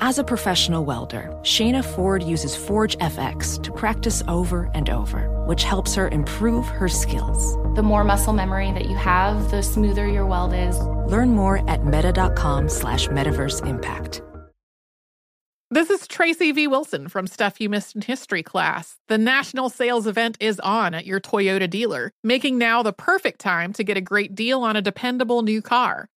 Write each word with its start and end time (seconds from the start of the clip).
As 0.00 0.18
a 0.18 0.24
professional 0.24 0.84
welder, 0.84 1.34
Shayna 1.40 1.82
Ford 1.82 2.22
uses 2.22 2.54
Forge 2.54 2.98
FX 2.98 3.62
to 3.62 3.72
practice 3.72 4.22
over 4.28 4.70
and 4.74 4.90
over, 4.90 5.28
which 5.46 5.64
helps 5.64 5.94
her 5.94 6.08
improve 6.08 6.66
her 6.66 6.86
skills. 6.86 7.56
The 7.76 7.82
more 7.82 8.04
muscle 8.04 8.34
memory 8.34 8.70
that 8.72 8.90
you 8.90 8.96
have, 8.96 9.50
the 9.50 9.62
smoother 9.62 10.06
your 10.06 10.26
weld 10.26 10.52
is. 10.52 10.78
Learn 11.10 11.30
more 11.30 11.68
at 11.68 11.86
meta.com 11.86 12.68
slash 12.68 13.08
metaverse 13.08 13.66
impact. 13.66 14.20
This 15.70 15.90
is 15.90 16.06
Tracy 16.06 16.52
V. 16.52 16.68
Wilson 16.68 17.08
from 17.08 17.26
Stuff 17.26 17.60
You 17.60 17.68
Missed 17.68 17.96
in 17.96 18.02
History 18.02 18.44
class. 18.44 18.98
The 19.08 19.18
national 19.18 19.68
sales 19.68 20.06
event 20.06 20.36
is 20.38 20.60
on 20.60 20.94
at 20.94 21.06
your 21.06 21.20
Toyota 21.20 21.68
dealer, 21.68 22.12
making 22.22 22.56
now 22.56 22.84
the 22.84 22.92
perfect 22.92 23.40
time 23.40 23.72
to 23.72 23.82
get 23.82 23.96
a 23.96 24.00
great 24.00 24.34
deal 24.34 24.60
on 24.60 24.76
a 24.76 24.82
dependable 24.82 25.42
new 25.42 25.60
car. 25.60 26.08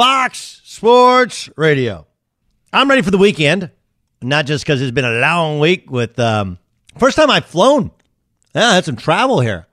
Fox 0.00 0.62
Sports 0.64 1.50
Radio. 1.56 2.06
I'm 2.72 2.88
ready 2.88 3.02
for 3.02 3.10
the 3.10 3.18
weekend, 3.18 3.70
not 4.22 4.46
just 4.46 4.64
because 4.64 4.80
it's 4.80 4.92
been 4.92 5.04
a 5.04 5.20
long 5.20 5.58
week 5.58 5.90
with 5.90 6.18
um, 6.18 6.58
first 6.96 7.18
time 7.18 7.28
I've 7.28 7.44
flown. 7.44 7.90
Yeah, 8.54 8.68
I 8.68 8.74
had 8.76 8.86
some 8.86 8.96
travel 8.96 9.40
here. 9.40 9.66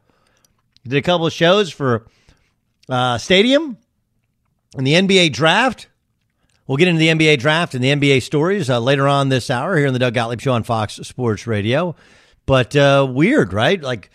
Did 0.85 0.97
a 0.97 1.01
couple 1.01 1.27
of 1.27 1.31
shows 1.31 1.71
for 1.71 2.07
uh, 2.89 3.17
Stadium 3.19 3.77
and 4.75 4.85
the 4.85 4.95
NBA 4.95 5.31
draft. 5.31 5.87
We'll 6.67 6.75
get 6.75 6.89
into 6.89 6.99
the 6.99 7.07
NBA 7.07 7.39
draft 7.39 7.73
and 7.73 7.81
the 7.81 7.91
NBA 7.91 8.21
stories 8.21 8.69
uh, 8.69 8.81
later 8.81 9.07
on 9.07 9.29
this 9.29 9.49
hour 9.49 9.77
here 9.77 9.87
in 9.87 9.93
the 9.93 9.99
Doug 9.99 10.13
Gottlieb 10.13 10.41
Show 10.41 10.51
on 10.51 10.63
Fox 10.63 10.95
Sports 10.95 11.47
Radio. 11.47 11.95
But 12.45 12.75
uh, 12.75 13.07
weird, 13.09 13.53
right? 13.53 13.81
Like, 13.81 14.09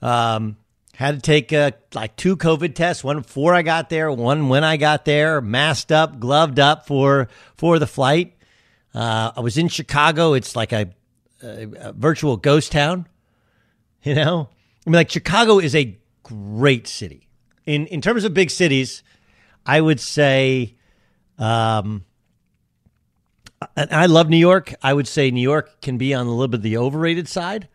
um, 0.00 0.56
had 1.00 1.14
to 1.14 1.20
take 1.22 1.50
uh, 1.50 1.70
like 1.94 2.14
two 2.14 2.36
COVID 2.36 2.74
tests, 2.74 3.02
one 3.02 3.22
before 3.22 3.54
I 3.54 3.62
got 3.62 3.88
there, 3.88 4.12
one 4.12 4.50
when 4.50 4.64
I 4.64 4.76
got 4.76 5.06
there, 5.06 5.40
masked 5.40 5.90
up, 5.90 6.20
gloved 6.20 6.58
up 6.60 6.86
for 6.86 7.28
for 7.56 7.78
the 7.78 7.86
flight. 7.86 8.36
Uh, 8.94 9.32
I 9.34 9.40
was 9.40 9.56
in 9.56 9.68
Chicago. 9.68 10.34
It's 10.34 10.54
like 10.54 10.72
a, 10.72 10.90
a, 11.42 11.68
a 11.78 11.92
virtual 11.94 12.36
ghost 12.36 12.70
town. 12.70 13.06
You 14.02 14.14
know, 14.14 14.48
I 14.86 14.90
mean, 14.90 14.94
like 14.94 15.10
Chicago 15.10 15.58
is 15.58 15.74
a 15.74 15.98
great 16.22 16.86
city 16.86 17.28
in 17.64 17.86
in 17.86 18.02
terms 18.02 18.24
of 18.24 18.34
big 18.34 18.50
cities. 18.50 19.02
I 19.64 19.80
would 19.80 20.00
say, 20.00 20.76
um, 21.38 22.04
and 23.74 23.90
I 23.90 24.04
love 24.04 24.28
New 24.28 24.36
York. 24.36 24.74
I 24.82 24.92
would 24.92 25.08
say 25.08 25.30
New 25.30 25.40
York 25.40 25.80
can 25.80 25.96
be 25.96 26.12
on 26.12 26.26
a 26.26 26.30
little 26.30 26.48
bit 26.48 26.58
of 26.58 26.62
the 26.62 26.76
overrated 26.76 27.26
side. 27.26 27.68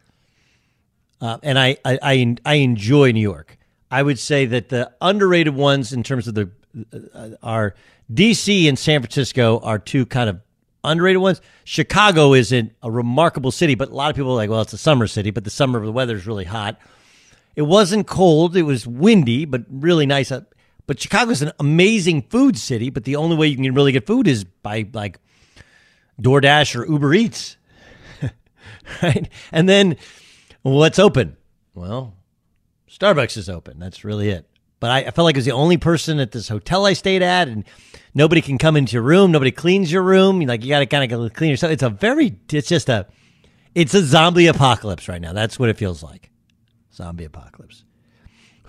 Uh, 1.21 1.37
and 1.43 1.57
I, 1.57 1.77
I, 1.85 1.99
I 2.01 2.35
I 2.45 2.53
enjoy 2.55 3.11
New 3.11 3.21
York. 3.21 3.57
I 3.89 4.03
would 4.03 4.19
say 4.19 4.45
that 4.47 4.69
the 4.69 4.91
underrated 5.01 5.55
ones 5.55 5.93
in 5.93 6.03
terms 6.03 6.27
of 6.27 6.35
the 6.35 6.49
uh, 7.13 7.29
are 7.41 7.75
DC 8.13 8.67
and 8.67 8.77
San 8.77 9.01
Francisco 9.01 9.59
are 9.59 9.79
two 9.79 10.05
kind 10.05 10.29
of 10.29 10.41
underrated 10.83 11.21
ones. 11.21 11.41
Chicago 11.63 12.33
isn't 12.33 12.73
a 12.83 12.91
remarkable 12.91 13.51
city, 13.51 13.75
but 13.75 13.89
a 13.89 13.93
lot 13.93 14.09
of 14.09 14.15
people 14.15 14.31
are 14.31 14.35
like, 14.35 14.49
well, 14.49 14.61
it's 14.61 14.73
a 14.73 14.77
summer 14.77 15.07
city, 15.07 15.31
but 15.31 15.43
the 15.43 15.49
summer 15.49 15.79
of 15.79 15.85
the 15.85 15.91
weather 15.91 16.15
is 16.15 16.27
really 16.27 16.45
hot. 16.45 16.77
It 17.55 17.63
wasn't 17.63 18.05
cold; 18.07 18.55
it 18.55 18.63
was 18.63 18.85
windy, 18.85 19.45
but 19.45 19.63
really 19.69 20.05
nice. 20.05 20.31
But 20.87 20.99
Chicago 20.99 21.31
is 21.31 21.41
an 21.41 21.53
amazing 21.59 22.23
food 22.23 22.57
city. 22.57 22.89
But 22.89 23.05
the 23.05 23.15
only 23.15 23.37
way 23.37 23.47
you 23.47 23.55
can 23.55 23.73
really 23.73 23.93
get 23.93 24.05
food 24.05 24.27
is 24.27 24.43
by 24.43 24.87
like 24.93 25.19
DoorDash 26.21 26.75
or 26.75 26.85
Uber 26.85 27.13
Eats, 27.13 27.57
right? 29.01 29.29
And 29.53 29.69
then 29.69 29.95
What's 30.65 30.97
open? 30.97 31.37
Well, 31.75 32.15
Starbucks 32.89 33.37
is 33.37 33.49
open. 33.49 33.77
That's 33.77 34.03
really 34.03 34.29
it. 34.29 34.49
But 34.79 34.89
I, 34.89 34.97
I 35.01 35.11
felt 35.11 35.25
like 35.25 35.35
I 35.35 35.37
was 35.37 35.45
the 35.45 35.51
only 35.51 35.77
person 35.77 36.19
at 36.19 36.31
this 36.31 36.47
hotel 36.47 36.87
I 36.87 36.93
stayed 36.93 37.21
at, 37.21 37.47
and 37.47 37.65
nobody 38.15 38.41
can 38.41 38.57
come 38.57 38.75
into 38.75 38.93
your 38.93 39.03
room. 39.03 39.31
Nobody 39.31 39.51
cleans 39.51 39.91
your 39.91 40.01
room. 40.01 40.39
Like 40.41 40.63
you 40.63 40.69
got 40.69 40.79
to 40.79 40.87
kind 40.87 41.13
of 41.13 41.33
clean 41.33 41.51
yourself. 41.51 41.71
It's 41.71 41.83
a 41.83 41.91
very, 41.91 42.39
it's 42.51 42.67
just 42.67 42.89
a, 42.89 43.05
it's 43.75 43.93
a 43.93 44.01
zombie 44.01 44.47
apocalypse 44.47 45.07
right 45.07 45.21
now. 45.21 45.33
That's 45.33 45.59
what 45.59 45.69
it 45.69 45.77
feels 45.77 46.01
like. 46.01 46.31
Zombie 46.91 47.25
apocalypse. 47.25 47.83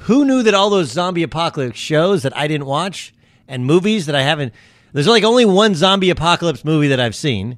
Who 0.00 0.26
knew 0.26 0.42
that 0.42 0.52
all 0.52 0.68
those 0.68 0.90
zombie 0.90 1.22
apocalypse 1.22 1.78
shows 1.78 2.24
that 2.24 2.36
I 2.36 2.46
didn't 2.46 2.66
watch 2.66 3.14
and 3.48 3.64
movies 3.64 4.04
that 4.04 4.14
I 4.14 4.20
haven't? 4.20 4.52
There's 4.92 5.08
like 5.08 5.24
only 5.24 5.46
one 5.46 5.74
zombie 5.74 6.10
apocalypse 6.10 6.62
movie 6.62 6.88
that 6.88 7.00
I've 7.00 7.16
seen, 7.16 7.56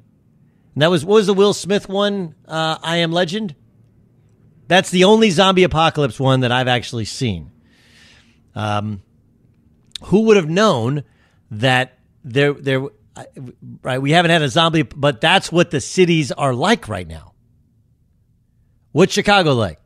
and 0.75 0.81
that 0.81 0.89
was 0.89 1.03
what 1.03 1.15
was 1.15 1.27
the 1.27 1.33
Will 1.33 1.53
Smith 1.53 1.89
one? 1.89 2.35
Uh, 2.47 2.77
I 2.81 2.99
Am 2.99 3.11
Legend. 3.11 3.55
That's 4.69 4.91
the 4.91 5.05
only 5.05 5.31
zombie 5.31 5.63
apocalypse 5.63 6.19
one 6.19 6.41
that 6.41 6.51
I've 6.51 6.67
actually 6.67 7.05
seen. 7.05 7.51
Um, 8.53 9.01
who 10.03 10.21
would 10.21 10.37
have 10.37 10.47
known 10.47 11.03
that 11.49 11.97
there 12.23 12.53
there 12.53 12.87
right? 13.81 13.99
We 13.99 14.11
haven't 14.11 14.29
had 14.29 14.43
a 14.43 14.49
zombie, 14.49 14.83
but 14.83 15.21
that's 15.21 15.51
what 15.51 15.71
the 15.71 15.81
cities 15.81 16.31
are 16.31 16.53
like 16.53 16.87
right 16.87 17.07
now. 17.07 17.33
What's 18.91 19.13
Chicago 19.13 19.55
like? 19.55 19.79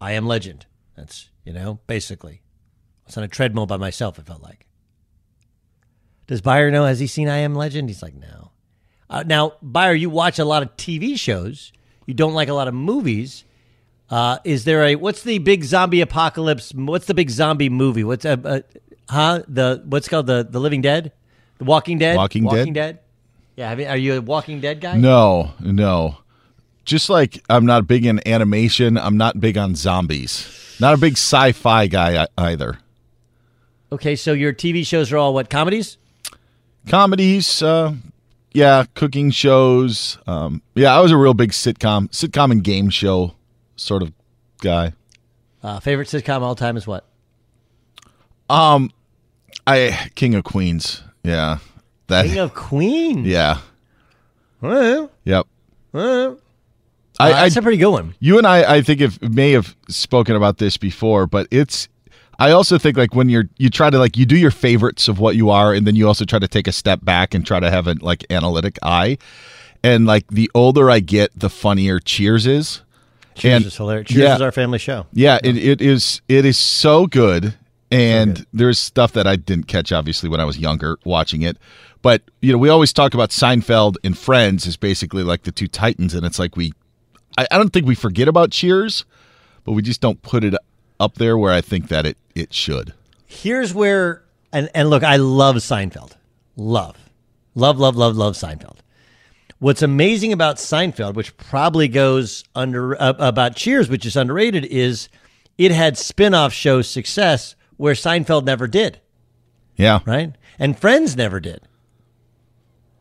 I 0.00 0.12
am 0.12 0.26
legend. 0.26 0.64
That's 0.96 1.28
you 1.44 1.52
know 1.52 1.80
basically. 1.86 2.40
I 3.04 3.08
was 3.08 3.18
on 3.18 3.24
a 3.24 3.28
treadmill 3.28 3.66
by 3.66 3.76
myself. 3.76 4.18
It 4.18 4.26
felt 4.26 4.42
like. 4.42 4.66
Does 6.28 6.40
Beyer 6.40 6.70
know? 6.70 6.86
Has 6.86 6.98
he 6.98 7.06
seen 7.06 7.28
I 7.28 7.38
Am 7.38 7.56
Legend? 7.56 7.90
He's 7.90 8.04
like, 8.04 8.14
no. 8.14 8.52
Uh, 9.10 9.24
now, 9.26 9.54
Beyer, 9.60 9.94
you 9.94 10.08
watch 10.08 10.38
a 10.38 10.44
lot 10.44 10.62
of 10.62 10.76
TV 10.76 11.18
shows. 11.18 11.72
You 12.06 12.14
don't 12.14 12.34
like 12.34 12.48
a 12.48 12.54
lot 12.54 12.68
of 12.68 12.74
movies. 12.74 13.42
Uh, 14.10 14.38
is 14.42 14.64
there 14.64 14.84
a 14.84 14.96
what's 14.96 15.22
the 15.22 15.38
big 15.38 15.62
zombie 15.64 16.00
apocalypse? 16.00 16.72
What's 16.74 17.06
the 17.06 17.14
big 17.14 17.30
zombie 17.30 17.68
movie? 17.68 18.02
What's 18.02 18.24
a, 18.24 18.40
uh, 18.44 18.60
huh? 19.08 19.42
The 19.46 19.82
what's 19.86 20.08
called 20.08 20.26
the 20.26 20.46
the 20.48 20.58
Living 20.58 20.82
Dead, 20.82 21.12
the 21.58 21.64
Walking 21.64 21.98
Dead, 21.98 22.16
Walking 22.16 22.44
Dead? 22.44 22.58
Walking 22.58 22.72
Dead. 22.72 22.98
Yeah, 23.54 23.68
have 23.68 23.78
you, 23.78 23.86
are 23.86 23.96
you 23.96 24.14
a 24.14 24.20
Walking 24.20 24.60
Dead 24.60 24.80
guy? 24.80 24.96
No, 24.96 25.52
no. 25.60 26.18
Just 26.84 27.08
like 27.08 27.40
I'm 27.48 27.66
not 27.66 27.86
big 27.86 28.04
in 28.04 28.26
animation, 28.26 28.98
I'm 28.98 29.16
not 29.16 29.38
big 29.38 29.56
on 29.56 29.76
zombies. 29.76 30.76
Not 30.80 30.94
a 30.94 30.96
big 30.96 31.12
sci-fi 31.12 31.86
guy 31.86 32.26
either. 32.36 32.78
Okay, 33.92 34.16
so 34.16 34.32
your 34.32 34.52
TV 34.52 34.84
shows 34.84 35.12
are 35.12 35.18
all 35.18 35.34
what 35.34 35.50
comedies? 35.50 35.98
Comedies, 36.88 37.62
uh, 37.62 37.94
yeah, 38.52 38.84
cooking 38.94 39.30
shows. 39.30 40.18
Um, 40.26 40.62
yeah, 40.74 40.96
I 40.96 41.00
was 41.00 41.12
a 41.12 41.16
real 41.16 41.34
big 41.34 41.50
sitcom, 41.50 42.08
sitcom 42.08 42.50
and 42.50 42.64
game 42.64 42.88
show 42.88 43.34
sort 43.80 44.02
of 44.02 44.12
guy. 44.58 44.92
Uh, 45.62 45.80
favorite 45.80 46.08
sitcom 46.08 46.36
of 46.36 46.42
all 46.42 46.54
time 46.54 46.76
is 46.76 46.86
what? 46.86 47.04
Um, 48.48 48.90
I 49.66 50.10
King 50.14 50.34
of 50.34 50.44
Queens. 50.44 51.02
Yeah, 51.22 51.58
that. 52.08 52.26
King 52.26 52.38
of 52.38 52.54
Queens. 52.54 53.26
yeah. 53.26 53.58
Well, 54.60 55.10
Yep. 55.24 55.46
well. 55.92 56.38
I, 57.18 57.32
Uh, 57.32 57.34
that's 57.42 57.56
a 57.56 57.62
pretty 57.62 57.76
good 57.78 57.90
one. 57.90 58.14
You 58.20 58.38
and 58.38 58.46
I, 58.46 58.76
I 58.76 58.80
think, 58.82 59.00
have 59.00 59.20
may 59.22 59.52
have 59.52 59.76
spoken 59.88 60.36
about 60.36 60.58
this 60.58 60.76
before, 60.76 61.26
but 61.26 61.46
it's. 61.50 61.88
I 62.38 62.52
also 62.52 62.78
think 62.78 62.96
like 62.96 63.14
when 63.14 63.28
you're 63.28 63.44
you 63.58 63.68
try 63.68 63.90
to 63.90 63.98
like 63.98 64.16
you 64.16 64.24
do 64.24 64.36
your 64.36 64.50
favorites 64.50 65.08
of 65.08 65.18
what 65.18 65.36
you 65.36 65.50
are, 65.50 65.74
and 65.74 65.86
then 65.86 65.94
you 65.94 66.08
also 66.08 66.24
try 66.24 66.38
to 66.38 66.48
take 66.48 66.66
a 66.66 66.72
step 66.72 67.04
back 67.04 67.34
and 67.34 67.46
try 67.46 67.60
to 67.60 67.70
have 67.70 67.86
a 67.86 67.96
like 68.00 68.24
analytic 68.30 68.78
eye. 68.82 69.18
And 69.82 70.06
like 70.06 70.26
the 70.28 70.50
older 70.54 70.90
I 70.90 71.00
get, 71.00 71.38
the 71.38 71.50
funnier 71.50 72.00
Cheers 72.00 72.46
is. 72.46 72.82
Cheers 73.34 73.56
and 73.56 73.66
is 73.66 73.76
hilarious. 73.76 74.08
Cheers 74.08 74.20
yeah, 74.20 74.34
is 74.34 74.40
our 74.40 74.52
family 74.52 74.78
show. 74.78 75.06
yeah, 75.12 75.38
it, 75.42 75.56
it 75.56 75.80
is. 75.80 76.20
It 76.28 76.44
is 76.44 76.58
so 76.58 77.06
good, 77.06 77.54
and 77.90 78.44
there's 78.52 78.78
stuff 78.78 79.12
that 79.12 79.26
I 79.26 79.36
didn't 79.36 79.66
catch 79.66 79.92
obviously 79.92 80.28
when 80.28 80.40
I 80.40 80.44
was 80.44 80.58
younger 80.58 80.98
watching 81.04 81.42
it. 81.42 81.56
But 82.02 82.22
you 82.40 82.52
know, 82.52 82.58
we 82.58 82.68
always 82.68 82.92
talk 82.92 83.14
about 83.14 83.30
Seinfeld 83.30 83.96
and 84.04 84.16
Friends 84.16 84.66
as 84.66 84.76
basically 84.76 85.22
like 85.22 85.42
the 85.42 85.52
two 85.52 85.68
titans, 85.68 86.14
and 86.14 86.24
it's 86.26 86.38
like 86.38 86.56
we, 86.56 86.72
I, 87.38 87.46
I 87.50 87.58
don't 87.58 87.72
think 87.72 87.86
we 87.86 87.94
forget 87.94 88.28
about 88.28 88.50
Cheers, 88.50 89.04
but 89.64 89.72
we 89.72 89.82
just 89.82 90.00
don't 90.00 90.20
put 90.22 90.44
it 90.44 90.54
up 90.98 91.14
there 91.14 91.36
where 91.38 91.52
I 91.52 91.60
think 91.60 91.88
that 91.88 92.06
it 92.06 92.16
it 92.34 92.52
should. 92.52 92.94
Here's 93.26 93.72
where, 93.72 94.22
and, 94.52 94.68
and 94.74 94.90
look, 94.90 95.04
I 95.04 95.16
love 95.16 95.56
Seinfeld. 95.56 96.12
Love. 96.56 96.96
Love, 97.54 97.78
love, 97.78 97.96
love, 97.96 98.16
love 98.16 98.34
Seinfeld. 98.34 98.78
What's 99.60 99.82
amazing 99.82 100.32
about 100.32 100.56
Seinfeld, 100.56 101.14
which 101.14 101.36
probably 101.36 101.86
goes 101.86 102.44
under, 102.54 103.00
uh, 103.00 103.12
about 103.18 103.54
Cheers, 103.56 103.88
which 103.88 104.04
is 104.06 104.16
underrated, 104.16 104.64
is 104.64 105.08
it 105.58 105.70
had 105.70 105.96
spin 105.98 106.34
off 106.34 106.52
show 106.52 106.80
success 106.82 107.54
where 107.76 107.94
Seinfeld 107.94 108.44
never 108.44 108.66
did, 108.66 109.00
Yeah, 109.76 110.00
right? 110.06 110.32
And 110.58 110.78
Friends 110.78 111.14
never 111.16 111.40
did. 111.40 111.60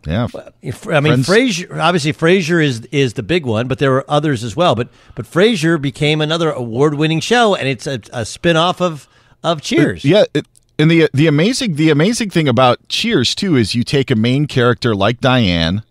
yeah. 0.06 0.28
If- 0.62 0.88
I 0.88 1.00
mean, 1.00 1.24
Friends- 1.24 1.60
Frasier. 1.60 1.78
Obviously, 1.80 2.14
Frasier 2.14 2.64
is 2.64 2.82
is 2.92 3.14
the 3.14 3.24
big 3.24 3.46
one, 3.46 3.68
but 3.68 3.80
there 3.80 3.92
were 3.92 4.06
others 4.10 4.44
as 4.44 4.56
well. 4.56 4.76
But 4.76 4.90
but 5.16 5.26
Frasier 5.26 5.82
became 5.82 6.22
another 6.22 6.52
award 6.52 6.96
winning 6.96 7.20
show, 7.20 7.56
and 7.56 7.68
it's 7.68 7.88
a, 7.88 8.00
a 8.14 8.26
spin 8.26 8.58
off 8.58 8.82
of 8.82 9.08
of 9.44 9.62
Cheers. 9.62 10.04
Yeah, 10.06 10.24
it, 10.34 10.46
and 10.78 10.90
the 10.92 11.10
the 11.14 11.28
amazing 11.28 11.76
the 11.76 11.90
amazing 11.90 12.30
thing 12.30 12.48
about 12.48 12.80
Cheers 12.90 13.36
too 13.36 13.56
is 13.56 13.76
you 13.76 13.84
take 13.84 14.10
a 14.12 14.16
main 14.16 14.46
character 14.46 14.96
like 14.96 15.20
Diane, 15.20 15.84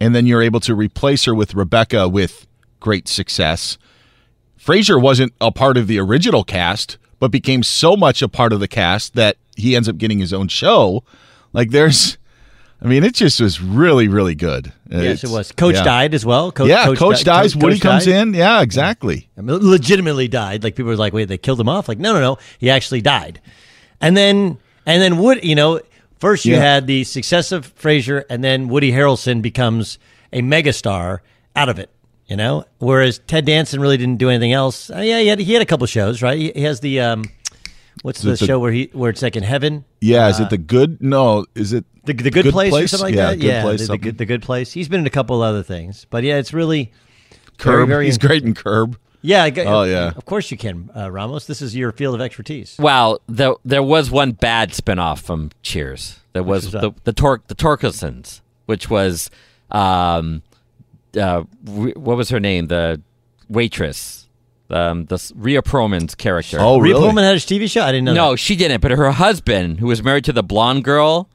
and 0.00 0.14
then 0.14 0.26
you're 0.26 0.42
able 0.42 0.60
to 0.60 0.74
replace 0.74 1.24
her 1.24 1.34
with 1.34 1.54
Rebecca 1.54 2.08
with 2.08 2.46
great 2.80 3.08
success. 3.08 3.78
Frasier 4.58 5.00
wasn't 5.00 5.32
a 5.40 5.50
part 5.52 5.76
of 5.76 5.86
the 5.86 5.98
original 6.00 6.44
cast, 6.44 6.96
but 7.18 7.30
became 7.30 7.62
so 7.62 7.96
much 7.96 8.22
a 8.22 8.28
part 8.28 8.52
of 8.52 8.60
the 8.60 8.68
cast 8.68 9.14
that 9.14 9.36
he 9.56 9.76
ends 9.76 9.88
up 9.88 9.98
getting 9.98 10.18
his 10.18 10.32
own 10.32 10.48
show. 10.48 11.04
Like 11.52 11.70
there's, 11.70 12.18
I 12.82 12.86
mean, 12.86 13.04
it 13.04 13.14
just 13.14 13.40
was 13.40 13.60
really 13.60 14.08
really 14.08 14.34
good. 14.34 14.72
Yes, 14.90 15.00
It's- 15.02 15.24
it 15.24 15.30
was. 15.30 15.52
Coach 15.52 15.76
yeah. 15.76 15.84
died 15.84 16.14
as 16.14 16.24
well. 16.24 16.50
Coach, 16.52 16.68
yeah, 16.68 16.94
Coach, 16.94 17.18
di- 17.18 17.24
dies. 17.24 17.54
Coach- 17.54 17.62
Woody 17.62 17.74
Coach 17.76 17.82
comes 17.82 18.04
died. 18.06 18.14
in. 18.28 18.34
Yeah, 18.34 18.62
exactly. 18.62 19.28
I 19.36 19.42
mean, 19.42 19.58
legitimately 19.60 20.28
died. 20.28 20.64
Like 20.64 20.76
people 20.76 20.90
were 20.90 20.96
like, 20.96 21.12
wait, 21.12 21.26
they 21.26 21.38
killed 21.38 21.60
him 21.60 21.68
off. 21.68 21.88
Like, 21.88 21.98
no, 21.98 22.12
no, 22.12 22.20
no, 22.20 22.38
he 22.58 22.70
actually 22.70 23.00
died. 23.00 23.40
And 24.00 24.16
then, 24.16 24.58
and 24.86 25.00
then 25.02 25.18
Wood, 25.18 25.44
you 25.44 25.54
know, 25.54 25.80
first 26.24 26.44
you 26.44 26.54
Yeah. 26.54 26.60
had 26.74 26.86
the 26.86 27.04
success 27.04 27.52
of 27.52 27.74
Frasier, 27.76 28.24
and 28.30 28.42
then 28.42 28.68
Woody 28.68 28.90
Harrelson 28.92 29.42
becomes 29.42 29.98
a 30.32 30.40
megastar 30.42 31.18
out 31.54 31.68
of 31.68 31.78
it. 31.78 31.90
You 32.26 32.36
know, 32.36 32.64
whereas 32.78 33.20
Ted 33.26 33.44
Danson 33.44 33.80
really 33.80 33.98
didn't 33.98 34.16
do 34.16 34.30
anything 34.30 34.52
else. 34.52 34.88
Uh, 34.90 35.00
yeah, 35.00 35.20
he 35.20 35.26
had 35.26 35.38
he 35.40 35.52
had 35.52 35.60
a 35.60 35.66
couple 35.66 35.86
shows, 35.86 36.22
right? 36.22 36.38
He, 36.38 36.52
he 36.54 36.62
has 36.62 36.80
the 36.80 36.98
um, 37.00 37.24
what's 38.02 38.22
the 38.22 38.30
the- 38.30 38.36
show 38.46 38.58
where 38.58 38.72
he 38.72 38.88
where 38.94 39.10
it's 39.10 39.20
like 39.20 39.36
in 39.36 39.42
heaven? 39.42 39.84
Yeah, 40.00 40.28
is 40.30 40.40
it 40.40 40.48
the 40.48 40.56
good? 40.58 41.02
No, 41.02 41.44
is 41.54 41.74
it 41.74 41.84
The, 42.04 42.14
the 42.14 42.30
good, 42.30 42.46
place, 42.46 42.72
or 42.72 42.88
something 42.88 43.08
like 43.08 43.14
yeah, 43.14 43.30
that. 43.30 43.36
Good 43.40 43.46
yeah, 43.46 43.62
place. 43.62 43.80
the, 43.82 43.86
the 43.88 43.98
good 43.98 44.18
the 44.18 44.24
good 44.26 44.40
place. 44.42 44.72
He's 44.72 44.88
been 44.88 45.00
in 45.00 45.06
a 45.06 45.10
couple 45.10 45.42
other 45.42 45.62
things, 45.62 46.06
but 46.08 46.24
yeah, 46.24 46.38
it's 46.38 46.54
really 46.54 46.92
Curb. 47.58 47.74
very, 47.74 47.86
very 47.86 48.04
He's 48.06 48.16
great 48.18 48.42
in 48.42 48.54
Curb. 48.54 48.96
Yeah. 49.20 49.42
I 49.44 49.52
Oh, 49.66 49.84
yeah. 49.84 50.12
Of 50.16 50.24
course 50.26 50.50
you 50.50 50.56
can, 50.58 50.90
uh, 50.96 51.10
Ramos. 51.10 51.46
This 51.46 51.60
is 51.62 51.74
your 51.76 51.92
field 51.92 52.14
of 52.14 52.20
expertise. 52.22 52.76
Well, 52.78 53.20
there 53.28 53.54
there 53.66 53.82
was 53.82 54.10
one 54.10 54.32
bad 54.32 54.70
spinoff 54.72 55.20
from 55.20 55.50
Cheers. 55.62 56.20
There 56.34 56.42
was 56.42 56.64
was 56.66 56.72
the 56.72 56.80
that? 56.90 57.04
the 57.04 57.12
Tor- 57.12 57.42
the 57.46 57.54
Torkelsons, 57.54 58.40
which 58.66 58.90
was 58.90 59.30
um, 59.70 60.42
uh, 61.18 61.44
Re- 61.64 61.94
what 61.96 62.16
was 62.16 62.28
her 62.30 62.40
name? 62.40 62.66
The 62.66 63.00
waitress, 63.48 64.28
um, 64.70 65.06
the 65.06 65.32
Rhea 65.36 65.62
Perlman's 65.62 66.14
character. 66.14 66.58
Oh, 66.60 66.78
Rhea 66.78 66.94
really? 66.94 67.08
Perlman 67.08 67.22
had 67.22 67.36
a 67.36 67.38
TV 67.38 67.70
show. 67.70 67.82
I 67.82 67.92
didn't 67.92 68.04
know. 68.04 68.14
no, 68.14 68.30
that. 68.32 68.36
she 68.38 68.56
didn't. 68.56 68.80
But 68.80 68.90
her 68.90 69.10
husband, 69.12 69.80
who 69.80 69.86
was 69.86 70.02
married 70.02 70.24
to 70.24 70.32
the 70.32 70.42
blonde 70.42 70.84
girl, 70.84 71.28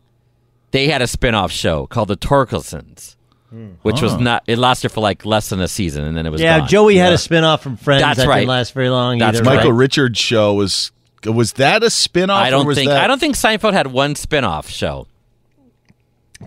they 0.72 0.88
had 0.88 1.01
a 1.01 1.06
spinoff 1.06 1.50
show 1.51 1.88
called 1.88 2.10
the 2.10 2.18
Torkelsons, 2.18 3.15
which 3.82 4.01
was 4.01 4.18
not. 4.18 4.44
It 4.48 4.58
lasted 4.58 4.89
for 4.89 5.00
like 5.00 5.25
less 5.25 5.50
than 5.50 5.62
a 5.62 5.68
season, 5.68 6.03
and 6.03 6.18
then 6.18 6.25
it 6.25 6.29
was 6.29 6.41
Yeah, 6.41 6.60
gone. 6.60 6.68
Joey 6.68 6.98
had 6.98 7.13
a 7.13 7.18
spinoff 7.18 7.62
from 7.62 7.77
Friends. 7.77 8.01
That's 8.01 8.20
that 8.20 8.27
right. 8.27 8.39
didn't 8.39 8.50
last 8.50 8.74
very 8.74 8.89
long. 8.89 9.18
That's 9.18 9.38
either, 9.38 9.50
right. 9.50 9.56
Michael 9.58 9.72
Richards 9.74 10.20
show 10.20 10.53
was 10.56 10.91
was 11.26 11.54
that 11.54 11.84
a 11.84 11.90
spin 11.90 12.30
off? 12.30 12.46
I 12.46 12.50
don't 12.50 12.66
was 12.66 12.78
think 12.78 12.90
that, 12.90 13.04
I 13.04 13.08
don't 13.08 13.20
think 13.20 13.36
Seinfeld 13.36 13.74
had 13.74 13.88
one 13.88 14.16
spinoff 14.16 14.68
show. 14.68 15.08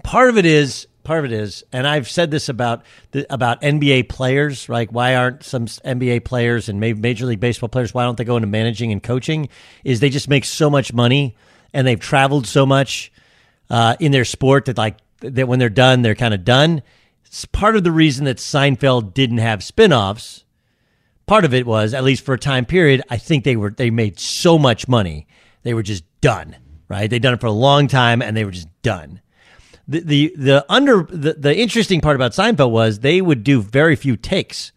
Part 0.02 0.30
of 0.30 0.38
it 0.38 0.46
is 0.46 0.86
part 1.04 1.24
of 1.24 1.32
it 1.32 1.32
is, 1.32 1.64
and 1.72 1.86
I've 1.86 2.08
said 2.08 2.30
this 2.30 2.48
about 2.48 2.82
the, 3.10 3.26
about 3.32 3.60
NBA 3.60 4.08
players. 4.08 4.68
Like, 4.68 4.90
why 4.90 5.16
aren't 5.16 5.42
some 5.42 5.66
NBA 5.66 6.24
players 6.24 6.68
and 6.68 6.80
maybe 6.80 7.00
Major 7.00 7.26
League 7.26 7.40
Baseball 7.40 7.68
players? 7.68 7.92
Why 7.92 8.04
don't 8.04 8.16
they 8.16 8.24
go 8.24 8.36
into 8.36 8.48
managing 8.48 8.92
and 8.92 9.02
coaching? 9.02 9.48
Is 9.84 10.00
they 10.00 10.10
just 10.10 10.28
make 10.28 10.44
so 10.44 10.70
much 10.70 10.92
money 10.92 11.36
and 11.72 11.86
they've 11.86 12.00
traveled 12.00 12.46
so 12.46 12.66
much 12.66 13.12
uh, 13.70 13.96
in 14.00 14.12
their 14.12 14.24
sport 14.24 14.66
that 14.66 14.78
like 14.78 14.98
that 15.20 15.48
when 15.48 15.58
they're 15.58 15.68
done, 15.68 16.02
they're 16.02 16.14
kind 16.14 16.34
of 16.34 16.44
done. 16.44 16.82
It's 17.26 17.44
part 17.46 17.76
of 17.76 17.84
the 17.84 17.92
reason 17.92 18.26
that 18.26 18.36
Seinfeld 18.36 19.14
didn't 19.14 19.38
have 19.38 19.60
spinoffs 19.60 20.44
part 21.26 21.44
of 21.44 21.54
it 21.54 21.66
was 21.66 21.94
at 21.94 22.04
least 22.04 22.24
for 22.24 22.34
a 22.34 22.38
time 22.38 22.64
period 22.64 23.02
i 23.10 23.16
think 23.16 23.44
they 23.44 23.56
were 23.56 23.70
they 23.70 23.90
made 23.90 24.18
so 24.18 24.58
much 24.58 24.88
money 24.88 25.26
they 25.62 25.74
were 25.74 25.82
just 25.82 26.04
done 26.20 26.56
right? 26.92 27.08
They'd 27.08 27.22
done 27.22 27.32
it 27.32 27.40
for 27.40 27.46
a 27.46 27.52
long 27.52 27.88
time 27.88 28.20
and 28.20 28.36
they 28.36 28.44
were 28.44 28.50
just 28.50 28.68
done. 28.82 29.22
The 29.88 30.00
the, 30.00 30.34
the 30.36 30.66
under 30.68 31.04
the, 31.04 31.32
the 31.32 31.56
interesting 31.56 32.02
part 32.02 32.16
about 32.16 32.32
seinfeld 32.32 32.70
was 32.70 32.98
they 32.98 33.22
would 33.22 33.42
do 33.42 33.62
very 33.62 33.96
few 33.96 34.16
takes 34.16 34.72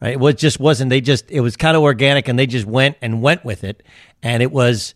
right? 0.00 0.12
It 0.12 0.20
was 0.20 0.36
just 0.36 0.60
wasn't 0.60 0.90
they 0.90 1.00
just 1.00 1.30
it 1.32 1.40
was 1.40 1.56
kind 1.56 1.76
of 1.76 1.82
organic 1.82 2.28
and 2.28 2.38
they 2.38 2.46
just 2.46 2.64
went 2.64 2.96
and 3.02 3.22
went 3.22 3.44
with 3.44 3.64
it. 3.64 3.82
And 4.22 4.40
it 4.40 4.52
was 4.52 4.94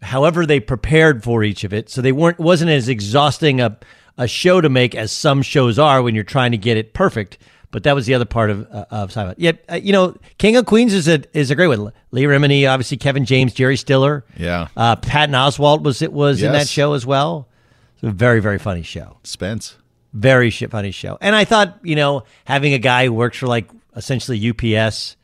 however 0.00 0.46
they 0.46 0.60
prepared 0.60 1.24
for 1.24 1.42
each 1.42 1.64
of 1.64 1.72
it. 1.72 1.90
So 1.90 2.00
they 2.00 2.12
weren't 2.12 2.38
wasn't 2.38 2.70
as 2.70 2.88
exhausting 2.88 3.60
a 3.60 3.76
a 4.16 4.28
show 4.28 4.60
to 4.60 4.68
make 4.68 4.94
as 4.94 5.10
some 5.10 5.42
shows 5.42 5.80
are 5.80 6.00
when 6.00 6.14
you're 6.14 6.24
trying 6.24 6.52
to 6.52 6.58
get 6.58 6.76
it 6.76 6.94
perfect 6.94 7.38
but 7.70 7.82
that 7.84 7.94
was 7.94 8.06
the 8.06 8.14
other 8.14 8.24
part 8.24 8.50
of 8.50 8.66
uh, 8.70 8.84
of 8.90 9.10
Seinfeld. 9.10 9.34
Yeah, 9.38 9.52
uh, 9.70 9.76
you 9.76 9.92
know, 9.92 10.16
King 10.38 10.56
of 10.56 10.66
Queens 10.66 10.92
is 10.94 11.08
a 11.08 11.22
is 11.36 11.50
a 11.50 11.54
great 11.54 11.68
one. 11.68 11.92
Leah 12.10 12.28
Remini, 12.28 12.68
obviously 12.70 12.96
Kevin 12.96 13.24
James, 13.24 13.52
Jerry 13.52 13.76
Stiller, 13.76 14.24
Yeah. 14.36 14.68
uh, 14.76 14.96
Patton 14.96 15.34
Oswalt 15.34 15.82
was 15.82 16.02
it 16.02 16.12
was 16.12 16.42
in 16.42 16.52
that 16.52 16.68
show 16.68 16.94
as 16.94 17.04
well. 17.06 17.48
It's 17.94 18.02
a 18.04 18.10
very 18.10 18.40
very 18.40 18.58
funny 18.58 18.82
show. 18.82 19.18
Spence. 19.24 19.76
Very 20.14 20.48
shit 20.50 20.70
funny 20.70 20.90
show. 20.90 21.18
And 21.20 21.36
I 21.36 21.44
thought, 21.44 21.78
you 21.82 21.94
know, 21.94 22.24
having 22.46 22.72
a 22.72 22.78
guy 22.78 23.04
who 23.04 23.12
works 23.12 23.36
for 23.38 23.46
like 23.46 23.68
essentially 23.94 24.38
UPS, 24.50 25.16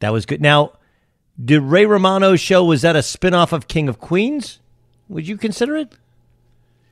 that 0.00 0.10
was 0.12 0.24
good. 0.24 0.40
Now, 0.40 0.72
did 1.42 1.60
Ray 1.60 1.84
Romano's 1.84 2.40
show 2.40 2.64
was 2.64 2.80
that 2.82 2.96
a 2.96 3.00
spinoff 3.00 3.52
of 3.52 3.68
King 3.68 3.88
of 3.90 3.98
Queens? 3.98 4.58
Would 5.08 5.28
you 5.28 5.36
consider 5.36 5.76
it? 5.76 5.92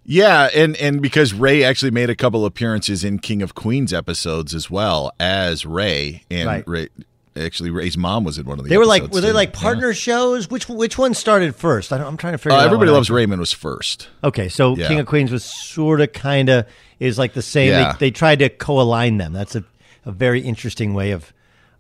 Yeah, 0.05 0.49
and 0.55 0.77
and 0.79 1.01
because 1.03 1.33
Ray 1.35 1.63
actually 1.63 1.91
made 1.91 2.11
a 2.11 2.17
couple 2.17 2.45
appearances 2.45 3.05
in 3.05 3.19
King 3.19 3.43
of 3.43 3.55
Queens 3.55 3.93
episodes 3.93 4.55
as 4.55 4.71
well 4.71 5.13
as 5.21 5.65
Ray, 5.67 6.25
and 6.31 6.47
Right. 6.49 6.65
Ray 6.67 6.89
actually 7.37 7.71
Ray's 7.71 7.97
mom 7.97 8.25
was 8.25 8.39
in 8.39 8.45
one 8.47 8.59
of 8.59 8.65
the. 8.65 8.71
They 8.71 8.79
were 8.79 8.87
like 8.87 9.13
were 9.13 9.21
they 9.21 9.29
too. 9.29 9.35
like 9.35 9.55
Yeah. 9.55 9.61
partner 9.61 9.95
shows? 9.95 10.51
Which 10.51 10.69
which 10.69 10.99
one 10.99 11.15
started 11.15 11.55
first? 11.55 11.93
I 11.93 11.99
don't, 11.99 12.07
I'm 12.07 12.17
trying 12.17 12.33
to 12.33 12.39
figure. 12.39 12.53
Uh, 12.57 12.61
out 12.63 12.65
Everybody 12.67 12.91
loves 12.91 13.11
Raymond 13.11 13.41
was 13.41 13.53
first. 13.53 14.09
Okay, 14.25 14.49
so 14.49 14.75
Yeah. 14.77 14.89
King 14.89 15.01
of 15.01 15.07
Queens 15.07 15.31
was 15.31 15.45
sort 15.45 16.01
of 16.01 16.13
kind 16.13 16.49
of 16.49 16.67
is 16.99 17.19
like 17.19 17.35
the 17.35 17.43
same. 17.43 17.69
Yeah. 17.69 17.93
They, 17.93 18.07
they 18.07 18.11
tried 18.11 18.41
to 18.41 18.49
co-align 18.49 19.19
them. 19.19 19.33
That's 19.33 19.55
a, 19.55 19.65
a 20.05 20.13
very 20.13 20.41
interesting 20.41 20.93
way 20.95 21.13
of 21.13 21.33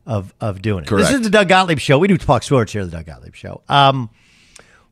of 0.07 0.35
of 0.41 0.62
doing 0.62 0.85
it. 0.85 0.91
This 0.91 1.11
is 1.11 1.23
the 1.23 1.31
Doug 1.31 1.49
Gottlieb 1.49 1.79
show. 1.79 1.99
We 1.99 2.07
do 2.09 2.17
talk 2.19 2.43
sports 2.43 2.73
here, 2.73 2.85
the 2.85 2.91
Doug 2.91 3.07
Gottlieb 3.07 3.35
show. 3.35 3.62
Um, 3.69 4.11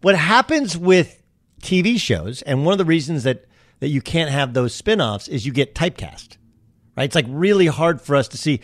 what 0.01 0.17
happens 0.17 0.77
with 0.77 1.23
TV 1.61 1.99
shows, 1.99 2.43
and 2.43 2.65
one 2.65 2.73
of 2.73 2.79
the 2.79 2.85
reasons 2.85 3.25
that 3.25 3.45
that 3.81 3.89
you 3.89 4.01
can't 4.01 4.31
have 4.31 4.55
those 4.55 4.75
spin-offs 4.75 5.29
is 5.29 5.47
you 5.47 5.53
get 5.53 5.75
typecast. 5.75 6.37
Right? 6.97 7.05
It's 7.05 7.15
like 7.15 7.27
really 7.29 7.67
hard 7.67 8.01
for 8.01 8.17
us 8.17 8.27
to 8.29 8.39
see. 8.39 8.61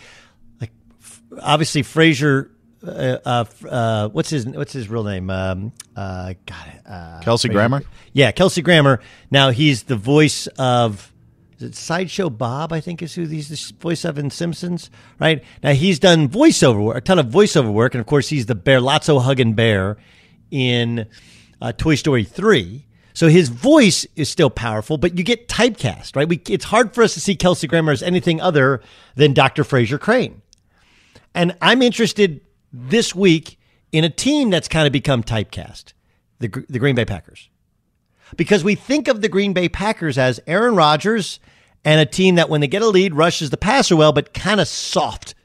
Like, 0.60 0.72
f- 1.00 1.22
obviously, 1.40 1.82
Frasier. 1.82 2.50
Uh, 2.84 3.18
uh, 3.24 3.44
uh, 3.66 4.08
what's 4.10 4.28
his 4.28 4.44
What's 4.44 4.72
his 4.72 4.88
real 4.90 5.04
name? 5.04 5.30
Um, 5.30 5.72
uh, 5.96 6.34
God, 6.44 6.80
uh, 6.86 7.20
Kelsey 7.22 7.48
Frasier. 7.48 7.52
Grammer? 7.52 7.82
Yeah, 8.12 8.32
Kelsey 8.32 8.60
Grammer. 8.60 9.00
Now 9.30 9.50
he's 9.50 9.84
the 9.84 9.96
voice 9.96 10.46
of 10.58 11.10
is 11.56 11.62
it 11.62 11.74
Sideshow 11.76 12.28
Bob? 12.28 12.72
I 12.72 12.80
think 12.80 13.00
is 13.00 13.14
who 13.14 13.26
he's 13.26 13.48
the 13.48 13.74
voice 13.80 14.04
of 14.04 14.18
in 14.18 14.28
Simpsons. 14.30 14.90
Right 15.18 15.42
now 15.62 15.72
he's 15.72 15.98
done 15.98 16.28
voiceover 16.28 16.84
work, 16.84 16.96
a 16.96 17.00
ton 17.00 17.18
of 17.18 17.26
voiceover 17.26 17.72
work, 17.72 17.94
and 17.94 18.00
of 18.00 18.06
course 18.06 18.28
he's 18.28 18.46
the 18.46 18.54
bear, 18.54 18.80
Lotso 18.80 19.22
hugging 19.22 19.54
bear 19.54 19.96
in 20.50 21.06
uh, 21.60 21.72
Toy 21.72 21.94
Story 21.94 22.24
three. 22.24 22.86
So 23.12 23.28
his 23.28 23.48
voice 23.48 24.06
is 24.16 24.28
still 24.28 24.50
powerful, 24.50 24.98
but 24.98 25.16
you 25.16 25.22
get 25.22 25.46
typecast, 25.46 26.16
right? 26.16 26.28
We, 26.28 26.42
it's 26.48 26.64
hard 26.64 26.94
for 26.94 27.04
us 27.04 27.14
to 27.14 27.20
see 27.20 27.36
Kelsey 27.36 27.68
Grammer 27.68 27.92
as 27.92 28.02
anything 28.02 28.40
other 28.40 28.82
than 29.14 29.32
Dr. 29.32 29.62
Frasier 29.62 30.00
Crane. 30.00 30.42
And 31.32 31.56
I'm 31.62 31.80
interested 31.80 32.40
this 32.72 33.14
week 33.14 33.58
in 33.92 34.02
a 34.02 34.10
team 34.10 34.50
that's 34.50 34.66
kind 34.66 34.86
of 34.86 34.92
become 34.92 35.22
typecast, 35.22 35.92
the, 36.40 36.48
the 36.68 36.80
Green 36.80 36.96
Bay 36.96 37.04
Packers. 37.04 37.48
Because 38.36 38.64
we 38.64 38.74
think 38.74 39.06
of 39.06 39.20
the 39.20 39.28
Green 39.28 39.52
Bay 39.52 39.68
Packers 39.68 40.18
as 40.18 40.40
Aaron 40.48 40.74
Rodgers 40.74 41.38
and 41.84 42.00
a 42.00 42.06
team 42.06 42.34
that 42.34 42.48
when 42.48 42.60
they 42.60 42.66
get 42.66 42.82
a 42.82 42.88
lead 42.88 43.14
rushes 43.14 43.50
the 43.50 43.56
passer 43.56 43.94
well, 43.94 44.12
but 44.12 44.34
kind 44.34 44.60
of 44.60 44.66
soft 44.66 45.36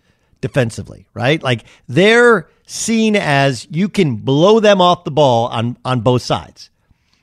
defensively, 0.41 1.07
right? 1.13 1.43
Like 1.43 1.65
they're 1.87 2.49
seen 2.69 3.15
as 3.15 3.67
you 3.71 3.89
can 3.89 4.15
blow 4.15 4.59
them 4.59 4.79
off 4.79 5.03
the 5.03 5.11
ball 5.11 5.47
on, 5.47 5.77
on 5.83 6.01
both 6.01 6.21
sides. 6.21 6.69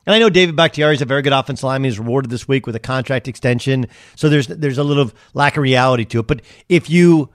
And 0.05 0.15
I 0.15 0.19
know 0.19 0.29
David 0.29 0.57
Bakhtiari 0.57 0.95
is 0.95 1.03
a 1.03 1.07
very 1.07 1.23
good 1.23 1.33
offensive 1.33 1.65
lineman. 1.65 1.91
He's 1.91 1.99
rewarded 1.99 2.31
this 2.31 2.47
week 2.47 2.67
with 2.67 2.76
a 2.76 2.81
contract 2.81 3.29
extension. 3.29 3.88
So 4.15 4.29
there's 4.29 4.47
there's 4.47 4.79
a 4.79 4.85
little 4.85 5.11
lack 5.35 5.57
of 5.57 5.62
reality 5.62 6.05
to 6.07 6.21
it. 6.21 6.26
But 6.26 6.43
if 6.69 6.88
you 6.88 7.31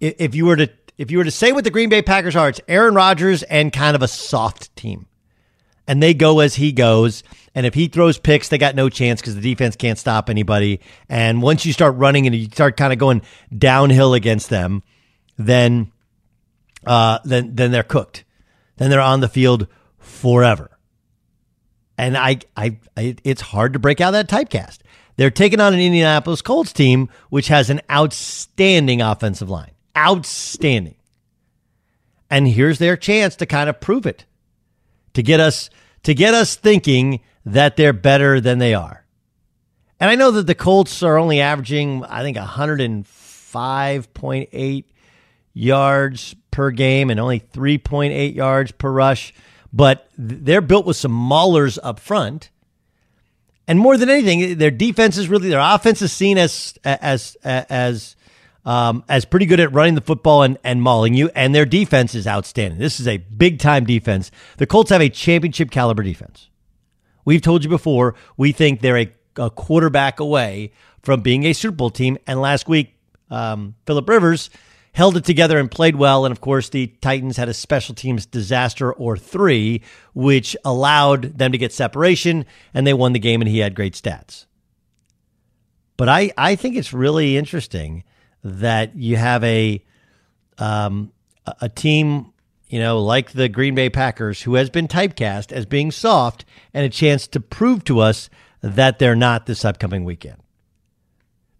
if 0.00 0.34
you 0.34 0.44
were 0.44 0.56
to 0.56 0.70
if 0.98 1.10
you 1.10 1.18
were 1.18 1.24
to 1.24 1.30
say 1.30 1.52
what 1.52 1.64
the 1.64 1.70
Green 1.70 1.88
Bay 1.88 2.02
Packers 2.02 2.36
are, 2.36 2.50
it's 2.50 2.60
Aaron 2.68 2.94
Rodgers 2.94 3.42
and 3.44 3.72
kind 3.72 3.96
of 3.96 4.02
a 4.02 4.08
soft 4.08 4.74
team. 4.76 5.06
And 5.86 6.02
they 6.02 6.12
go 6.14 6.40
as 6.40 6.54
he 6.54 6.72
goes. 6.72 7.22
And 7.54 7.66
if 7.66 7.74
he 7.74 7.88
throws 7.88 8.18
picks, 8.18 8.48
they 8.48 8.58
got 8.58 8.74
no 8.74 8.88
chance 8.88 9.20
because 9.20 9.34
the 9.34 9.40
defense 9.40 9.76
can't 9.76 9.98
stop 9.98 10.30
anybody. 10.30 10.80
And 11.08 11.42
once 11.42 11.66
you 11.66 11.72
start 11.72 11.96
running 11.96 12.26
and 12.26 12.34
you 12.36 12.46
start 12.46 12.76
kind 12.76 12.92
of 12.92 12.98
going 12.98 13.22
downhill 13.56 14.14
against 14.14 14.48
them, 14.48 14.82
then 15.38 15.92
uh, 16.86 17.18
then 17.24 17.54
then 17.54 17.70
they're 17.70 17.82
cooked. 17.82 18.24
Then 18.76 18.90
they're 18.90 19.00
on 19.00 19.20
the 19.20 19.28
field 19.28 19.66
forever. 19.98 20.70
And 21.98 22.16
I, 22.16 22.38
I, 22.56 22.78
I, 22.96 23.16
it's 23.22 23.42
hard 23.42 23.74
to 23.74 23.78
break 23.78 24.00
out 24.00 24.12
that 24.12 24.28
typecast. 24.28 24.78
They're 25.16 25.30
taking 25.30 25.60
on 25.60 25.74
an 25.74 25.80
Indianapolis 25.80 26.40
Colts 26.42 26.72
team, 26.72 27.08
which 27.28 27.48
has 27.48 27.68
an 27.70 27.80
outstanding 27.90 29.02
offensive 29.02 29.50
line. 29.50 29.72
Outstanding. 29.96 30.94
And 32.30 32.46
here's 32.48 32.78
their 32.78 32.96
chance 32.96 33.36
to 33.36 33.46
kind 33.46 33.68
of 33.68 33.80
prove 33.80 34.06
it, 34.06 34.24
to 35.12 35.22
get 35.22 35.38
us, 35.38 35.68
to 36.02 36.14
get 36.14 36.32
us 36.34 36.56
thinking 36.56 37.20
that 37.44 37.76
they're 37.76 37.92
better 37.92 38.40
than 38.40 38.58
they 38.58 38.72
are. 38.72 39.04
And 40.00 40.08
I 40.10 40.14
know 40.14 40.30
that 40.32 40.46
the 40.46 40.54
Colts 40.54 41.02
are 41.02 41.18
only 41.18 41.40
averaging, 41.40 42.06
I 42.06 42.22
think, 42.22 42.38
105.8 42.38 44.84
yards 45.52 46.34
per 46.52 46.70
game 46.70 47.10
and 47.10 47.18
only 47.18 47.40
3.8 47.40 48.34
yards 48.34 48.70
per 48.70 48.92
rush, 48.92 49.34
but 49.72 50.08
they're 50.16 50.60
built 50.60 50.86
with 50.86 50.96
some 50.96 51.12
maulers 51.12 51.78
up 51.82 51.98
front. 51.98 52.50
And 53.66 53.80
more 53.80 53.96
than 53.96 54.08
anything, 54.08 54.58
their 54.58 54.70
defense 54.70 55.16
is 55.16 55.28
really 55.28 55.48
their 55.48 55.60
offense 55.60 56.02
is 56.02 56.12
seen 56.12 56.38
as 56.38 56.74
as 56.84 57.36
as 57.44 58.16
um, 58.64 59.04
as 59.08 59.24
pretty 59.24 59.46
good 59.46 59.60
at 59.60 59.72
running 59.72 59.94
the 59.94 60.00
football 60.00 60.42
and, 60.42 60.58
and 60.62 60.82
mauling 60.82 61.14
you, 61.14 61.30
and 61.34 61.54
their 61.54 61.64
defense 61.64 62.14
is 62.14 62.26
outstanding. 62.26 62.78
This 62.78 63.00
is 63.00 63.08
a 63.08 63.16
big 63.16 63.58
time 63.58 63.84
defense. 63.84 64.30
The 64.58 64.66
Colts 64.66 64.90
have 64.90 65.00
a 65.00 65.08
championship 65.08 65.70
caliber 65.70 66.02
defense. 66.02 66.48
We've 67.24 67.42
told 67.42 67.64
you 67.64 67.70
before, 67.70 68.14
we 68.36 68.52
think 68.52 68.80
they're 68.80 68.98
a, 68.98 69.12
a 69.36 69.50
quarterback 69.50 70.20
away 70.20 70.72
from 71.02 71.20
being 71.20 71.44
a 71.44 71.52
Super 71.52 71.76
Bowl 71.76 71.90
team. 71.90 72.18
And 72.26 72.40
last 72.40 72.68
week, 72.68 72.94
um, 73.30 73.74
Philip 73.86 74.08
Rivers 74.08 74.50
held 74.92 75.16
it 75.16 75.24
together 75.24 75.58
and 75.58 75.70
played 75.70 75.96
well. 75.96 76.24
And 76.24 76.32
of 76.32 76.40
course, 76.40 76.68
the 76.68 76.88
Titans 77.00 77.36
had 77.36 77.48
a 77.48 77.54
special 77.54 77.94
teams 77.94 78.26
disaster 78.26 78.92
or 78.92 79.16
three, 79.16 79.82
which 80.14 80.56
allowed 80.64 81.38
them 81.38 81.52
to 81.52 81.58
get 81.58 81.72
separation, 81.72 82.44
and 82.74 82.86
they 82.86 82.94
won 82.94 83.12
the 83.12 83.18
game, 83.18 83.40
and 83.40 83.48
he 83.48 83.58
had 83.58 83.74
great 83.74 83.94
stats. 83.94 84.46
But 85.96 86.08
I, 86.08 86.32
I 86.36 86.56
think 86.56 86.76
it's 86.76 86.92
really 86.92 87.36
interesting 87.36 88.04
that 88.44 88.96
you 88.96 89.16
have 89.16 89.42
a 89.44 89.84
um, 90.58 91.12
a- 91.60 91.68
team, 91.68 92.32
you 92.68 92.80
know, 92.80 93.00
like 93.00 93.32
the 93.32 93.48
Green 93.48 93.74
Bay 93.74 93.88
Packers, 93.88 94.42
who 94.42 94.54
has 94.54 94.68
been 94.68 94.88
typecast 94.88 95.52
as 95.52 95.64
being 95.64 95.90
soft, 95.90 96.44
and 96.74 96.84
a 96.84 96.88
chance 96.88 97.26
to 97.28 97.40
prove 97.40 97.84
to 97.84 98.00
us 98.00 98.28
that 98.62 98.98
they're 98.98 99.16
not 99.16 99.46
this 99.46 99.64
upcoming 99.64 100.04
weekend. 100.04 100.41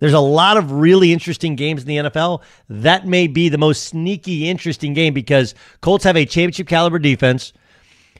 There's 0.02 0.14
a 0.14 0.18
lot 0.18 0.56
of 0.56 0.73
really 0.73 1.12
interesting 1.12 1.54
games 1.54 1.82
in 1.82 1.87
the 1.87 2.11
NFL. 2.11 2.42
That 2.68 3.06
may 3.06 3.28
be 3.28 3.49
the 3.49 3.56
most 3.56 3.85
sneaky, 3.85 4.50
interesting 4.50 4.94
game 4.94 5.14
because 5.14 5.54
Colts 5.80 6.02
have 6.02 6.16
a 6.16 6.25
championship 6.25 6.66
caliber 6.66 6.99
defense, 6.99 7.52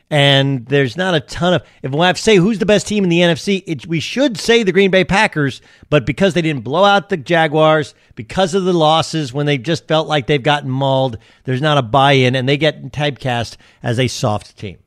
and 0.09 0.65
there's 0.67 0.97
not 0.97 1.17
a 1.17 1.19
ton 1.19 1.55
of. 1.55 1.65
If 1.83 1.91
we 1.91 1.99
have 2.03 2.15
to 2.15 2.23
say 2.23 2.37
who's 2.37 2.61
the 2.61 2.67
best 2.67 2.87
team 2.87 3.03
in 3.03 3.11
the 3.11 3.19
NFC, 3.19 3.65
it, 3.67 3.85
we 3.89 3.99
should 3.99 4.39
say 4.39 4.63
the 4.63 4.71
Green 4.71 4.93
Bay 4.93 5.03
Packers, 5.03 5.61
but 5.91 6.07
because 6.07 6.35
they 6.35 6.43
didn't 6.43 6.63
blow 6.63 6.85
out 6.85 7.09
the 7.09 7.17
Jaguars, 7.17 7.97
because 8.15 8.55
of 8.55 8.63
the 8.63 8.73
losses 8.73 9.33
when 9.33 9.47
they 9.47 9.59
just 9.59 9.89
felt 9.89 10.07
like 10.07 10.29
they've 10.29 10.41
gotten 10.41 10.71
mauled, 10.71 11.19
there's 11.43 11.61
not 11.61 11.79
a 11.79 11.83
buy 11.83 12.13
in, 12.13 12.37
and 12.37 12.49
they 12.49 12.57
get 12.57 12.93
typecast 12.93 13.57
as 13.83 13.99
a 13.99 14.07
soft 14.07 14.57
team. 14.57 14.79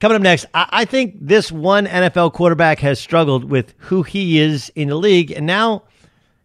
Coming 0.00 0.16
up 0.16 0.22
next, 0.22 0.46
I, 0.54 0.68
I 0.70 0.84
think 0.84 1.16
this 1.20 1.50
one 1.50 1.86
NFL 1.86 2.32
quarterback 2.32 2.78
has 2.80 3.00
struggled 3.00 3.44
with 3.44 3.74
who 3.78 4.02
he 4.04 4.38
is 4.38 4.70
in 4.74 4.88
the 4.88 4.94
league, 4.94 5.32
and 5.32 5.46
now 5.46 5.84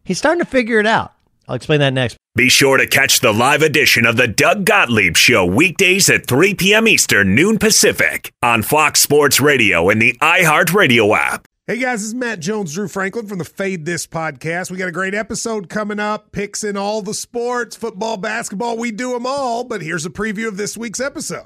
he's 0.04 0.18
starting 0.18 0.44
to 0.44 0.50
figure 0.50 0.80
it 0.80 0.88
out. 0.88 1.14
I'll 1.48 1.56
explain 1.56 1.80
that 1.82 1.94
next. 1.94 2.18
Be 2.36 2.50
sure 2.50 2.78
to 2.78 2.88
catch 2.88 3.20
the 3.20 3.32
live 3.32 3.62
edition 3.62 4.06
of 4.06 4.18
the 4.18 4.28
Doug 4.28 4.66
Gottlieb 4.66 5.16
Show 5.16 5.46
weekdays 5.46 6.10
at 6.10 6.26
3 6.26 6.56
p.m. 6.56 6.88
Eastern, 6.88 7.36
noon 7.36 7.60
Pacific 7.60 8.32
on 8.42 8.64
Fox 8.64 9.02
Sports 9.02 9.40
Radio 9.40 9.90
and 9.90 10.02
the 10.02 10.14
iHeartRadio 10.14 11.16
app. 11.16 11.46
Hey 11.68 11.78
guys, 11.78 12.00
this 12.00 12.08
is 12.08 12.16
Matt 12.16 12.40
Jones, 12.40 12.74
Drew 12.74 12.88
Franklin 12.88 13.28
from 13.28 13.38
the 13.38 13.46
Fade 13.46 13.86
This 13.86 14.08
podcast. 14.08 14.72
We 14.72 14.78
got 14.78 14.90
a 14.90 14.92
great 14.92 15.14
episode 15.14 15.70
coming 15.70 16.00
up, 16.00 16.32
picks 16.32 16.64
in 16.64 16.76
all 16.76 17.02
the 17.02 17.14
sports, 17.14 17.76
football, 17.76 18.18
basketball, 18.18 18.78
we 18.78 18.92
do 18.92 19.12
them 19.12 19.26
all. 19.26 19.64
But 19.64 19.82
here's 19.82 20.06
a 20.06 20.10
preview 20.10 20.48
of 20.48 20.58
this 20.58 20.76
week's 20.76 21.00
episode. 21.00 21.46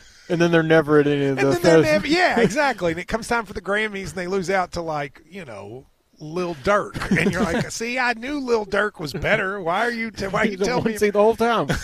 and 0.31 0.41
then 0.41 0.51
they're 0.51 0.63
never 0.63 0.99
at 0.99 1.07
any 1.07 1.25
of 1.25 1.37
And 1.37 1.53
the. 1.53 1.59
then 1.59 1.81
never, 1.83 2.07
yeah, 2.07 2.39
exactly. 2.41 2.91
And 2.91 2.99
it 2.99 3.07
comes 3.07 3.27
time 3.27 3.45
for 3.45 3.53
the 3.53 3.61
Grammys, 3.61 4.09
and 4.09 4.15
they 4.15 4.27
lose 4.27 4.49
out 4.49 4.71
to 4.73 4.81
like 4.81 5.21
you 5.29 5.45
know 5.45 5.85
Lil 6.19 6.55
Durk, 6.55 7.15
and 7.15 7.31
you're 7.31 7.43
like, 7.43 7.69
see, 7.71 7.99
I 7.99 8.13
knew 8.13 8.39
Lil 8.39 8.65
Durk 8.65 8.99
was 8.99 9.13
better. 9.13 9.61
Why 9.61 9.85
are 9.85 9.91
you? 9.91 10.11
T- 10.11 10.25
why 10.27 10.41
are 10.41 10.45
you 10.47 10.57
the 10.57 10.65
telling 10.65 10.85
me? 10.85 10.97
seed 10.97 11.13
the 11.13 11.21
whole 11.21 11.35
time. 11.35 11.67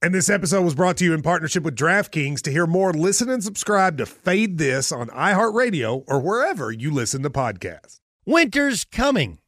And 0.00 0.14
this 0.14 0.30
episode 0.30 0.62
was 0.62 0.76
brought 0.76 0.96
to 0.98 1.04
you 1.04 1.14
in 1.14 1.22
partnership 1.22 1.64
with 1.64 1.74
DraftKings. 1.74 2.42
To 2.42 2.50
hear 2.52 2.64
more, 2.64 2.92
listen 2.92 3.28
and 3.28 3.42
subscribe 3.42 3.98
to 3.98 4.06
Fade 4.06 4.56
This 4.56 4.92
on 4.92 5.08
iHeartRadio 5.08 6.04
or 6.06 6.20
wherever 6.20 6.70
you 6.70 6.92
listen 6.92 7.24
to 7.24 7.30
podcasts. 7.30 7.96
Winter's 8.24 8.84
coming. 8.84 9.38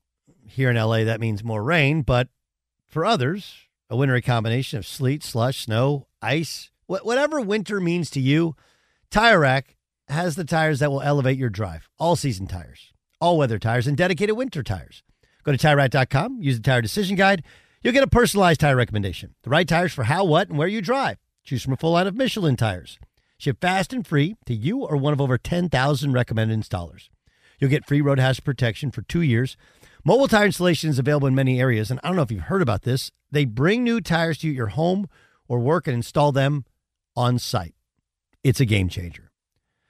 Here 0.49 0.69
in 0.69 0.75
LA, 0.75 1.05
that 1.05 1.21
means 1.21 1.45
more 1.45 1.63
rain, 1.63 2.03
but 2.03 2.27
for 2.89 3.05
others, 3.05 3.55
a 3.89 3.95
wintry 3.97 4.21
combination 4.21 4.81
of 4.81 4.87
sleet, 4.87 5.23
slush, 5.23 5.67
snow, 5.67 6.09
ice, 6.21 6.71
wh- 6.73 6.76
whatever 6.87 7.41
winter 7.41 7.81
means 7.81 8.11
to 8.11 8.21
you, 8.21 8.55
Tire 9.11 9.41
Rack 9.41 9.77
has 10.09 10.37
the 10.37 10.45
tires 10.45 10.79
that 10.79 10.91
will 10.91 11.03
elevate 11.03 11.39
your 11.39 11.51
drive. 11.51 11.89
All 11.99 12.17
season 12.17 12.47
tires, 12.47 12.93
all 13.21 13.39
weather 13.39 13.59
tires, 13.59 13.87
and 13.87 13.97
dedicated 13.97 14.37
winter 14.37 14.63
tires. 14.63 15.03
Go 15.43 15.53
to 15.53 15.59
TireRack.com, 15.59 16.43
use 16.43 16.57
the 16.57 16.63
Tire 16.63 16.83
Decision 16.83 17.17
Guide. 17.17 17.45
You'll 17.83 17.93
get 17.93 18.03
a 18.03 18.09
personalized 18.09 18.61
tire 18.61 18.75
recommendation. 18.75 19.35
The 19.45 19.51
right 19.51 19.69
tires 19.69 19.93
for 19.93 20.05
how, 20.05 20.25
what, 20.25 20.49
and 20.49 20.59
where 20.59 20.67
you 20.67 20.81
drive. 20.81 21.19
Choose 21.45 21.63
from 21.63 21.73
a 21.73 21.77
full 21.77 21.93
line 21.93 22.09
of 22.09 22.17
Michelin 22.17 22.57
tires. 22.57 22.99
Ship 23.39 23.57
fast 23.61 23.93
and 23.93 24.05
free 24.05 24.35
to 24.47 24.55
you 24.55 24.81
or 24.81 24.97
one 24.97 25.13
of 25.13 25.21
over 25.21 25.39
10,000 25.39 26.13
recommended 26.13 26.59
installers. 26.59 27.09
You'll 27.61 27.71
get 27.71 27.87
free 27.87 28.01
road 28.01 28.19
hazard 28.19 28.45
protection 28.45 28.91
for 28.91 29.03
two 29.03 29.23
years. 29.23 29.57
Mobile 30.05 30.27
tire 30.27 30.47
installation 30.47 30.91
is 30.91 30.99
available 30.99 31.29
in 31.29 31.35
many 31.35 31.61
areas, 31.61 31.91
and 31.91 32.01
I 32.03 32.09
don't 32.09 32.17
know 32.17 32.23
if 32.23 32.33
you've 32.33 32.43
heard 32.43 32.63
about 32.63 32.83
this. 32.83 33.13
They 33.31 33.45
bring 33.45 33.85
new 33.85 34.01
tires 34.01 34.39
to 34.39 34.49
your 34.49 34.69
home 34.69 35.09
or 35.47 35.61
work 35.61 35.87
and 35.87 35.95
install 35.95 36.33
them 36.33 36.65
on 37.17 37.39
site. 37.39 37.75
It's 38.45 38.61
a 38.61 38.65
game 38.65 38.89
changer. 38.89 39.31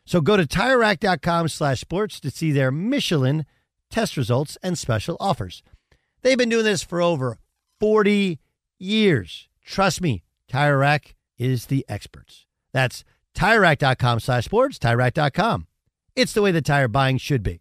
So 0.05 0.21
go 0.21 0.37
to 0.37 0.47
TireRack.com 0.47 1.49
slash 1.49 1.81
sports 1.81 2.21
to 2.21 2.31
see 2.31 2.53
their 2.53 2.71
Michelin 2.71 3.45
test 3.91 4.17
results 4.17 4.57
and 4.63 4.79
special 4.79 5.17
offers. 5.19 5.63
They've 6.23 6.39
been 6.39 6.49
doing 6.49 6.65
this 6.65 6.83
for 6.83 7.03
over 7.03 7.39
40 7.81 8.39
years. 8.79 9.49
Trust 9.65 10.01
me, 10.01 10.23
Tire 10.49 10.79
Rack 10.79 11.17
is 11.39 11.67
the 11.67 11.85
experts. 11.89 12.47
That's 12.73 13.05
TireRack.com 13.35 14.21
slash 14.21 14.45
sports, 14.45 14.79
TireRack.com. 14.79 15.67
It's 16.15 16.33
the 16.33 16.43
way 16.43 16.51
the 16.51 16.63
tire 16.63 16.89
buying 16.89 17.19
should 17.19 17.43
be. 17.43 17.61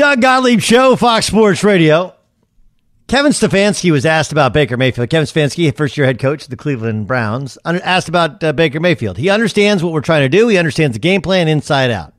Doug 0.00 0.22
Gottlieb 0.22 0.60
Show, 0.60 0.96
Fox 0.96 1.26
Sports 1.26 1.62
Radio. 1.62 2.14
Kevin 3.06 3.32
Stefanski 3.32 3.92
was 3.92 4.06
asked 4.06 4.32
about 4.32 4.54
Baker 4.54 4.78
Mayfield. 4.78 5.10
Kevin 5.10 5.26
Stefanski, 5.26 5.76
first 5.76 5.94
year 5.94 6.06
head 6.06 6.18
coach 6.18 6.44
of 6.44 6.48
the 6.48 6.56
Cleveland 6.56 7.06
Browns, 7.06 7.58
asked 7.66 8.08
about 8.08 8.42
uh, 8.42 8.54
Baker 8.54 8.80
Mayfield. 8.80 9.18
He 9.18 9.28
understands 9.28 9.84
what 9.84 9.92
we're 9.92 10.00
trying 10.00 10.22
to 10.22 10.30
do, 10.30 10.48
he 10.48 10.56
understands 10.56 10.94
the 10.94 11.00
game 11.00 11.20
plan 11.20 11.48
inside 11.48 11.90
out. 11.90 12.14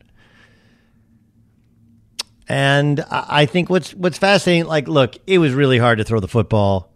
And 2.48 3.04
I 3.10 3.48
think 3.48 3.72
what's 3.72 3.96
what's 3.96 4.20
fascinating, 4.20 4.67
like, 4.67 4.88
look, 4.88 5.15
it 5.26 5.39
was 5.39 5.56
really 5.56 5.80
hard 5.80 5.98
to 5.98 6.04
throw 6.04 6.20
the 6.20 6.28
football 6.28 6.94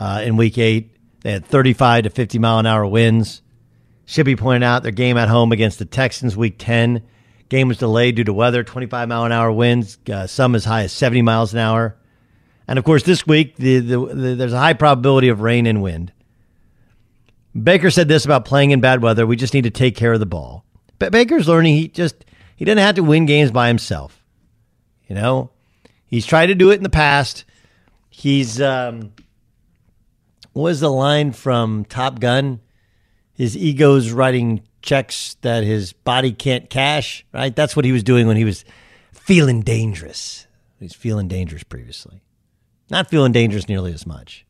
uh, 0.00 0.22
in 0.24 0.38
Week 0.38 0.56
Eight. 0.56 0.96
They 1.20 1.32
had 1.32 1.44
35 1.44 2.04
to 2.04 2.08
50 2.08 2.38
mile 2.38 2.58
an 2.58 2.64
hour 2.64 2.86
winds. 2.86 3.42
Should 4.06 4.24
be 4.24 4.34
pointed 4.34 4.62
out 4.62 4.82
their 4.82 4.92
game 4.92 5.18
at 5.18 5.28
home 5.28 5.52
against 5.52 5.78
the 5.78 5.84
Texans, 5.84 6.38
Week 6.38 6.54
10. 6.56 7.02
Game 7.48 7.68
was 7.68 7.78
delayed 7.78 8.16
due 8.16 8.24
to 8.24 8.32
weather, 8.32 8.64
25 8.64 9.08
mile 9.08 9.24
an 9.24 9.32
hour 9.32 9.52
winds, 9.52 9.98
uh, 10.10 10.26
some 10.26 10.54
as 10.54 10.64
high 10.64 10.82
as 10.82 10.92
70 10.92 11.22
miles 11.22 11.52
an 11.52 11.60
hour. 11.60 11.96
And 12.66 12.78
of 12.78 12.84
course, 12.84 13.04
this 13.04 13.26
week 13.26 13.56
the, 13.56 13.78
the, 13.78 13.98
the, 13.98 14.34
there's 14.34 14.52
a 14.52 14.58
high 14.58 14.72
probability 14.72 15.28
of 15.28 15.40
rain 15.40 15.66
and 15.66 15.82
wind. 15.82 16.12
Baker 17.60 17.90
said 17.90 18.08
this 18.08 18.24
about 18.24 18.44
playing 18.44 18.72
in 18.72 18.80
bad 18.80 19.02
weather: 19.02 19.26
we 19.26 19.36
just 19.36 19.54
need 19.54 19.64
to 19.64 19.70
take 19.70 19.96
care 19.96 20.12
of 20.12 20.20
the 20.20 20.26
ball. 20.26 20.64
But 20.98 21.12
Baker's 21.12 21.48
learning 21.48 21.76
he 21.76 21.88
just 21.88 22.24
he 22.54 22.64
doesn't 22.64 22.78
have 22.78 22.96
to 22.96 23.02
win 23.02 23.26
games 23.26 23.50
by 23.50 23.68
himself. 23.68 24.22
You 25.08 25.14
know, 25.14 25.50
he's 26.06 26.26
tried 26.26 26.46
to 26.46 26.54
do 26.54 26.70
it 26.70 26.76
in 26.76 26.82
the 26.82 26.90
past. 26.90 27.44
He's 28.10 28.60
um, 28.60 29.12
what 30.52 30.62
was 30.64 30.80
the 30.80 30.90
line 30.90 31.32
from 31.32 31.84
Top 31.84 32.18
Gun? 32.18 32.60
His 33.34 33.56
ego's 33.56 34.10
writing 34.10 34.62
checks 34.86 35.36
that 35.42 35.64
his 35.64 35.92
body 35.92 36.32
can't 36.32 36.70
cash, 36.70 37.26
right? 37.34 37.54
That's 37.54 37.76
what 37.76 37.84
he 37.84 37.92
was 37.92 38.02
doing 38.02 38.26
when 38.26 38.36
he 38.36 38.44
was 38.44 38.64
feeling 39.12 39.60
dangerous. 39.60 40.46
He's 40.80 40.94
feeling 40.94 41.28
dangerous 41.28 41.64
previously. 41.64 42.22
Not 42.88 43.10
feeling 43.10 43.32
dangerous 43.32 43.68
nearly 43.68 43.92
as 43.92 44.06
much. 44.06 44.46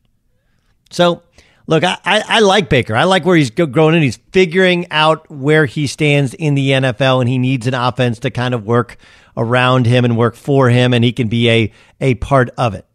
So 0.89 1.23
Look, 1.69 1.83
I, 1.83 1.97
I, 2.05 2.23
I 2.25 2.39
like 2.39 2.69
Baker. 2.69 2.95
I 2.95 3.03
like 3.03 3.25
where 3.25 3.35
he's 3.35 3.49
growing 3.51 3.95
in. 3.95 4.01
He's 4.01 4.19
figuring 4.31 4.87
out 4.89 5.29
where 5.29 5.65
he 5.65 5.85
stands 5.85 6.33
in 6.33 6.55
the 6.55 6.69
NFL, 6.69 7.19
and 7.19 7.29
he 7.29 7.37
needs 7.37 7.67
an 7.67 7.73
offense 7.73 8.19
to 8.19 8.31
kind 8.31 8.53
of 8.53 8.65
work 8.65 8.95
around 9.35 9.85
him 9.85 10.05
and 10.05 10.17
work 10.17 10.35
for 10.35 10.69
him, 10.69 10.93
and 10.93 11.03
he 11.03 11.11
can 11.11 11.27
be 11.27 11.49
a 11.49 11.71
a 11.99 12.15
part 12.15 12.49
of 12.57 12.73
it. 12.73 12.85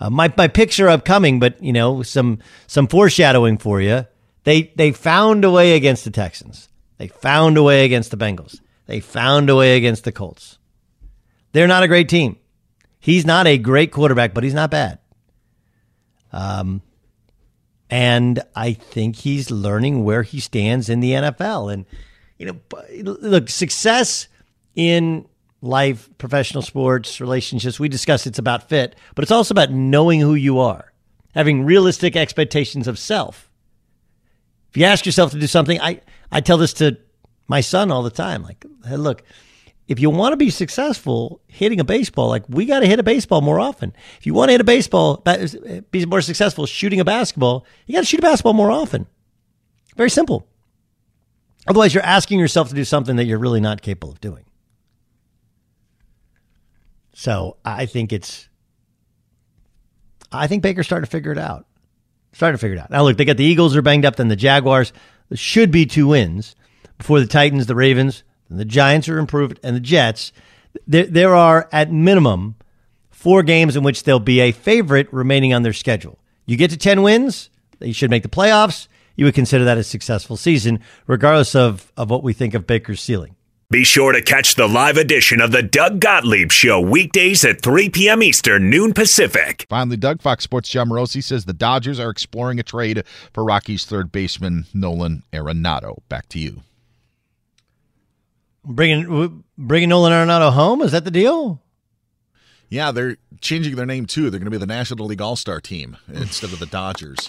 Uh, 0.00 0.10
my 0.10 0.32
my 0.36 0.48
picks 0.48 0.80
are 0.80 0.88
upcoming, 0.88 1.38
but 1.38 1.62
you 1.62 1.72
know 1.72 2.02
some 2.02 2.40
some 2.66 2.88
foreshadowing 2.88 3.58
for 3.58 3.80
you. 3.80 4.04
They 4.46 4.72
they 4.76 4.92
found 4.92 5.44
a 5.44 5.50
way 5.50 5.74
against 5.74 6.04
the 6.04 6.10
Texans. 6.12 6.68
They 6.98 7.08
found 7.08 7.58
a 7.58 7.64
way 7.64 7.84
against 7.84 8.12
the 8.12 8.16
Bengals. 8.16 8.60
They 8.86 9.00
found 9.00 9.50
a 9.50 9.56
way 9.56 9.76
against 9.76 10.04
the 10.04 10.12
Colts. 10.12 10.58
They're 11.50 11.66
not 11.66 11.82
a 11.82 11.88
great 11.88 12.08
team. 12.08 12.38
He's 13.00 13.26
not 13.26 13.48
a 13.48 13.58
great 13.58 13.90
quarterback, 13.90 14.34
but 14.34 14.44
he's 14.44 14.54
not 14.54 14.70
bad. 14.70 15.00
Um, 16.32 16.80
and 17.90 18.40
I 18.54 18.74
think 18.74 19.16
he's 19.16 19.50
learning 19.50 20.04
where 20.04 20.22
he 20.22 20.38
stands 20.38 20.88
in 20.88 21.00
the 21.00 21.10
NFL. 21.10 21.72
And 21.72 21.84
you 22.38 22.46
know, 22.46 22.60
look, 23.02 23.48
success 23.48 24.28
in 24.76 25.26
life, 25.60 26.08
professional 26.18 26.62
sports, 26.62 27.20
relationships. 27.20 27.80
We 27.80 27.88
discussed 27.88 28.28
it's 28.28 28.38
about 28.38 28.68
fit, 28.68 28.94
but 29.16 29.24
it's 29.24 29.32
also 29.32 29.52
about 29.52 29.72
knowing 29.72 30.20
who 30.20 30.34
you 30.36 30.60
are, 30.60 30.92
having 31.34 31.64
realistic 31.64 32.14
expectations 32.14 32.86
of 32.86 32.96
self. 32.96 33.45
If 34.76 34.80
you 34.80 34.84
ask 34.84 35.06
yourself 35.06 35.30
to 35.30 35.38
do 35.40 35.46
something, 35.46 35.80
I 35.80 36.02
I 36.30 36.42
tell 36.42 36.58
this 36.58 36.74
to 36.74 36.98
my 37.48 37.62
son 37.62 37.90
all 37.90 38.02
the 38.02 38.10
time. 38.10 38.42
Like, 38.42 38.62
hey, 38.86 38.96
look, 38.96 39.22
if 39.88 39.98
you 39.98 40.10
want 40.10 40.34
to 40.34 40.36
be 40.36 40.50
successful 40.50 41.40
hitting 41.46 41.80
a 41.80 41.84
baseball, 41.84 42.28
like 42.28 42.44
we 42.46 42.66
got 42.66 42.80
to 42.80 42.86
hit 42.86 43.00
a 43.00 43.02
baseball 43.02 43.40
more 43.40 43.58
often. 43.58 43.94
If 44.18 44.26
you 44.26 44.34
want 44.34 44.50
to 44.50 44.52
hit 44.52 44.60
a 44.60 44.64
baseball, 44.64 45.24
be 45.90 46.04
more 46.04 46.20
successful 46.20 46.66
shooting 46.66 47.00
a 47.00 47.06
basketball, 47.06 47.64
you 47.86 47.94
got 47.94 48.00
to 48.00 48.04
shoot 48.04 48.18
a 48.18 48.22
basketball 48.22 48.52
more 48.52 48.70
often. 48.70 49.06
Very 49.96 50.10
simple. 50.10 50.46
Otherwise, 51.66 51.94
you're 51.94 52.02
asking 52.02 52.38
yourself 52.38 52.68
to 52.68 52.74
do 52.74 52.84
something 52.84 53.16
that 53.16 53.24
you're 53.24 53.38
really 53.38 53.60
not 53.60 53.80
capable 53.80 54.12
of 54.12 54.20
doing. 54.20 54.44
So 57.14 57.56
I 57.64 57.86
think 57.86 58.12
it's, 58.12 58.50
I 60.30 60.46
think 60.46 60.62
Baker's 60.62 60.84
starting 60.84 61.06
to 61.06 61.10
figure 61.10 61.32
it 61.32 61.38
out. 61.38 61.64
Starting 62.36 62.58
to 62.58 62.60
figure 62.60 62.76
it 62.76 62.80
out. 62.80 62.90
Now, 62.90 63.02
look, 63.02 63.16
they 63.16 63.24
got 63.24 63.38
the 63.38 63.44
Eagles 63.44 63.74
are 63.76 63.80
banged 63.80 64.04
up, 64.04 64.16
then 64.16 64.28
the 64.28 64.36
Jaguars. 64.36 64.92
There 65.30 65.38
should 65.38 65.70
be 65.70 65.86
two 65.86 66.08
wins 66.08 66.54
before 66.98 67.18
the 67.18 67.26
Titans, 67.26 67.64
the 67.64 67.74
Ravens, 67.74 68.24
and 68.50 68.60
the 68.60 68.66
Giants 68.66 69.08
are 69.08 69.16
improved, 69.16 69.58
and 69.62 69.74
the 69.74 69.80
Jets. 69.80 70.32
There, 70.86 71.06
there 71.06 71.34
are 71.34 71.66
at 71.72 71.90
minimum 71.90 72.56
four 73.08 73.42
games 73.42 73.74
in 73.74 73.82
which 73.82 74.02
they'll 74.02 74.20
be 74.20 74.40
a 74.40 74.52
favorite 74.52 75.10
remaining 75.14 75.54
on 75.54 75.62
their 75.62 75.72
schedule. 75.72 76.18
You 76.44 76.58
get 76.58 76.70
to 76.72 76.76
10 76.76 77.00
wins, 77.00 77.48
you 77.80 77.94
should 77.94 78.10
make 78.10 78.22
the 78.22 78.28
playoffs. 78.28 78.86
You 79.16 79.24
would 79.24 79.34
consider 79.34 79.64
that 79.64 79.78
a 79.78 79.82
successful 79.82 80.36
season, 80.36 80.80
regardless 81.06 81.54
of, 81.54 81.90
of 81.96 82.10
what 82.10 82.22
we 82.22 82.34
think 82.34 82.52
of 82.52 82.66
Baker's 82.66 83.00
ceiling. 83.00 83.34
Be 83.68 83.82
sure 83.82 84.12
to 84.12 84.22
catch 84.22 84.54
the 84.54 84.68
live 84.68 84.96
edition 84.96 85.40
of 85.40 85.50
the 85.50 85.60
Doug 85.62 85.98
Gottlieb 85.98 86.52
Show 86.52 86.80
weekdays 86.80 87.44
at 87.44 87.62
3 87.62 87.90
p.m. 87.90 88.22
Eastern, 88.22 88.70
noon 88.70 88.92
Pacific. 88.94 89.66
Finally, 89.68 89.96
Doug 89.96 90.22
Fox 90.22 90.44
Sports 90.44 90.68
Jon 90.68 90.88
Morosi 90.88 91.20
says 91.20 91.46
the 91.46 91.52
Dodgers 91.52 91.98
are 91.98 92.08
exploring 92.08 92.60
a 92.60 92.62
trade 92.62 93.02
for 93.34 93.42
Rockies 93.42 93.84
third 93.84 94.12
baseman 94.12 94.66
Nolan 94.72 95.24
Arenado. 95.32 95.98
Back 96.08 96.28
to 96.28 96.38
you. 96.38 96.62
Bringing 98.64 99.42
bringing 99.58 99.88
Nolan 99.88 100.12
Arenado 100.12 100.52
home 100.52 100.80
is 100.80 100.92
that 100.92 101.04
the 101.04 101.10
deal? 101.10 101.60
Yeah, 102.68 102.92
they're 102.92 103.16
changing 103.40 103.74
their 103.74 103.84
name 103.84 104.06
too. 104.06 104.30
They're 104.30 104.38
going 104.38 104.44
to 104.44 104.50
be 104.52 104.58
the 104.58 104.66
National 104.66 105.06
League 105.06 105.20
All 105.20 105.34
Star 105.34 105.60
Team 105.60 105.96
instead 106.06 106.52
of 106.52 106.60
the 106.60 106.66
Dodgers. 106.66 107.28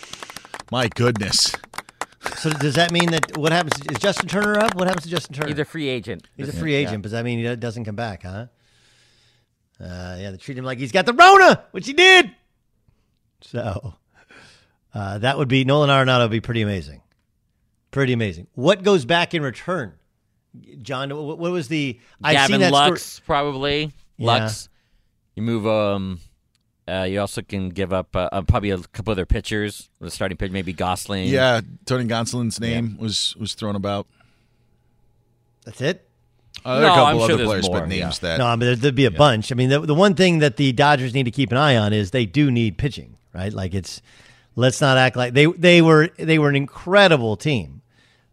My 0.72 0.88
goodness. 0.88 1.56
So 2.38 2.50
does 2.52 2.76
that 2.76 2.92
mean 2.92 3.12
that 3.12 3.38
what 3.38 3.52
happens? 3.52 3.74
Is 3.90 4.00
Justin 4.00 4.28
Turner 4.28 4.60
up? 4.60 4.76
What 4.76 4.88
happens 4.88 5.04
to 5.06 5.10
Justin 5.10 5.36
Turner? 5.36 5.50
He's 5.50 5.60
a 5.60 5.66
free 5.66 5.88
agent. 5.88 6.30
He's 6.36 6.50
a 6.50 6.54
free 6.54 6.74
agent. 6.74 6.98
Yeah. 6.98 7.02
Does 7.02 7.12
that 7.14 7.26
mean 7.26 7.40
he 7.40 7.56
doesn't 7.56 7.86
come 7.86 7.96
back? 7.96 8.24
Huh? 8.24 8.48
Uh, 9.80 10.18
yeah, 10.20 10.32
they 10.32 10.38
treat 10.38 10.58
him 10.58 10.66
like 10.66 10.80
he's 10.80 10.92
got 10.92 11.06
the 11.06 11.14
Rona, 11.14 11.64
which 11.72 11.86
he 11.88 11.94
did. 11.94 12.32
So 13.42 13.94
uh, 14.94 15.18
that 15.20 15.38
would 15.38 15.48
be 15.48 15.64
Nolan 15.64 15.90
Arenado 15.90 16.24
would 16.24 16.32
be 16.32 16.42
pretty 16.42 16.62
amazing. 16.62 17.02
Pretty 17.92 18.14
amazing. 18.14 18.48
What 18.54 18.84
goes 18.84 19.06
back 19.06 19.34
in 19.34 19.42
return? 19.42 19.94
John, 20.82 21.10
what, 21.10 21.38
was 21.38 21.68
the? 21.68 22.00
I've 22.24 22.50
Gavin 22.50 22.72
Lux 22.72 23.04
story. 23.04 23.26
probably. 23.26 23.92
Yeah. 24.18 24.28
Lux. 24.28 24.70
You 25.36 25.44
move. 25.44 25.68
Um. 25.68 26.20
Uh, 26.88 27.04
you 27.04 27.20
also 27.20 27.42
can 27.42 27.70
give 27.70 27.92
up 27.92 28.16
uh, 28.16 28.30
uh, 28.32 28.42
probably 28.42 28.70
a 28.72 28.78
couple 28.78 29.12
other 29.12 29.26
pitchers. 29.26 29.90
The 30.00 30.10
starting 30.10 30.38
pitcher, 30.38 30.54
maybe 30.54 30.74
Gosling. 30.74 31.28
Yeah, 31.28 31.62
Tony 31.86 32.06
Gonsolin's 32.06 32.60
name 32.60 32.96
yeah. 32.96 33.04
was 33.04 33.36
was 33.38 33.54
thrown 33.54 33.76
about. 33.76 34.08
That's 35.66 35.82
it. 35.82 36.08
Uh, 36.64 36.80
no, 36.80 36.86
a 36.86 36.90
couple 36.90 37.06
I'm 37.06 37.18
other 37.20 37.46
players, 37.46 37.68
more, 37.68 37.82
but 37.82 37.90
names 37.90 38.20
yeah. 38.22 38.30
that. 38.30 38.38
No, 38.40 38.48
I 38.48 38.56
mean, 38.56 38.80
there'd 38.80 38.96
be 38.96 39.06
a 39.06 39.12
yeah. 39.12 39.18
bunch. 39.18 39.52
I 39.52 39.56
mean, 39.56 39.70
the, 39.70 39.82
the 39.82 39.94
one 39.94 40.16
thing 40.16 40.40
that 40.40 40.58
the 40.58 40.72
Dodgers 40.72 41.14
need 41.14 41.24
to 41.24 41.32
keep 41.32 41.52
an 41.52 41.58
eye 41.58 41.76
on 41.76 41.94
is 41.94 42.12
they 42.12 42.26
do 42.26 42.50
need 42.50 42.78
pitching, 42.78 43.18
right? 43.34 43.54
Like 43.54 43.74
it's 43.74 44.02
let's 44.56 44.80
not 44.82 44.98
act 44.98 45.16
like 45.16 45.34
they 45.34 45.46
they 45.46 45.82
were 45.82 46.10
they 46.18 46.40
were 46.40 46.50
an 46.50 46.56
incredible 46.56 47.36
team 47.36 47.78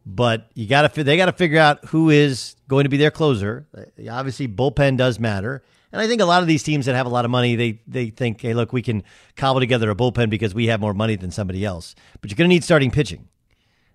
but 0.07 0.51
you 0.55 0.67
got 0.67 0.93
to 0.93 1.05
they 1.05 1.17
got 1.17 1.27
to 1.27 1.33
figure 1.33 1.59
out 1.59 1.85
who 1.87 2.11
is 2.11 2.57
going 2.69 2.85
to 2.85 2.91
be 2.91 2.97
their 2.97 3.11
closer. 3.11 3.67
Obviously, 4.11 4.49
bullpen 4.49 4.97
does 4.97 5.19
matter, 5.19 5.63
and 5.95 6.03
I 6.03 6.09
think 6.09 6.21
a 6.21 6.25
lot 6.25 6.43
of 6.43 6.49
these 6.49 6.65
teams 6.65 6.87
that 6.87 6.97
have 6.97 7.07
a 7.07 7.09
lot 7.09 7.25
of 7.25 7.31
money, 7.31 7.55
they 7.55 7.81
they 7.87 8.11
think, 8.11 8.41
hey, 8.41 8.53
look, 8.53 8.73
we 8.73 8.83
can 8.83 9.05
cobble 9.37 9.61
together 9.61 9.89
a 9.91 9.95
bullpen 9.95 10.29
because 10.29 10.53
we 10.53 10.67
have 10.67 10.81
more 10.81 10.93
money 10.93 11.15
than 11.15 11.31
somebody 11.31 11.65
else. 11.65 11.95
But 12.21 12.31
you're 12.31 12.37
going 12.37 12.51
to 12.51 12.53
need 12.53 12.65
starting 12.65 12.91
pitching, 12.91 13.29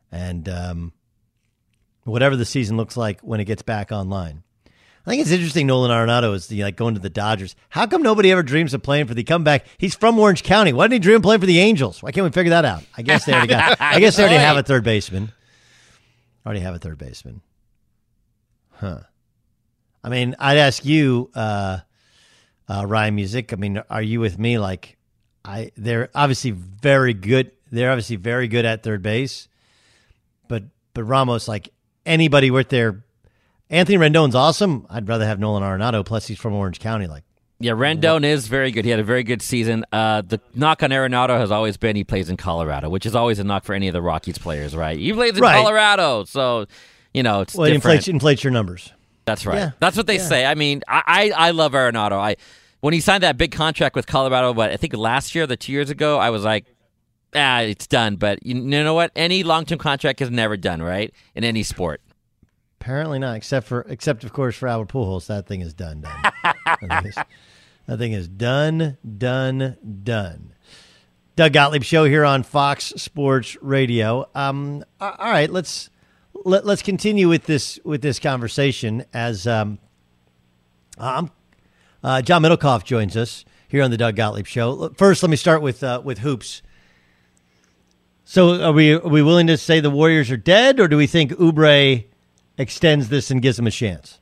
and 0.09 0.47
um, 0.47 0.93
whatever 2.05 2.37
the 2.37 2.45
season 2.45 2.77
looks 2.77 2.95
like 2.95 3.19
when 3.19 3.41
it 3.41 3.45
gets 3.45 3.63
back 3.63 3.91
online. 3.91 4.43
I 5.05 5.09
think 5.09 5.23
it's 5.23 5.31
interesting. 5.31 5.67
Nolan 5.67 5.91
Arenado 5.91 6.33
is 6.33 6.47
the, 6.47 6.63
like 6.63 6.77
going 6.77 6.93
to 6.93 7.01
the 7.01 7.09
Dodgers. 7.09 7.53
How 7.67 7.85
come 7.85 8.01
nobody 8.01 8.31
ever 8.31 8.43
dreams 8.43 8.73
of 8.73 8.81
playing 8.81 9.07
for 9.07 9.13
the 9.13 9.23
comeback? 9.25 9.65
He's 9.77 9.93
from 9.93 10.17
Orange 10.17 10.43
County. 10.43 10.71
Why 10.71 10.85
didn't 10.85 10.93
he 10.93 10.99
dream 10.99 11.17
of 11.17 11.23
playing 11.23 11.41
for 11.41 11.47
the 11.47 11.59
Angels? 11.59 12.01
Why 12.01 12.13
can't 12.13 12.23
we 12.23 12.31
figure 12.31 12.51
that 12.51 12.63
out? 12.63 12.83
I 12.95 13.01
guess 13.01 13.25
they 13.25 13.33
already 13.33 13.47
got. 13.49 13.75
I 13.81 13.99
guess 13.99 14.15
they 14.15 14.23
already 14.23 14.39
have 14.39 14.55
a 14.55 14.63
third 14.63 14.85
baseman. 14.85 15.33
Already 16.45 16.61
have 16.61 16.75
a 16.75 16.79
third 16.79 16.97
baseman. 16.97 17.41
Huh. 18.71 18.99
I 20.01 20.07
mean, 20.07 20.35
I'd 20.39 20.57
ask 20.57 20.85
you, 20.85 21.29
uh, 21.35 21.79
uh, 22.69 22.85
Ryan 22.85 23.15
Music. 23.15 23.51
I 23.51 23.55
mean, 23.55 23.81
are 23.89 24.01
you 24.01 24.19
with 24.19 24.37
me? 24.37 24.59
Like, 24.59 24.97
I 25.43 25.71
they're 25.75 26.09
obviously 26.13 26.51
very 26.51 27.13
good. 27.13 27.51
They're 27.71 27.91
obviously 27.91 28.15
very 28.15 28.47
good 28.47 28.65
at 28.65 28.83
third 28.83 29.01
base, 29.01 29.47
but 30.47 30.63
but 30.93 31.03
Ramos, 31.03 31.47
like 31.47 31.69
anybody 32.05 32.51
with 32.51 32.69
their 32.69 33.03
Anthony 33.69 33.97
Rendon's 33.97 34.35
awesome. 34.35 34.85
I'd 34.89 35.07
rather 35.07 35.25
have 35.25 35.39
Nolan 35.39 35.63
Arenado. 35.63 36.05
Plus, 36.05 36.27
he's 36.27 36.39
from 36.39 36.53
Orange 36.53 36.79
County. 36.79 37.07
Like, 37.07 37.23
yeah, 37.59 37.73
Rendon 37.73 38.23
is 38.23 38.47
very 38.47 38.71
good. 38.71 38.85
He 38.85 38.91
had 38.91 38.99
a 38.99 39.03
very 39.03 39.23
good 39.23 39.41
season. 39.41 39.85
Uh, 39.91 40.21
the 40.21 40.39
knock 40.55 40.81
on 40.83 40.91
Arenado 40.91 41.37
has 41.37 41.51
always 41.51 41.77
been 41.77 41.95
he 41.95 42.03
plays 42.03 42.29
in 42.29 42.37
Colorado, 42.37 42.89
which 42.89 43.05
is 43.05 43.15
always 43.15 43.39
a 43.39 43.43
knock 43.43 43.63
for 43.63 43.73
any 43.73 43.87
of 43.87 43.93
the 43.93 44.01
Rockies 44.01 44.37
players, 44.37 44.75
right? 44.75 44.97
He 44.97 45.13
plays 45.13 45.35
in 45.35 45.41
right. 45.41 45.55
Colorado, 45.55 46.23
so 46.25 46.65
you 47.13 47.23
know 47.23 47.41
it's 47.41 47.55
well, 47.55 47.67
it 47.67 47.73
inflates, 47.73 48.07
inflates 48.07 48.43
your 48.43 48.51
numbers. 48.51 48.91
That's 49.25 49.45
right. 49.45 49.57
Yeah. 49.57 49.71
That's 49.79 49.95
what 49.95 50.07
they 50.07 50.17
yeah. 50.17 50.27
say. 50.27 50.45
I 50.45 50.55
mean, 50.55 50.81
I, 50.87 51.03
I, 51.05 51.47
I 51.47 51.51
love 51.51 51.73
Arenado. 51.73 52.13
I 52.13 52.37
when 52.81 52.93
he 52.93 52.99
signed 52.99 53.23
that 53.23 53.37
big 53.37 53.51
contract 53.51 53.95
with 53.95 54.07
Colorado, 54.07 54.53
but 54.53 54.71
I 54.71 54.77
think 54.77 54.95
last 54.95 55.35
year, 55.35 55.45
the 55.45 55.57
two 55.57 55.71
years 55.71 55.89
ago, 55.89 56.17
I 56.17 56.29
was 56.29 56.43
like, 56.43 56.65
ah, 57.35 57.61
it's 57.61 57.87
done. 57.87 58.15
But 58.15 58.45
you 58.45 58.55
know 58.55 58.93
what? 58.93 59.11
Any 59.15 59.43
long 59.43 59.65
term 59.65 59.79
contract 59.79 60.21
is 60.21 60.29
never 60.29 60.57
done, 60.57 60.81
right? 60.81 61.13
In 61.35 61.43
any 61.43 61.63
sport. 61.63 62.01
Apparently 62.81 63.19
not, 63.19 63.35
except 63.35 63.67
for 63.67 63.81
except 63.89 64.23
of 64.23 64.31
course 64.31 64.55
for 64.55 64.67
Albert 64.67 64.93
Pujols. 64.93 65.27
That 65.27 65.47
thing 65.47 65.61
is 65.61 65.73
done. 65.73 66.01
done. 66.01 67.03
That 67.89 67.97
thing 67.97 68.11
is 68.11 68.27
done, 68.27 68.99
done, 69.17 69.75
done. 70.03 70.53
Doug 71.35 71.53
Gottlieb 71.53 71.81
show 71.81 72.03
here 72.03 72.23
on 72.23 72.43
Fox 72.43 72.93
Sports 72.97 73.57
Radio. 73.63 74.29
Um, 74.35 74.85
all 75.01 75.15
right, 75.19 75.49
let's 75.49 75.89
let, 76.45 76.59
us 76.59 76.65
let 76.67 76.73
us 76.73 76.81
continue 76.83 77.27
with 77.27 77.45
this 77.45 77.79
with 77.83 78.03
this 78.03 78.19
conversation 78.19 79.05
as 79.11 79.47
um, 79.47 79.79
um, 80.99 81.31
uh, 82.03 82.21
John 82.21 82.41
Middlekauff 82.41 82.83
joins 82.83 83.15
us 83.17 83.45
here 83.67 83.83
on 83.83 83.91
the 83.91 83.97
Doug 83.97 84.15
Gottlieb 84.15 84.45
show. 84.45 84.89
First, 84.97 85.23
let 85.23 85.29
me 85.29 85.37
start 85.37 85.61
with 85.61 85.83
uh, 85.83 86.01
with 86.03 86.19
hoops. 86.19 86.61
So, 88.23 88.61
are 88.61 88.71
we 88.71 88.93
are 88.93 89.07
we 89.07 89.21
willing 89.21 89.47
to 89.47 89.57
say 89.57 89.79
the 89.79 89.89
Warriors 89.89 90.29
are 90.29 90.37
dead, 90.37 90.79
or 90.79 90.87
do 90.87 90.97
we 90.97 91.07
think 91.07 91.31
Oubre 91.33 92.05
extends 92.57 93.09
this 93.09 93.31
and 93.31 93.41
gives 93.41 93.57
them 93.57 93.67
a 93.67 93.71
chance? 93.71 94.19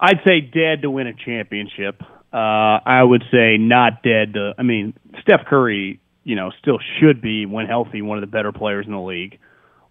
I'd 0.00 0.20
say 0.24 0.40
dead 0.40 0.82
to 0.82 0.90
win 0.90 1.06
a 1.06 1.14
championship. 1.14 2.02
Uh, 2.32 2.80
I 2.84 3.02
would 3.02 3.22
say 3.30 3.56
not 3.58 4.02
dead. 4.02 4.34
To, 4.34 4.54
I 4.58 4.62
mean, 4.62 4.94
Steph 5.22 5.46
Curry, 5.46 6.00
you 6.24 6.34
know, 6.34 6.50
still 6.60 6.78
should 6.98 7.22
be, 7.22 7.46
when 7.46 7.66
healthy, 7.66 8.02
one 8.02 8.18
of 8.18 8.22
the 8.22 8.26
better 8.26 8.50
players 8.50 8.86
in 8.86 8.92
the 8.92 9.00
league. 9.00 9.38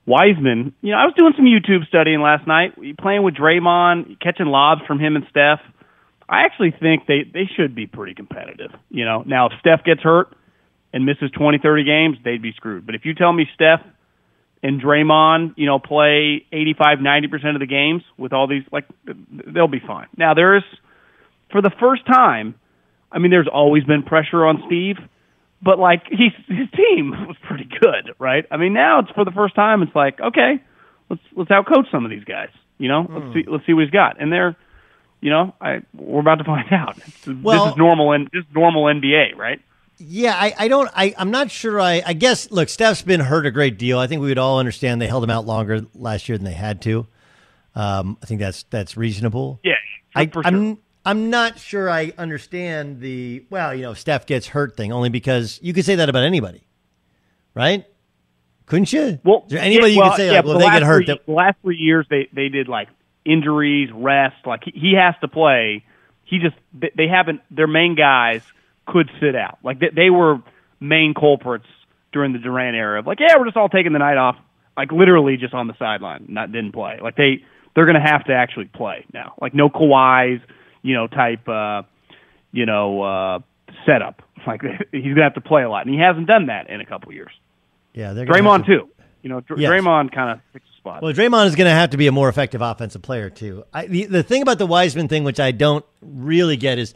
Wiseman, 0.06 0.74
you 0.82 0.92
know, 0.92 0.98
I 0.98 1.06
was 1.06 1.14
doing 1.16 1.32
some 1.38 1.46
YouTube 1.46 1.88
studying 1.88 2.20
last 2.20 2.46
night, 2.46 2.74
playing 3.00 3.24
with 3.24 3.36
Draymond, 3.36 4.20
catching 4.20 4.48
lobs 4.48 4.82
from 4.86 5.00
him 5.00 5.16
and 5.16 5.26
Steph. 5.30 5.62
I 6.34 6.44
actually 6.46 6.72
think 6.72 7.06
they 7.08 7.24
they 7.32 7.50
should 7.56 7.76
be 7.76 7.86
pretty 7.88 8.14
competitive. 8.14 8.72
You 8.90 9.06
know, 9.06 9.24
now 9.26 9.48
if 9.48 9.54
Steph 9.60 9.84
gets 9.84 10.02
hurt, 10.02 10.36
and 10.94 11.06
misses 11.06 11.32
20, 11.32 11.58
30 11.58 11.84
games, 11.84 12.18
they'd 12.24 12.42
be 12.42 12.54
screwed. 12.54 12.86
But 12.86 12.96
if 12.96 13.04
you 13.06 13.14
tell 13.16 13.34
me 13.34 13.46
Steph 13.56 13.82
and 14.62 14.82
Draymond, 14.82 15.54
you 15.58 15.66
know, 15.66 15.80
play 15.80 16.46
85, 16.52 17.00
90% 17.00 17.56
of 17.56 17.60
the 17.60 17.66
games 17.66 18.04
with 18.18 18.32
all 18.32 18.48
these, 18.48 18.64
like, 18.72 18.86
they'll 19.06 19.68
be 19.68 19.82
fine. 19.86 20.08
Now, 20.16 20.34
there 20.36 20.56
is, 20.56 20.64
for 21.52 21.62
the 21.62 21.72
first 21.80 22.06
time, 22.06 22.56
I 23.12 23.18
mean, 23.20 23.32
there's 23.32 23.50
always 23.52 23.84
been 23.84 24.04
pressure 24.04 24.46
on 24.46 24.64
Steve, 24.68 24.98
but 25.62 25.80
like 25.80 26.04
he's 26.10 26.34
his 26.48 26.70
team 26.76 27.12
was 27.28 27.38
pretty 27.48 27.66
good, 27.82 28.14
right? 28.20 28.46
I 28.52 28.58
mean, 28.58 28.74
now 28.74 29.00
it's 29.00 29.12
for 29.12 29.26
the 29.26 29.32
first 29.32 29.56
time. 29.56 29.82
It's 29.82 29.96
like, 29.96 30.20
okay, 30.20 30.62
let's 31.10 31.22
let's 31.36 31.50
outcoach 31.52 31.90
some 31.92 32.06
of 32.06 32.12
these 32.12 32.24
guys. 32.24 32.50
You 32.78 32.90
know, 32.90 33.02
let's 33.10 33.26
Hmm. 33.28 33.34
see 33.34 33.44
let's 33.48 33.66
see 33.66 33.74
what 33.74 33.84
he's 33.84 33.92
got, 33.92 34.20
and 34.22 34.32
they're, 34.32 34.56
you 35.24 35.30
know, 35.30 35.56
I 35.62 35.82
we're 35.96 36.20
about 36.20 36.36
to 36.36 36.44
find 36.44 36.68
out. 36.72 37.00
Well- 37.42 37.66
this 37.66 37.74
is 37.74 37.78
normal 37.78 38.12
and 38.12 38.30
this 38.34 38.44
is 38.44 38.54
normal 38.54 38.84
NBA, 38.84 39.38
right? 39.38 39.62
Yeah, 40.00 40.34
I, 40.36 40.54
I 40.58 40.68
don't. 40.68 40.90
I, 40.94 41.14
I'm 41.18 41.32
not 41.32 41.50
sure. 41.50 41.80
I, 41.80 42.02
I 42.06 42.14
guess. 42.14 42.52
Look, 42.52 42.68
Steph's 42.68 43.04
been 43.04 43.20
hurt 43.20 43.46
a 43.46 43.52
great 43.52 43.78
deal. 43.78 44.00
I 44.00 44.08
think 44.08 44.22
we 44.22 44.28
would 44.28 44.40
all 44.40 44.60
understand 44.60 45.00
they 45.00 45.08
held 45.08 45.24
him 45.24 45.30
out 45.30 45.46
longer 45.46 45.86
last 45.94 46.28
year 46.28 46.38
than 46.38 46.44
they 46.46 46.54
had 46.54 46.82
to. 46.82 47.08
Um, 47.76 48.18
I 48.22 48.26
think 48.26 48.40
that's 48.42 48.64
that's 48.64 48.98
reasonable. 48.98 49.60
Yeah, 49.64 49.76
I, 50.16 50.30
I'm 50.44 50.80
I'm 51.06 51.30
not 51.30 51.60
sure 51.60 51.90
I 51.90 52.12
understand 52.18 53.02
the 53.02 53.46
well, 53.50 53.74
you 53.74 53.84
know, 53.84 53.94
Steph 53.94 54.26
gets 54.26 54.48
hurt 54.48 54.76
thing 54.76 54.92
only 54.92 55.10
because 55.10 55.60
you 55.62 55.74
could 55.74 55.86
say 55.86 55.96
that 55.96 56.10
about 56.10 56.24
anybody, 56.24 56.64
right? 57.54 57.86
Couldn't 58.66 58.92
you? 58.92 59.20
Well, 59.24 59.46
anybody 59.52 59.94
yeah, 59.94 60.04
you 60.04 60.10
could 60.10 60.18
say 60.18 60.26
yeah, 60.28 60.38
like, 60.38 60.46
well, 60.46 60.54
the 60.56 60.60
they 60.60 60.72
get 60.72 60.84
hurt. 60.84 61.06
Three, 61.06 61.20
the 61.26 61.32
last 61.32 61.58
three 61.62 61.78
years, 61.78 62.08
they 62.10 62.28
they 62.34 62.50
did 62.50 62.68
like 62.68 62.90
injuries, 63.26 63.90
rest. 63.94 64.36
Like 64.46 64.64
he, 64.66 64.72
he 64.72 64.94
has 64.96 65.16
to 65.22 65.28
play. 65.28 65.84
He 66.26 66.40
just 66.40 66.56
they, 66.74 66.92
they 66.96 67.08
haven't. 67.08 67.42
Their 67.52 67.68
main 67.68 67.96
guys 67.96 68.42
could 68.86 69.10
sit 69.20 69.36
out. 69.36 69.60
Like 69.64 69.80
they, 69.80 69.90
they 69.96 70.10
were 70.10 70.42
main 70.80 71.14
culprits 71.14 71.66
during 72.12 72.34
the 72.34 72.40
Durant 72.40 72.76
era. 72.76 73.00
Of 73.00 73.08
like, 73.08 73.20
yeah, 73.20 73.36
we're 73.38 73.46
just 73.46 73.58
all 73.58 73.70
taking 73.70 73.94
the 73.94 74.00
night 74.00 74.18
off. 74.18 74.36
Like 74.76 74.92
literally 74.92 75.38
just 75.38 75.54
on 75.54 75.68
the 75.68 75.76
sideline, 75.78 76.26
not 76.30 76.52
didn't 76.52 76.72
play. 76.72 77.00
Like 77.02 77.16
they 77.16 77.44
they're 77.76 77.86
going 77.86 78.02
to 78.02 78.08
have 78.08 78.26
to 78.26 78.34
actually 78.34 78.66
play 78.66 79.06
now. 79.14 79.34
Like 79.42 79.54
no 79.54 79.70
Kawhi's, 79.70 80.42
you 80.82 80.94
know, 80.96 81.08
type, 81.08 81.48
uh, 81.48 81.84
you 82.52 82.66
know, 82.66 83.02
uh, 83.02 83.40
setup. 83.86 84.22
Like 84.46 84.62
he's 84.92 85.04
going 85.04 85.16
to 85.16 85.24
have 85.24 85.36
to 85.36 85.42
play 85.42 85.64
a 85.64 85.70
lot, 85.70 85.86
and 85.86 85.96
he 85.96 86.02
hasn't 86.02 86.28
done 86.28 86.48
that 86.48 86.70
in 86.70 86.82
a 86.82 86.86
couple 86.86 87.14
years. 87.14 87.32
yeah, 87.94 88.12
they're 88.12 88.26
Draymond 88.26 88.66
to- 88.66 88.80
too. 88.80 88.90
You 89.22 89.30
know, 89.30 89.40
Dr- 89.40 89.58
Yes. 89.58 89.72
Draymond 89.72 90.12
kind 90.14 90.32
of 90.32 90.40
spot. 90.84 91.02
Well, 91.02 91.14
Draymond 91.14 91.48
is 91.48 91.56
going 91.56 91.70
to 91.70 91.72
have 91.72 91.92
to 91.92 91.98
be 91.98 92.08
a 92.08 92.12
more 92.12 92.28
effective 92.28 92.62
offensive 92.62 93.02
player 93.02 93.30
too. 93.30 93.64
I, 93.74 93.88
the 93.88 94.06
the 94.06 94.24
thing 94.24 94.42
about 94.42 94.58
the 94.58 94.68
Wiseman 94.68 95.08
thing, 95.08 95.24
which 95.24 95.40
I 95.40 95.52
don't 95.52 95.86
really 96.02 96.58
get, 96.58 96.78
is 96.78 96.94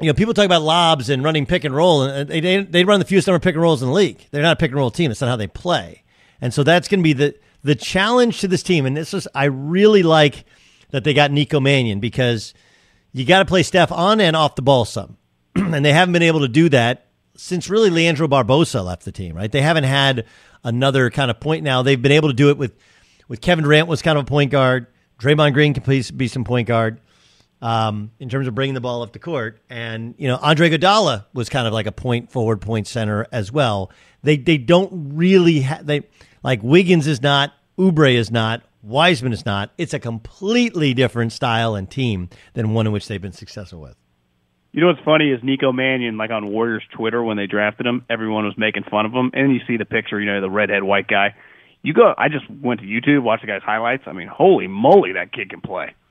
you 0.00 0.06
know 0.06 0.14
people 0.14 0.32
talk 0.32 0.46
about 0.46 0.62
lobs 0.62 1.10
and 1.10 1.22
running 1.22 1.44
pick 1.44 1.64
and 1.64 1.74
roll, 1.74 2.02
and 2.02 2.28
they 2.28 2.40
they, 2.40 2.62
they 2.62 2.84
run 2.84 2.98
the 2.98 3.06
fewest 3.06 3.26
number 3.26 3.36
of 3.36 3.42
pick 3.42 3.54
and 3.54 3.62
rolls 3.62 3.82
in 3.82 3.88
the 3.88 3.94
league. 3.94 4.26
They're 4.30 4.42
not 4.42 4.54
a 4.54 4.56
pick 4.56 4.70
and 4.70 4.78
roll 4.78 4.90
team. 4.90 5.10
That's 5.10 5.20
not 5.20 5.28
how 5.28 5.36
they 5.36 5.46
play, 5.46 6.02
and 6.40 6.52
so 6.52 6.62
that's 6.62 6.88
going 6.88 7.00
to 7.00 7.04
be 7.04 7.12
the 7.12 7.34
the 7.62 7.74
challenge 7.74 8.40
to 8.40 8.48
this 8.48 8.62
team. 8.62 8.86
And 8.86 8.96
this 8.96 9.12
is 9.12 9.28
I 9.34 9.44
really 9.44 10.02
like 10.02 10.44
that 10.90 11.04
they 11.04 11.12
got 11.12 11.30
Nico 11.30 11.60
Mannion 11.60 12.00
because 12.00 12.54
you 13.12 13.26
got 13.26 13.40
to 13.40 13.44
play 13.44 13.62
Steph 13.62 13.92
on 13.92 14.20
and 14.20 14.34
off 14.34 14.54
the 14.54 14.62
ball 14.62 14.86
some, 14.86 15.18
and 15.54 15.84
they 15.84 15.92
haven't 15.92 16.12
been 16.12 16.22
able 16.22 16.40
to 16.40 16.48
do 16.48 16.70
that 16.70 17.05
since 17.36 17.68
really 17.68 17.90
Leandro 17.90 18.28
Barbosa 18.28 18.84
left 18.84 19.04
the 19.04 19.12
team. 19.12 19.36
Right? 19.36 19.50
They 19.50 19.62
haven't 19.62 19.84
had 19.84 20.26
another 20.64 21.10
kind 21.10 21.30
of 21.30 21.40
point 21.40 21.62
now. 21.64 21.82
They've 21.82 22.00
been 22.00 22.12
able 22.12 22.28
to 22.28 22.34
do 22.34 22.50
it 22.50 22.58
with 22.58 22.76
with 23.28 23.40
Kevin 23.40 23.64
Durant 23.64 23.88
was 23.88 24.02
kind 24.02 24.18
of 24.18 24.24
a 24.24 24.26
point 24.26 24.50
guard. 24.50 24.86
Draymond 25.18 25.54
Green 25.54 25.74
can 25.74 25.82
please 25.82 26.10
be 26.10 26.28
some 26.28 26.44
point 26.44 26.68
guard 26.68 27.00
um, 27.62 28.10
in 28.18 28.28
terms 28.28 28.46
of 28.46 28.54
bringing 28.54 28.74
the 28.74 28.80
ball 28.80 29.02
up 29.02 29.12
the 29.12 29.18
court, 29.18 29.60
and 29.70 30.14
you 30.18 30.28
know 30.28 30.36
Andre 30.36 30.70
Iguodala 30.70 31.24
was 31.32 31.48
kind 31.48 31.66
of 31.66 31.72
like 31.72 31.86
a 31.86 31.92
point 31.92 32.30
forward, 32.30 32.60
point 32.60 32.86
center 32.86 33.26
as 33.32 33.50
well. 33.50 33.90
They 34.22 34.36
they 34.36 34.58
don't 34.58 35.14
really 35.14 35.62
ha- 35.62 35.80
they 35.82 36.02
like 36.42 36.62
Wiggins 36.62 37.06
is 37.06 37.22
not, 37.22 37.52
Oubre 37.78 38.14
is 38.14 38.30
not, 38.30 38.62
Wiseman 38.82 39.32
is 39.32 39.46
not. 39.46 39.70
It's 39.78 39.94
a 39.94 39.98
completely 39.98 40.94
different 40.94 41.32
style 41.32 41.74
and 41.74 41.90
team 41.90 42.28
than 42.54 42.74
one 42.74 42.86
in 42.86 42.92
which 42.92 43.08
they've 43.08 43.20
been 43.20 43.32
successful 43.32 43.80
with. 43.80 43.96
You 44.76 44.82
know 44.82 44.88
what's 44.88 45.00
funny 45.06 45.30
is 45.30 45.42
Nico 45.42 45.72
Mannion, 45.72 46.18
like 46.18 46.30
on 46.30 46.48
Warriors 46.48 46.82
Twitter 46.94 47.24
when 47.24 47.38
they 47.38 47.46
drafted 47.46 47.86
him, 47.86 48.04
everyone 48.10 48.44
was 48.44 48.58
making 48.58 48.82
fun 48.82 49.06
of 49.06 49.12
him. 49.12 49.30
And 49.32 49.50
you 49.50 49.60
see 49.66 49.78
the 49.78 49.86
picture, 49.86 50.20
you 50.20 50.26
know, 50.26 50.42
the 50.42 50.50
redhead 50.50 50.82
white 50.82 51.08
guy. 51.08 51.34
You 51.80 51.94
go. 51.94 52.12
I 52.18 52.28
just 52.28 52.44
went 52.50 52.80
to 52.80 52.86
YouTube, 52.86 53.22
watched 53.22 53.40
the 53.40 53.46
guy's 53.46 53.62
highlights. 53.62 54.02
I 54.06 54.12
mean, 54.12 54.28
holy 54.28 54.66
moly, 54.66 55.14
that 55.14 55.32
kid 55.32 55.48
can 55.48 55.62
play. 55.62 55.94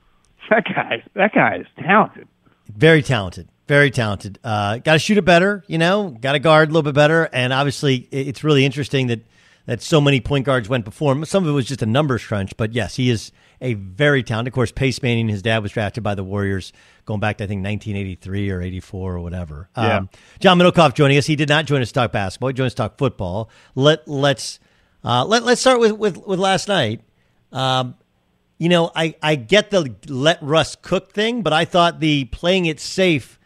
That 0.50 0.64
guy, 0.64 1.02
that 1.14 1.34
guy 1.34 1.56
is 1.56 1.66
talented. 1.76 2.28
Very 2.68 3.02
talented. 3.02 3.48
Very 3.66 3.90
talented. 3.90 4.38
Uh, 4.44 4.78
got 4.78 4.92
to 4.92 4.98
shoot 5.00 5.18
it 5.18 5.24
better, 5.24 5.64
you 5.66 5.76
know. 5.76 6.10
Got 6.10 6.32
to 6.32 6.38
guard 6.38 6.68
a 6.68 6.72
little 6.72 6.84
bit 6.84 6.94
better, 6.94 7.28
and 7.32 7.52
obviously, 7.52 7.96
it's 8.12 8.44
really 8.44 8.64
interesting 8.64 9.08
that 9.08 9.20
that 9.66 9.82
so 9.82 10.00
many 10.00 10.20
point 10.20 10.46
guards 10.46 10.68
went 10.68 10.84
before 10.84 11.12
him. 11.12 11.24
Some 11.24 11.42
of 11.42 11.50
it 11.50 11.52
was 11.52 11.66
just 11.66 11.82
a 11.82 11.86
numbers 11.86 12.24
crunch, 12.24 12.56
but 12.56 12.72
yes, 12.72 12.94
he 12.94 13.10
is 13.10 13.32
a 13.60 13.74
very 13.74 14.22
talented. 14.22 14.52
Of 14.52 14.54
course, 14.54 14.72
Pace 14.72 15.02
Mannion, 15.02 15.28
his 15.28 15.42
dad 15.42 15.62
was 15.62 15.72
drafted 15.72 16.02
by 16.02 16.14
the 16.14 16.24
Warriors 16.24 16.72
going 17.04 17.20
back 17.20 17.38
to 17.38 17.44
I 17.44 17.46
think 17.46 17.64
1983 17.64 18.50
or 18.50 18.60
84 18.60 19.14
or 19.14 19.20
whatever. 19.20 19.68
Yeah. 19.76 19.98
Um, 19.98 20.10
John 20.40 20.58
Middlekauff 20.58 20.94
joining 20.94 21.18
us. 21.18 21.26
He 21.26 21.36
did 21.36 21.48
not 21.48 21.66
join 21.66 21.82
us 21.82 21.88
to 21.88 21.94
talk 21.94 22.12
basketball. 22.12 22.48
He 22.48 22.54
joined 22.54 22.66
us 22.66 22.74
to 22.74 22.78
talk 22.78 22.98
football. 22.98 23.50
Let 23.74 24.06
let's 24.06 24.58
uh, 25.04 25.24
let 25.24 25.44
let's 25.44 25.60
start 25.60 25.80
with 25.80 25.92
with, 25.92 26.16
with 26.26 26.38
last 26.38 26.68
night. 26.68 27.02
Um, 27.52 27.94
you 28.58 28.68
know, 28.68 28.90
I, 28.94 29.14
I 29.22 29.34
get 29.34 29.70
the 29.70 29.94
let 30.08 30.42
Russ 30.42 30.76
cook 30.76 31.12
thing, 31.12 31.42
but 31.42 31.52
I 31.52 31.64
thought 31.64 32.00
the 32.00 32.24
playing 32.26 32.66
it 32.66 32.80
safe 32.80 33.38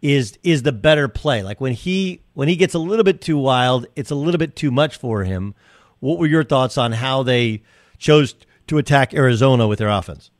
is 0.00 0.38
is 0.42 0.62
the 0.62 0.72
better 0.72 1.08
play. 1.08 1.42
Like 1.42 1.60
when 1.60 1.72
he 1.72 2.22
when 2.34 2.48
he 2.48 2.56
gets 2.56 2.74
a 2.74 2.78
little 2.78 3.04
bit 3.04 3.20
too 3.20 3.38
wild, 3.38 3.86
it's 3.94 4.10
a 4.10 4.14
little 4.14 4.38
bit 4.38 4.56
too 4.56 4.70
much 4.70 4.96
for 4.96 5.24
him. 5.24 5.54
What 6.00 6.18
were 6.18 6.26
your 6.26 6.44
thoughts 6.44 6.78
on 6.78 6.92
how 6.92 7.22
they 7.22 7.62
chose 7.98 8.34
to 8.68 8.78
attack 8.78 9.14
Arizona 9.14 9.66
with 9.66 9.78
their 9.78 9.88
offense? 9.88 10.30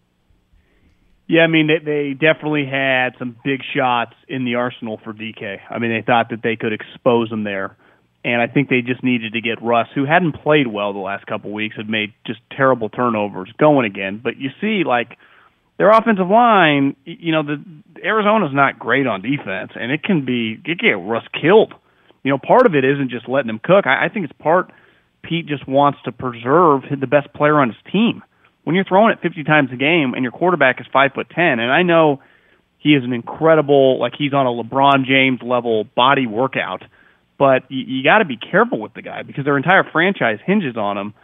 Yeah, 1.26 1.42
I 1.42 1.46
mean 1.46 1.66
they, 1.66 1.78
they 1.78 2.12
definitely 2.14 2.64
had 2.64 3.10
some 3.18 3.36
big 3.44 3.60
shots 3.74 4.14
in 4.28 4.44
the 4.44 4.54
arsenal 4.54 4.98
for 5.04 5.12
DK. 5.12 5.58
I 5.68 5.78
mean 5.78 5.90
they 5.90 6.02
thought 6.02 6.30
that 6.30 6.42
they 6.42 6.56
could 6.56 6.72
expose 6.72 7.30
him 7.30 7.44
there, 7.44 7.76
and 8.24 8.40
I 8.40 8.46
think 8.46 8.70
they 8.70 8.80
just 8.80 9.04
needed 9.04 9.34
to 9.34 9.40
get 9.40 9.62
Russ, 9.62 9.88
who 9.94 10.06
hadn't 10.06 10.42
played 10.42 10.66
well 10.66 10.92
the 10.92 10.98
last 10.98 11.26
couple 11.26 11.52
weeks, 11.52 11.76
had 11.76 11.88
made 11.88 12.14
just 12.26 12.40
terrible 12.56 12.88
turnovers, 12.88 13.52
going 13.58 13.84
again. 13.84 14.20
But 14.22 14.38
you 14.38 14.48
see, 14.60 14.84
like 14.84 15.18
their 15.76 15.90
offensive 15.90 16.28
line, 16.28 16.96
you 17.04 17.32
know, 17.32 17.42
the 17.42 17.62
Arizona's 18.02 18.54
not 18.54 18.78
great 18.78 19.06
on 19.06 19.20
defense, 19.20 19.72
and 19.74 19.92
it 19.92 20.02
can 20.02 20.24
be 20.24 20.60
it 20.64 20.78
can 20.78 20.88
get 20.88 21.08
Russ 21.08 21.24
killed. 21.38 21.74
You 22.24 22.32
know, 22.32 22.38
part 22.38 22.66
of 22.66 22.74
it 22.74 22.84
isn't 22.84 23.10
just 23.10 23.28
letting 23.28 23.46
them 23.46 23.60
cook. 23.62 23.86
I, 23.86 24.06
I 24.06 24.08
think 24.08 24.24
it's 24.24 24.38
part 24.40 24.72
Pete 25.28 25.46
just 25.46 25.68
wants 25.68 25.98
to 26.04 26.12
preserve 26.12 26.82
the 26.88 27.06
best 27.06 27.32
player 27.34 27.60
on 27.60 27.68
his 27.68 27.92
team. 27.92 28.22
When 28.64 28.74
you're 28.74 28.84
throwing 28.84 29.12
it 29.12 29.20
50 29.22 29.44
times 29.44 29.70
a 29.72 29.76
game 29.76 30.14
and 30.14 30.22
your 30.22 30.32
quarterback 30.32 30.80
is 30.80 30.86
five 30.92 31.12
foot 31.14 31.28
ten, 31.34 31.58
and 31.60 31.70
I 31.70 31.82
know 31.82 32.20
he 32.78 32.90
is 32.90 33.04
an 33.04 33.12
incredible, 33.12 33.98
like 33.98 34.12
he's 34.16 34.32
on 34.32 34.46
a 34.46 34.50
LeBron 34.50 35.04
James 35.06 35.40
level 35.42 35.84
body 35.84 36.26
workout, 36.26 36.82
but 37.38 37.64
you, 37.68 37.84
you 37.86 38.04
got 38.04 38.18
to 38.18 38.24
be 38.24 38.36
careful 38.36 38.80
with 38.80 38.94
the 38.94 39.02
guy 39.02 39.22
because 39.22 39.44
their 39.44 39.56
entire 39.56 39.84
franchise 39.90 40.38
hinges 40.44 40.76
on 40.76 40.96
him. 40.96 41.14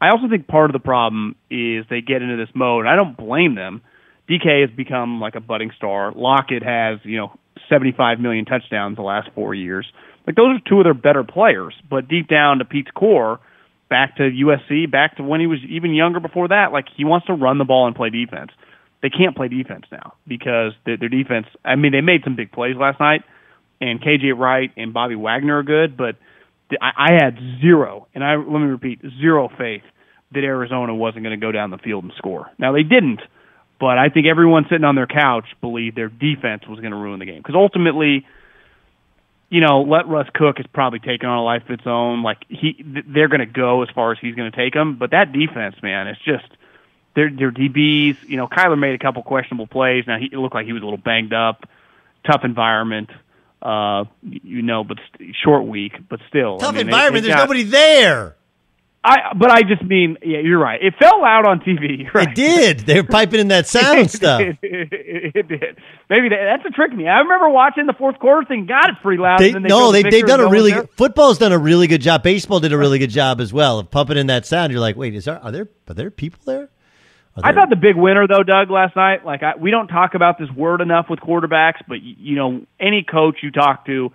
I 0.00 0.10
also 0.10 0.28
think 0.28 0.46
part 0.46 0.70
of 0.70 0.72
the 0.72 0.84
problem 0.84 1.34
is 1.50 1.84
they 1.90 2.00
get 2.00 2.22
into 2.22 2.36
this 2.36 2.54
mode, 2.54 2.86
and 2.86 2.88
I 2.88 2.96
don't 2.96 3.16
blame 3.16 3.54
them. 3.54 3.82
DK 4.28 4.60
has 4.66 4.76
become 4.76 5.20
like 5.20 5.34
a 5.34 5.40
budding 5.40 5.72
star. 5.76 6.12
Lockett 6.14 6.62
has, 6.62 6.98
you 7.02 7.16
know, 7.16 7.32
75 7.68 8.20
million 8.20 8.44
touchdowns 8.44 8.96
the 8.96 9.02
last 9.02 9.28
four 9.34 9.54
years. 9.54 9.86
Like 10.28 10.36
those 10.36 10.58
are 10.58 10.68
two 10.68 10.78
of 10.78 10.84
their 10.84 10.92
better 10.92 11.24
players, 11.24 11.72
but 11.88 12.06
deep 12.06 12.28
down 12.28 12.58
to 12.58 12.66
Pete's 12.66 12.90
core, 12.90 13.40
back 13.88 14.18
to 14.18 14.24
USC, 14.24 14.90
back 14.90 15.16
to 15.16 15.22
when 15.22 15.40
he 15.40 15.46
was 15.46 15.60
even 15.66 15.94
younger 15.94 16.20
before 16.20 16.48
that, 16.48 16.70
like 16.70 16.84
he 16.94 17.06
wants 17.06 17.26
to 17.28 17.32
run 17.32 17.56
the 17.56 17.64
ball 17.64 17.86
and 17.86 17.96
play 17.96 18.10
defense. 18.10 18.50
They 19.00 19.08
can't 19.08 19.34
play 19.34 19.48
defense 19.48 19.86
now 19.90 20.12
because 20.26 20.72
their, 20.84 20.98
their 20.98 21.08
defense. 21.08 21.46
I 21.64 21.76
mean, 21.76 21.92
they 21.92 22.02
made 22.02 22.24
some 22.24 22.36
big 22.36 22.52
plays 22.52 22.76
last 22.76 23.00
night, 23.00 23.22
and 23.80 24.02
KJ 24.02 24.36
Wright 24.36 24.70
and 24.76 24.92
Bobby 24.92 25.14
Wagner 25.14 25.60
are 25.60 25.62
good, 25.62 25.96
but 25.96 26.16
I, 26.78 26.90
I 26.94 27.12
had 27.14 27.38
zero, 27.62 28.06
and 28.14 28.22
I 28.22 28.36
let 28.36 28.58
me 28.58 28.66
repeat, 28.66 29.00
zero 29.18 29.48
faith 29.56 29.84
that 30.32 30.44
Arizona 30.44 30.94
wasn't 30.94 31.24
going 31.24 31.40
to 31.40 31.42
go 31.42 31.52
down 31.52 31.70
the 31.70 31.78
field 31.78 32.04
and 32.04 32.12
score. 32.18 32.50
Now 32.58 32.72
they 32.72 32.82
didn't, 32.82 33.22
but 33.80 33.96
I 33.96 34.10
think 34.10 34.26
everyone 34.26 34.66
sitting 34.68 34.84
on 34.84 34.94
their 34.94 35.06
couch 35.06 35.46
believed 35.62 35.96
their 35.96 36.10
defense 36.10 36.64
was 36.68 36.80
going 36.80 36.92
to 36.92 36.98
ruin 36.98 37.18
the 37.18 37.24
game 37.24 37.38
because 37.38 37.54
ultimately, 37.56 38.26
you 39.50 39.60
know, 39.60 39.82
let 39.82 40.06
Russ 40.08 40.28
cook 40.34 40.60
is 40.60 40.66
probably 40.72 40.98
taking 40.98 41.28
on 41.28 41.38
a 41.38 41.42
life 41.42 41.62
of 41.64 41.70
its 41.70 41.86
own. 41.86 42.22
Like 42.22 42.38
he, 42.48 42.84
they're 43.06 43.28
going 43.28 43.40
to 43.40 43.46
go 43.46 43.82
as 43.82 43.88
far 43.94 44.12
as 44.12 44.18
he's 44.20 44.34
going 44.34 44.50
to 44.50 44.56
take 44.56 44.74
them, 44.74 44.96
but 44.98 45.10
that 45.12 45.32
defense, 45.32 45.76
man, 45.82 46.06
it's 46.08 46.20
just 46.22 46.44
they're 47.14 47.30
they're 47.30 47.50
DBs. 47.50 48.16
You 48.28 48.36
know, 48.36 48.46
Kyler 48.46 48.78
made 48.78 48.94
a 48.94 48.98
couple 48.98 49.22
questionable 49.22 49.66
plays. 49.66 50.04
Now 50.06 50.18
he 50.18 50.26
it 50.26 50.36
looked 50.36 50.54
like 50.54 50.66
he 50.66 50.72
was 50.72 50.82
a 50.82 50.84
little 50.84 50.98
banged 50.98 51.32
up. 51.32 51.68
Tough 52.26 52.42
environment, 52.44 53.10
uh, 53.62 54.04
you 54.22 54.60
know, 54.62 54.84
but 54.84 54.98
st- 55.14 55.34
short 55.42 55.64
week, 55.66 55.92
but 56.08 56.20
still 56.28 56.58
Tough 56.58 56.70
I 56.70 56.72
mean, 56.78 56.86
environment. 56.88 57.14
they've 57.14 57.30
There's 57.30 57.34
got- 57.36 57.44
nobody 57.44 57.62
there. 57.62 58.34
I, 59.04 59.32
but 59.36 59.50
I 59.50 59.62
just 59.62 59.82
mean, 59.84 60.16
yeah, 60.22 60.40
you're 60.40 60.58
right. 60.58 60.82
It 60.82 60.94
fell 60.98 61.24
out 61.24 61.46
on 61.46 61.60
TV. 61.60 62.06
Right? 62.14 62.28
It 62.28 62.34
did. 62.34 62.78
They 62.80 63.00
were 63.00 63.06
piping 63.06 63.38
in 63.40 63.48
that 63.48 63.66
sound 63.68 64.10
stuff. 64.10 64.40
it, 64.40 64.58
it, 64.62 65.32
it 65.34 65.48
did. 65.48 65.78
Maybe 66.10 66.28
that, 66.30 66.56
that's 66.58 66.66
a 66.66 66.70
trick 66.70 66.92
me. 66.92 67.06
I 67.06 67.20
remember 67.20 67.48
watching 67.48 67.86
the 67.86 67.92
fourth 67.92 68.18
quarter 68.18 68.46
thing. 68.46 68.66
God, 68.66 68.90
it's 68.90 68.98
pretty 69.02 69.22
loud. 69.22 69.40
They, 69.40 69.52
they 69.52 69.58
no, 69.60 69.92
they, 69.92 70.02
they've 70.02 70.26
done 70.26 70.40
a 70.40 70.48
really 70.48 70.72
there. 70.72 70.88
football's 70.96 71.38
done 71.38 71.52
a 71.52 71.58
really 71.58 71.86
good 71.86 72.00
job. 72.00 72.22
Baseball 72.22 72.60
did 72.60 72.72
a 72.72 72.78
really 72.78 72.98
good 72.98 73.10
job 73.10 73.40
as 73.40 73.52
well 73.52 73.78
of 73.78 73.90
pumping 73.90 74.16
in 74.16 74.26
that 74.28 74.46
sound. 74.46 74.72
You're 74.72 74.80
like, 74.80 74.96
wait, 74.96 75.14
is 75.14 75.26
there 75.26 75.38
are 75.42 75.52
there 75.52 75.68
are 75.88 75.94
there 75.94 76.10
people 76.10 76.40
there? 76.44 76.68
Are 77.36 77.42
I 77.44 77.52
thought 77.54 77.70
the 77.70 77.76
big 77.76 77.94
winner 77.96 78.26
though, 78.26 78.42
Doug, 78.42 78.70
last 78.70 78.96
night. 78.96 79.24
Like 79.24 79.42
I, 79.42 79.56
we 79.56 79.70
don't 79.70 79.88
talk 79.88 80.14
about 80.14 80.38
this 80.38 80.50
word 80.50 80.80
enough 80.80 81.06
with 81.08 81.20
quarterbacks, 81.20 81.80
but 81.86 81.98
y- 82.02 82.16
you 82.18 82.34
know, 82.36 82.62
any 82.80 83.04
coach 83.08 83.36
you 83.42 83.50
talk 83.52 83.86
to, 83.86 84.10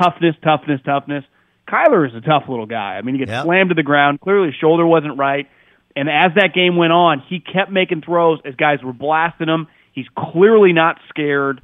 toughness, 0.00 0.36
toughness, 0.44 0.80
toughness. 0.84 1.24
Kyler 1.68 2.08
is 2.08 2.14
a 2.14 2.20
tough 2.20 2.44
little 2.48 2.66
guy. 2.66 2.96
I 2.96 3.02
mean, 3.02 3.14
he 3.14 3.18
gets 3.20 3.30
Yep. 3.30 3.44
slammed 3.44 3.68
to 3.70 3.74
the 3.74 3.82
ground. 3.82 4.20
Clearly, 4.20 4.46
his 4.48 4.56
shoulder 4.56 4.86
wasn't 4.86 5.18
right. 5.18 5.46
And 5.94 6.08
as 6.08 6.32
that 6.36 6.54
game 6.54 6.76
went 6.76 6.92
on, 6.92 7.20
he 7.20 7.40
kept 7.40 7.70
making 7.70 8.02
throws 8.02 8.38
as 8.44 8.54
guys 8.54 8.82
were 8.82 8.92
blasting 8.92 9.48
him. 9.48 9.66
He's 9.92 10.06
clearly 10.16 10.72
not 10.72 10.98
scared. 11.08 11.60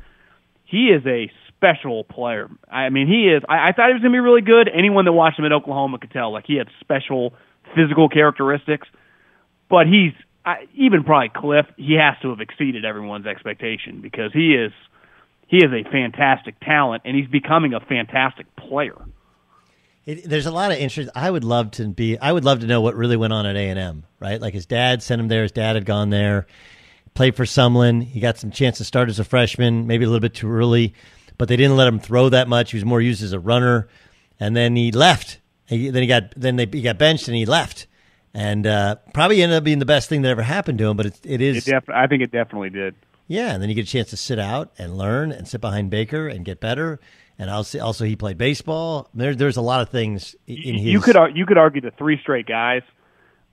He 0.65 0.89
is 0.89 1.07
a 1.07 1.31
special 1.49 2.05
player. 2.05 2.51
I 2.71 2.91
mean, 2.91 3.07
he 3.07 3.29
is. 3.29 3.43
I, 3.49 3.69
I 3.69 3.73
thought 3.73 3.89
he 3.89 3.93
was 3.95 4.03
going 4.03 4.13
to 4.13 4.17
be 4.17 4.21
really 4.21 4.41
good. 4.43 4.69
Anyone 4.69 5.05
that 5.05 5.13
watched 5.13 5.39
him 5.39 5.45
at 5.45 5.53
Oklahoma 5.53 5.99
could 5.99 6.11
tell. 6.11 6.33
Like 6.33 6.45
he 6.47 6.57
had 6.57 6.69
special 6.81 7.35
physical 7.75 8.09
characteristics. 8.09 8.89
But 9.71 9.87
he's 9.87 10.13
I, 10.45 10.67
even 10.75 11.05
probably 11.05 11.31
Kliff. 11.31 11.67
He 11.77 11.95
has 11.95 12.17
to 12.23 12.31
have 12.31 12.41
exceeded 12.41 12.85
everyone's 12.85 13.27
expectation 13.27 14.01
because 14.03 14.33
he 14.33 14.55
is 14.55 14.73
he 15.47 15.59
is 15.59 15.73
a 15.73 15.89
fantastic 15.91 16.59
talent 16.61 17.03
and 17.05 17.17
he's 17.17 17.29
becoming 17.29 17.73
a 17.73 17.81
fantastic 17.81 18.47
player. 18.57 18.97
It, 20.07 20.29
there's 20.29 20.47
a 20.47 20.51
lot 20.51 20.71
of 20.71 20.79
interest. 20.79 21.11
I 21.15 21.31
would 21.31 21.45
love 21.45 21.71
to 21.73 21.89
be. 21.89 22.19
I 22.19 22.31
would 22.33 22.45
love 22.45 22.61
to 22.61 22.67
know 22.67 22.81
what 22.81 22.95
really 22.95 23.17
went 23.17 23.33
on 23.33 23.47
at 23.47 23.57
A 23.57 23.69
and 23.71 23.79
M. 23.79 24.05
Right, 24.21 24.41
like 24.41 24.55
his 24.55 24.67
dad 24.67 25.03
sent 25.03 25.21
him 25.21 25.29
there. 25.29 25.43
His 25.43 25.53
dad 25.53 25.77
had 25.77 25.85
gone 25.87 26.11
there, 26.11 26.47
played 27.15 27.37
for 27.37 27.45
Sumlin. 27.45 28.03
He 28.03 28.21
got 28.21 28.37
some 28.39 28.51
chance 28.51 28.79
to 28.79 28.85
start 28.85 29.09
as 29.09 29.19
a 29.19 29.25
freshman, 29.25 29.87
maybe 29.87 30.05
a 30.05 30.09
little 30.09 30.21
bit 30.21 30.35
too 30.35 30.51
early, 30.51 30.95
but 31.39 31.49
they 31.49 31.57
didn't 31.57 31.77
let 31.77 31.89
him 31.89 31.99
throw 32.01 32.29
that 32.29 32.49
much. 32.49 32.71
He 32.73 32.77
was 32.77 32.85
more 32.85 33.01
used 33.01 33.23
as 33.23 33.33
a 33.33 33.39
runner, 33.41 33.89
and 34.39 34.55
then 34.57 34.77
he 34.77 34.93
left. 34.93 35.41
He, 35.67 35.89
then 35.91 36.03
he 36.03 36.07
got 36.07 36.33
then 36.37 36.57
they 36.57 36.67
he 36.67 36.83
got 36.83 36.99
benched 36.99 37.29
and 37.29 37.37
he 37.37 37.47
left, 37.47 37.87
and 38.35 38.67
uh, 38.67 38.97
probably 39.15 39.43
ended 39.43 39.57
up 39.57 39.65
being 39.65 39.79
the 39.79 39.87
best 39.87 40.09
thing 40.11 40.21
that 40.23 40.29
ever 40.31 40.43
happened 40.43 40.79
to 40.79 40.87
him. 40.89 40.97
But 40.99 41.07
it, 41.07 41.21
it 41.25 41.41
is 41.41 41.67
It 41.67 41.71
def- 41.71 41.89
I 41.89 42.07
think 42.07 42.23
it 42.23 42.31
definitely 42.31 42.69
did. 42.71 42.95
yeah, 43.27 43.53
and 43.55 43.63
then 43.63 43.71
you 43.71 43.75
get 43.75 43.87
a 43.87 43.91
chance 43.91 44.11
to 44.11 44.19
sit 44.19 44.39
out 44.39 44.73
and 44.79 44.99
learn 44.99 45.33
and 45.33 45.49
sit 45.49 45.63
behind 45.63 45.89
Baker 45.91 46.29
and 46.29 46.45
get 46.45 46.61
better. 46.61 47.01
And 47.39 47.51
also, 47.51 47.81
also 47.81 48.05
he 48.05 48.17
played 48.17 48.39
baseball. 48.39 49.09
There, 49.15 49.35
there's 49.35 49.57
a 49.57 49.63
lot 49.63 49.81
of 49.81 49.89
things 49.89 50.37
in 50.47 50.75
his. 50.75 50.87
You 50.87 51.01
could 51.01 51.17
you 51.35 51.47
could 51.47 51.59
argue 51.59 51.81
the 51.81 51.91
three 51.91 52.19
straight 52.21 52.47
guys. 52.47 52.83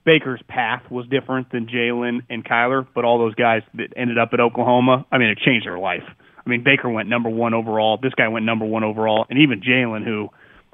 Baker's 0.04 0.42
path 0.48 0.84
was 0.90 1.08
different 1.08 1.52
than 1.52 1.68
Jalen 1.68 2.22
and 2.30 2.44
Kyler, 2.44 2.88
but 2.94 3.06
all 3.06 3.20
those 3.20 3.36
guys 3.36 3.62
that 3.76 3.94
ended 3.96 4.18
up 4.18 4.30
at 4.34 4.40
Oklahoma, 4.40 5.06
I 5.12 5.20
mean, 5.20 5.30
it 5.30 5.38
changed 5.38 5.68
their 5.68 5.78
life. 5.78 6.04
I 6.44 6.50
mean, 6.50 6.64
Baker 6.64 6.90
went 6.90 7.08
number 7.08 7.30
one 7.30 7.54
overall. 7.54 7.98
This 8.02 8.14
guy 8.16 8.28
went 8.28 8.46
number 8.46 8.66
one 8.66 8.84
overall, 8.84 9.28
and 9.30 9.40
even 9.40 9.62
Jalen, 9.62 10.04
who 10.04 10.30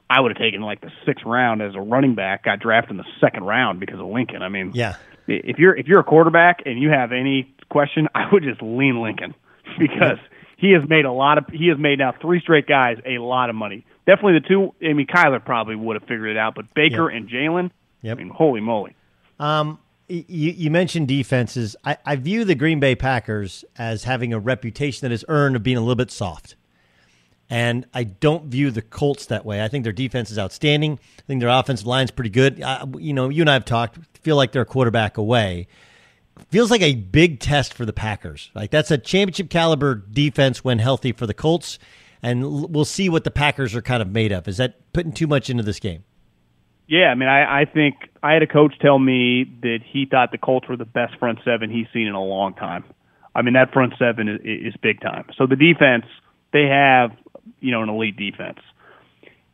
I 0.09 0.21
would 0.21 0.31
have 0.31 0.37
taken 0.37 0.61
like 0.61 0.79
the 0.79 0.91
sixth 1.05 1.25
round 1.25 1.61
as 1.61 1.75
a 1.75 1.81
running 1.81 2.15
back, 2.15 2.45
got 2.45 2.59
drafted 2.59 2.91
in 2.91 2.97
the 2.97 3.05
second 3.19 3.43
round 3.43 3.79
because 3.79 3.99
of 3.99 4.05
Lincoln. 4.05 4.41
I 4.41 4.49
mean, 4.49 4.71
yeah, 4.73 4.95
if 5.27 5.57
you're 5.59 5.75
if 5.75 5.87
you're 5.87 5.99
a 5.99 6.05
quarterback 6.05 6.61
and 6.65 6.79
you 6.79 6.89
have 6.89 7.11
any 7.11 7.53
question, 7.69 8.07
I 8.15 8.29
would 8.31 8.43
just 8.43 8.61
lean 8.61 9.01
Lincoln 9.01 9.35
because 9.79 10.19
he 10.57 10.71
has 10.71 10.87
made 10.89 11.05
a 11.05 11.11
lot 11.11 11.37
of 11.37 11.45
he 11.51 11.67
has 11.67 11.77
made 11.77 11.99
now 11.99 12.13
three 12.19 12.41
straight 12.41 12.67
guys 12.67 12.97
a 13.05 13.19
lot 13.19 13.49
of 13.49 13.55
money. 13.55 13.85
Definitely 14.05 14.39
the 14.39 14.47
two. 14.47 14.75
I 14.85 14.93
mean, 14.93 15.07
Kyler 15.07 15.43
probably 15.43 15.75
would 15.75 15.95
have 15.95 16.03
figured 16.03 16.29
it 16.29 16.37
out, 16.37 16.55
but 16.55 16.73
Baker 16.73 17.07
and 17.09 17.29
Jalen. 17.29 17.71
Yep. 18.01 18.17
I 18.17 18.19
mean, 18.19 18.29
holy 18.29 18.61
moly! 18.61 18.95
Um, 19.39 19.79
you, 20.07 20.23
you 20.27 20.71
mentioned 20.71 21.07
defenses. 21.07 21.75
I, 21.83 21.97
I 22.05 22.15
view 22.15 22.45
the 22.45 22.55
Green 22.55 22.79
Bay 22.79 22.95
Packers 22.95 23.65
as 23.77 24.03
having 24.03 24.33
a 24.33 24.39
reputation 24.39 25.07
that 25.07 25.13
is 25.13 25.25
earned 25.27 25.55
of 25.55 25.63
being 25.63 25.77
a 25.77 25.81
little 25.81 25.95
bit 25.95 26.11
soft. 26.11 26.55
And 27.49 27.85
I 27.93 28.03
don't 28.03 28.45
view 28.45 28.71
the 28.71 28.81
Colts 28.81 29.25
that 29.27 29.45
way. 29.45 29.63
I 29.63 29.69
think 29.69 29.83
their 29.83 29.93
defense 29.93 30.31
is 30.31 30.37
outstanding. 30.39 30.99
I 31.19 31.21
think 31.27 31.39
their 31.39 31.49
offensive 31.49 31.87
line's 31.87 32.11
pretty 32.11 32.29
good. 32.29 32.61
I, 32.61 32.83
you 32.97 33.13
know, 33.13 33.29
you 33.29 33.41
and 33.41 33.49
I 33.49 33.53
have 33.53 33.65
talked. 33.65 33.99
Feel 34.21 34.35
like 34.35 34.51
they're 34.51 34.63
a 34.63 34.65
quarterback 34.65 35.17
away. 35.17 35.67
Feels 36.49 36.71
like 36.71 36.81
a 36.81 36.95
big 36.95 37.39
test 37.39 37.73
for 37.73 37.85
the 37.85 37.93
Packers. 37.93 38.51
Like 38.55 38.71
that's 38.71 38.91
a 38.91 38.97
championship 38.97 39.49
caliber 39.49 39.95
defense 39.95 40.63
when 40.63 40.79
healthy 40.79 41.11
for 41.11 41.27
the 41.27 41.33
Colts, 41.33 41.79
and 42.21 42.71
we'll 42.71 42.85
see 42.85 43.09
what 43.09 43.23
the 43.23 43.31
Packers 43.31 43.75
are 43.75 43.81
kind 43.81 44.01
of 44.01 44.09
made 44.09 44.31
of. 44.31 44.47
Is 44.47 44.57
that 44.57 44.91
putting 44.93 45.11
too 45.11 45.27
much 45.27 45.49
into 45.49 45.63
this 45.63 45.79
game? 45.79 46.03
Yeah, 46.87 47.07
I 47.07 47.15
mean, 47.15 47.27
I, 47.27 47.61
I 47.61 47.65
think 47.65 47.95
I 48.23 48.31
had 48.33 48.43
a 48.43 48.47
coach 48.47 48.73
tell 48.79 48.97
me 48.97 49.43
that 49.61 49.79
he 49.85 50.05
thought 50.05 50.31
the 50.31 50.37
Colts 50.37 50.69
were 50.69 50.77
the 50.77 50.85
best 50.85 51.17
front 51.19 51.39
seven 51.43 51.69
he's 51.69 51.87
seen 51.91 52.07
in 52.07 52.13
a 52.13 52.23
long 52.23 52.53
time. 52.53 52.85
I 53.35 53.41
mean, 53.41 53.53
that 53.55 53.73
front 53.73 53.93
seven 53.99 54.29
is, 54.29 54.39
is 54.43 54.73
big 54.81 55.01
time. 55.01 55.25
So 55.37 55.45
the 55.45 55.57
defense, 55.57 56.05
they 56.53 56.63
have, 56.63 57.11
you 57.59 57.71
know, 57.71 57.83
an 57.83 57.89
elite 57.89 58.15
defense. 58.15 58.59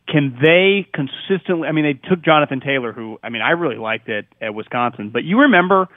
Can 0.08 0.38
they 0.42 0.88
consistently? 0.94 1.68
I 1.68 1.72
mean, 1.72 1.86
they 1.86 1.94
took 2.08 2.22
Jonathan 2.22 2.60
Taylor, 2.60 2.94
who 2.94 3.18
I 3.24 3.30
mean, 3.30 3.42
I 3.42 3.52
really 3.52 3.78
liked 3.78 4.10
it 4.10 4.28
at 4.40 4.54
Wisconsin. 4.54 5.10
But 5.10 5.24
you 5.24 5.40
remember, 5.40 5.88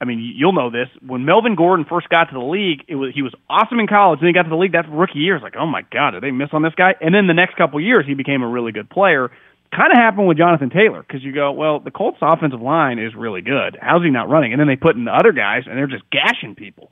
I 0.00 0.04
mean, 0.04 0.20
you'll 0.36 0.52
know 0.52 0.70
this 0.70 0.88
when 1.04 1.24
Melvin 1.24 1.54
Gordon 1.54 1.86
first 1.88 2.08
got 2.08 2.24
to 2.24 2.34
the 2.34 2.44
league. 2.44 2.84
It 2.86 2.96
was 2.96 3.12
he 3.14 3.22
was 3.22 3.32
awesome 3.48 3.80
in 3.80 3.86
college. 3.86 4.20
Then 4.20 4.28
he 4.28 4.34
got 4.34 4.42
to 4.42 4.50
the 4.50 4.56
league 4.56 4.72
that 4.72 4.90
rookie 4.90 5.20
year. 5.20 5.36
It's 5.36 5.42
like, 5.42 5.56
oh 5.56 5.66
my 5.66 5.82
god, 5.90 6.10
did 6.12 6.22
they 6.22 6.30
miss 6.30 6.50
on 6.52 6.62
this 6.62 6.74
guy? 6.76 6.94
And 7.00 7.14
then 7.14 7.26
the 7.26 7.34
next 7.34 7.56
couple 7.56 7.80
years, 7.80 8.04
he 8.06 8.14
became 8.14 8.42
a 8.42 8.48
really 8.48 8.72
good 8.72 8.90
player. 8.90 9.30
Kind 9.74 9.92
of 9.92 9.98
happened 9.98 10.28
with 10.28 10.36
Jonathan 10.36 10.70
Taylor 10.70 11.02
because 11.02 11.24
you 11.24 11.32
go, 11.32 11.52
well, 11.52 11.80
the 11.80 11.90
Colts' 11.90 12.18
offensive 12.20 12.60
line 12.60 12.98
is 12.98 13.14
really 13.16 13.40
good. 13.40 13.76
How's 13.80 14.04
he 14.04 14.10
not 14.10 14.28
running? 14.28 14.52
And 14.52 14.60
then 14.60 14.68
they 14.68 14.76
put 14.76 14.96
in 14.96 15.04
the 15.04 15.12
other 15.12 15.32
guys, 15.32 15.64
and 15.66 15.76
they're 15.76 15.88
just 15.88 16.04
gashing 16.10 16.54
people. 16.54 16.90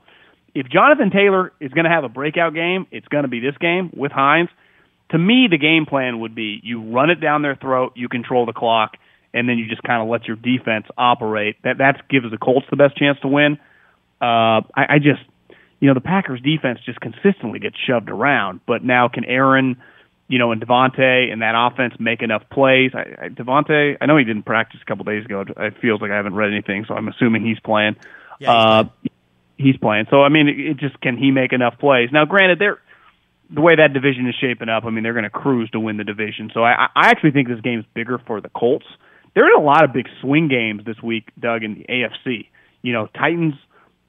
If 0.55 0.69
Jonathan 0.69 1.11
Taylor 1.11 1.53
is 1.61 1.73
going 1.73 1.85
to 1.85 1.91
have 1.91 2.05
a 2.05 2.09
breakout 2.09 2.55
game, 2.55 2.87
it's 2.91 3.07
going 3.09 3.23
to 3.23 3.29
be 3.29 3.41
this 3.41 3.57
game 3.59 3.91
with 3.97 4.13
Hines. 4.13 4.49
To 5.11 5.19
me, 5.19 5.47
the 5.51 5.59
game 5.59 5.87
plan 5.87 6.21
would 6.21 6.35
be 6.35 6.61
you 6.63 6.83
run 6.83 7.11
it 7.11 7.21
down 7.21 7.43
their 7.43 7.55
throat, 7.55 7.93
you 7.95 8.09
control 8.09 8.47
the 8.47 8.53
clock, 8.53 8.97
and 9.35 9.49
then 9.49 9.59
you 9.59 9.69
just 9.69 9.83
kind 9.83 10.01
of 10.01 10.09
let 10.09 10.27
your 10.27 10.37
defense 10.37 10.87
operate. 10.97 11.57
That 11.65 11.79
that 11.79 12.09
gives 12.09 12.31
the 12.31 12.39
Colts 12.39 12.67
the 12.71 12.77
best 12.77 12.97
chance 12.97 13.19
to 13.21 13.29
win. 13.29 13.59
Uh, 14.21 14.63
I, 14.75 14.95
I 14.95 14.99
just, 14.99 15.21
you 15.81 15.89
know, 15.89 15.95
the 15.95 16.01
Packers 16.01 16.41
defense 16.41 16.79
just 16.87 17.01
consistently 17.01 17.59
gets 17.59 17.77
shoved 17.77 18.09
around. 18.09 18.61
But 18.67 18.85
now, 18.85 19.09
can 19.09 19.25
Aaron, 19.25 19.77
you 20.29 20.39
know, 20.39 20.53
and 20.53 20.65
Davante 20.65 21.31
and 21.33 21.43
that 21.43 21.55
offense 21.55 21.95
make 21.99 22.23
enough 22.23 22.45
plays? 22.49 22.93
I, 22.95 23.27
I, 23.27 23.29
Davante, 23.29 23.97
I 24.01 24.07
know 24.07 24.17
he 24.17 24.25
didn't 24.25 24.45
practice 24.45 24.81
a 24.81 24.87
couple 24.87 25.05
days 25.05 25.25
ago. 25.25 25.45
It 25.57 25.75
feels 25.83 26.01
like 26.01 26.13
I 26.13 26.17
haven't 26.17 26.35
read 26.35 26.53
anything, 26.53 26.85
so 26.87 26.95
I'm 26.95 27.09
assuming 27.09 27.45
he's 27.45 27.61
playing. 27.61 27.97
Yeah, 28.39 28.47
he's 28.47 29.11
uh, 29.11 29.11
he's 29.59 29.77
playing. 29.77 30.07
So 30.11 30.23
I 30.23 30.29
mean, 30.29 30.49
it, 30.49 30.59
it 30.59 30.77
just 30.79 31.01
can 31.01 31.19
he 31.19 31.33
make 31.33 31.53
enough 31.53 31.79
plays? 31.79 32.11
Now, 32.13 32.25
granted, 32.25 32.61
they're 32.61 32.79
the 33.51 33.61
way 33.61 33.77
that 33.77 33.93
division 33.93 34.29
is 34.29 34.35
shaping 34.41 34.69
up. 34.69 34.85
I 34.85 34.91
mean, 34.91 35.03
they're 35.03 35.13
going 35.13 35.25
to 35.25 35.31
cruise 35.31 35.71
to 35.71 35.81
win 35.81 35.97
the 35.97 36.05
division. 36.05 36.51
So 36.55 36.65
I, 36.65 36.89
I 36.95 37.11
actually 37.11 37.33
think 37.33 37.49
this 37.49 37.61
game's 37.61 37.85
bigger 37.95 38.19
for 38.27 38.41
the 38.41 38.49
Colts. 38.49 38.87
There 39.35 39.45
are 39.45 39.61
a 39.61 39.65
lot 39.65 39.85
of 39.85 39.93
big 39.93 40.07
swing 40.21 40.49
games 40.49 40.83
this 40.85 41.01
week, 41.03 41.31
Doug, 41.39 41.65
in 41.65 41.75
the 41.75 41.87
AFC. 41.89 42.47
You 42.83 42.93
know, 42.93 43.09
Titans 43.15 43.55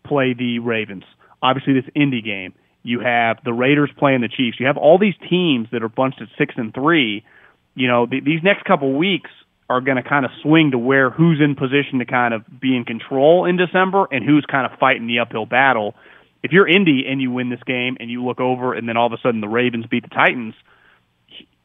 play 0.06 0.34
the 0.34 0.60
Ravens. 0.60 1.04
Obviously, 1.42 1.74
this 1.74 1.90
Indy 1.96 2.22
game. 2.22 2.54
You 2.84 3.00
have 3.00 3.38
the 3.44 3.54
Raiders 3.54 3.90
playing 3.98 4.22
the 4.22 4.28
Chiefs. 4.28 4.60
You 4.60 4.68
have 4.68 4.78
all 4.78 5.00
these 5.00 5.16
teams 5.28 5.68
that 5.72 5.82
are 5.82 5.90
bunched 5.90 6.22
at 6.22 6.28
six 6.38 6.54
and 6.58 6.74
three. 6.74 7.26
You 7.74 7.88
know, 7.88 8.06
th- 8.06 8.24
these 8.24 8.42
next 8.44 8.64
couple 8.66 8.94
weeks 8.94 9.32
are 9.70 9.82
going 9.82 9.98
to 9.98 10.08
kind 10.08 10.26
of 10.26 10.32
swing 10.44 10.72
to 10.72 10.78
where 10.78 11.10
who's 11.10 11.42
in 11.42 11.56
position 11.56 11.98
to 12.00 12.06
kind 12.06 12.34
of 12.34 12.44
be 12.62 12.76
in 12.76 12.86
control 12.86 13.46
in 13.46 13.58
December 13.58 14.08
and 14.12 14.24
who's 14.24 14.46
kind 14.46 14.72
of 14.72 14.78
fighting 14.80 15.08
the 15.08 15.20
uphill 15.20 15.48
battle. 15.48 15.96
If 16.44 16.52
you're 16.52 16.68
Indy 16.68 17.06
and 17.10 17.20
you 17.20 17.32
win 17.32 17.50
this 17.50 17.64
game 17.66 17.98
and 18.00 18.12
you 18.12 18.24
look 18.24 18.40
over 18.40 18.74
and 18.74 18.88
then 18.88 18.98
all 18.98 19.08
of 19.08 19.14
a 19.14 19.18
sudden 19.24 19.42
the 19.42 19.48
Ravens 19.48 19.88
beat 19.90 20.04
the 20.04 20.10
Titans, 20.10 20.54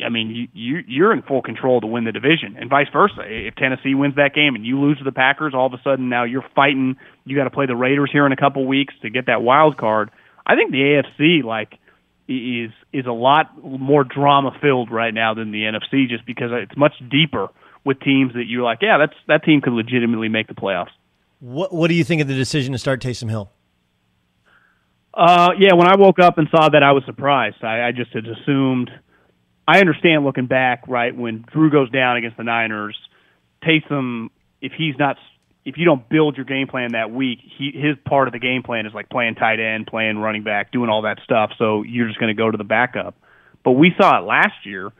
I 0.05 0.09
mean, 0.09 0.31
you, 0.31 0.49
you 0.53 0.85
you're 0.87 1.13
in 1.13 1.23
full 1.23 1.43
control 1.43 1.81
to 1.81 1.87
win 1.87 2.05
the 2.05 2.13
division, 2.13 2.57
and 2.59 2.71
vice 2.71 2.89
versa. 2.93 3.23
If 3.27 3.55
Tennessee 3.57 3.95
wins 3.95 4.17
that 4.17 4.35
game 4.35 4.55
and 4.55 4.65
you 4.65 4.81
lose 4.81 4.99
to 4.99 5.05
the 5.05 5.13
Packers, 5.13 5.55
all 5.55 5.67
of 5.67 5.73
a 5.73 5.83
sudden 5.83 6.09
now 6.09 6.25
you're 6.25 6.45
fighting. 6.55 6.97
You 7.25 7.37
got 7.37 7.45
to 7.45 7.51
play 7.51 7.67
the 7.67 7.77
Raiders 7.77 8.11
here 8.13 8.27
in 8.27 8.33
a 8.33 8.37
couple 8.37 8.67
weeks 8.67 8.95
to 9.03 9.11
get 9.11 9.27
that 9.27 9.43
wild 9.43 9.77
card. 9.77 10.11
I 10.47 10.57
think 10.57 10.73
the 10.73 10.79
AFC 10.79 11.45
like 11.45 11.79
is 12.29 12.71
is 12.93 13.07
a 13.07 13.13
lot 13.13 13.63
more 13.63 14.05
drama 14.05 14.57
filled 14.61 14.91
right 14.91 15.13
now 15.13 15.35
than 15.35 15.51
the 15.51 15.63
NFC, 15.63 16.09
just 16.09 16.25
because 16.27 16.51
it's 16.53 16.77
much 16.77 16.95
deeper 17.11 17.49
with 17.85 18.01
teams 18.01 18.35
that 18.35 18.45
you're 18.47 18.63
like, 18.63 18.79
yeah, 18.83 18.99
that's 18.99 19.19
that 19.29 19.45
team 19.45 19.61
could 19.61 19.73
legitimately 19.73 20.29
make 20.29 20.47
the 20.47 20.55
playoffs. 20.55 20.91
What 21.41 21.73
What 21.73 21.89
do 21.89 21.95
you 21.95 22.05
think 22.05 22.23
of 22.23 22.29
the 22.29 22.35
decision 22.35 22.73
to 22.73 22.79
start 22.79 23.01
Taysom 23.03 23.29
Hill? 23.29 23.51
Uh, 25.13 25.51
yeah, 25.59 25.75
when 25.75 25.89
I 25.89 25.97
woke 25.97 26.21
up 26.21 26.39
and 26.39 26.49
saw 26.51 26.69
that, 26.69 26.83
I 26.83 26.93
was 26.93 27.03
surprised. 27.05 27.65
I, 27.65 27.89
I 27.89 27.93
just 27.93 28.13
had 28.13 28.27
assumed. 28.27 28.91
I 29.67 29.79
understand 29.79 30.25
looking 30.25 30.47
back, 30.47 30.85
right 30.89 31.17
when 31.17 31.45
Drew 31.53 31.71
goes 31.71 31.91
down 31.91 32.17
against 32.17 32.37
the 32.37 32.45
Niners, 32.45 32.97
Taysom, 33.63 34.31
if 34.61 34.73
he's 34.77 34.95
not, 34.99 35.17
if 35.65 35.77
you 35.77 35.85
don't 35.85 36.09
build 36.09 36.37
your 36.37 36.47
game 36.47 36.67
plan 36.67 36.93
that 36.93 37.11
week, 37.11 37.39
he 37.59 37.71
his 37.75 37.97
part 38.05 38.27
of 38.27 38.33
the 38.33 38.39
game 38.39 38.63
plan 38.63 38.87
is 38.87 38.95
like 38.95 39.09
playing 39.09 39.35
tight 39.37 39.61
end, 39.61 39.87
playing 39.87 40.19
running 40.19 40.43
back, 40.43 40.73
doing 40.73 40.91
all 40.91 41.03
that 41.03 41.19
stuff. 41.25 41.53
So 41.59 41.83
you're 41.83 42.09
just 42.09 42.19
going 42.19 42.35
to 42.35 42.41
go 42.41 42.51
to 42.51 42.57
the 42.57 42.65
backup. 42.65 43.15
But 43.65 43.73
we 43.73 43.93
saw 44.01 44.19
it 44.19 44.27
last 44.27 44.65
year, 44.65 44.91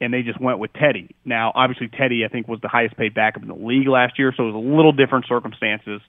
and 0.00 0.12
they 0.12 0.22
just 0.22 0.40
went 0.40 0.58
with 0.58 0.72
Teddy. 0.74 1.14
Now, 1.24 1.50
obviously, 1.54 1.88
Teddy 1.88 2.24
I 2.24 2.28
think 2.28 2.46
was 2.46 2.60
the 2.60 2.68
highest 2.68 2.96
paid 2.96 3.14
backup 3.14 3.42
in 3.42 3.48
the 3.48 3.54
league 3.54 3.88
last 3.88 4.18
year, 4.18 4.32
so 4.36 4.44
it 4.44 4.52
was 4.52 4.64
a 4.64 4.76
little 4.76 4.92
different 4.92 5.26
circumstances. 5.26 6.00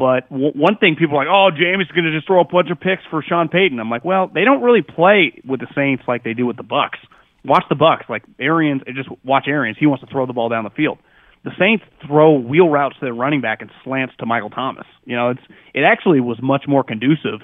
But 0.00 0.30
w- 0.30 0.56
one 0.56 0.78
thing 0.78 0.96
people 0.96 1.18
are 1.18 1.26
like, 1.26 1.30
oh, 1.30 1.50
James 1.52 1.84
is 1.84 1.92
going 1.92 2.08
to 2.08 2.16
just 2.16 2.26
throw 2.26 2.40
a 2.40 2.44
bunch 2.48 2.70
of 2.70 2.80
picks 2.80 3.02
for 3.10 3.22
Sean 3.22 3.48
Payton. 3.48 3.78
I'm 3.78 3.90
like, 3.90 4.02
well, 4.02 4.30
they 4.32 4.44
don't 4.44 4.62
really 4.62 4.80
play 4.80 5.38
with 5.44 5.60
the 5.60 5.66
Saints 5.74 6.02
like 6.08 6.24
they 6.24 6.32
do 6.32 6.46
with 6.46 6.56
the 6.56 6.64
Bucs. 6.64 6.96
Watch 7.44 7.64
the 7.68 7.76
Bucs, 7.76 8.08
like 8.08 8.24
Arians. 8.40 8.80
Eh, 8.86 8.92
just 8.96 9.10
watch 9.22 9.44
Arians. 9.46 9.76
He 9.78 9.84
wants 9.84 10.02
to 10.02 10.10
throw 10.10 10.24
the 10.24 10.32
ball 10.32 10.48
down 10.48 10.64
the 10.64 10.70
field. 10.70 10.96
The 11.44 11.50
Saints 11.58 11.84
throw 12.06 12.32
wheel 12.38 12.70
routes 12.70 12.96
to 13.00 13.04
their 13.04 13.12
running 13.12 13.42
back 13.42 13.60
and 13.60 13.70
slants 13.84 14.14
to 14.20 14.26
Michael 14.26 14.48
Thomas. 14.48 14.86
You 15.04 15.16
know, 15.16 15.30
it's 15.30 15.42
it 15.74 15.82
actually 15.82 16.20
was 16.20 16.38
much 16.42 16.64
more 16.66 16.82
conducive 16.82 17.40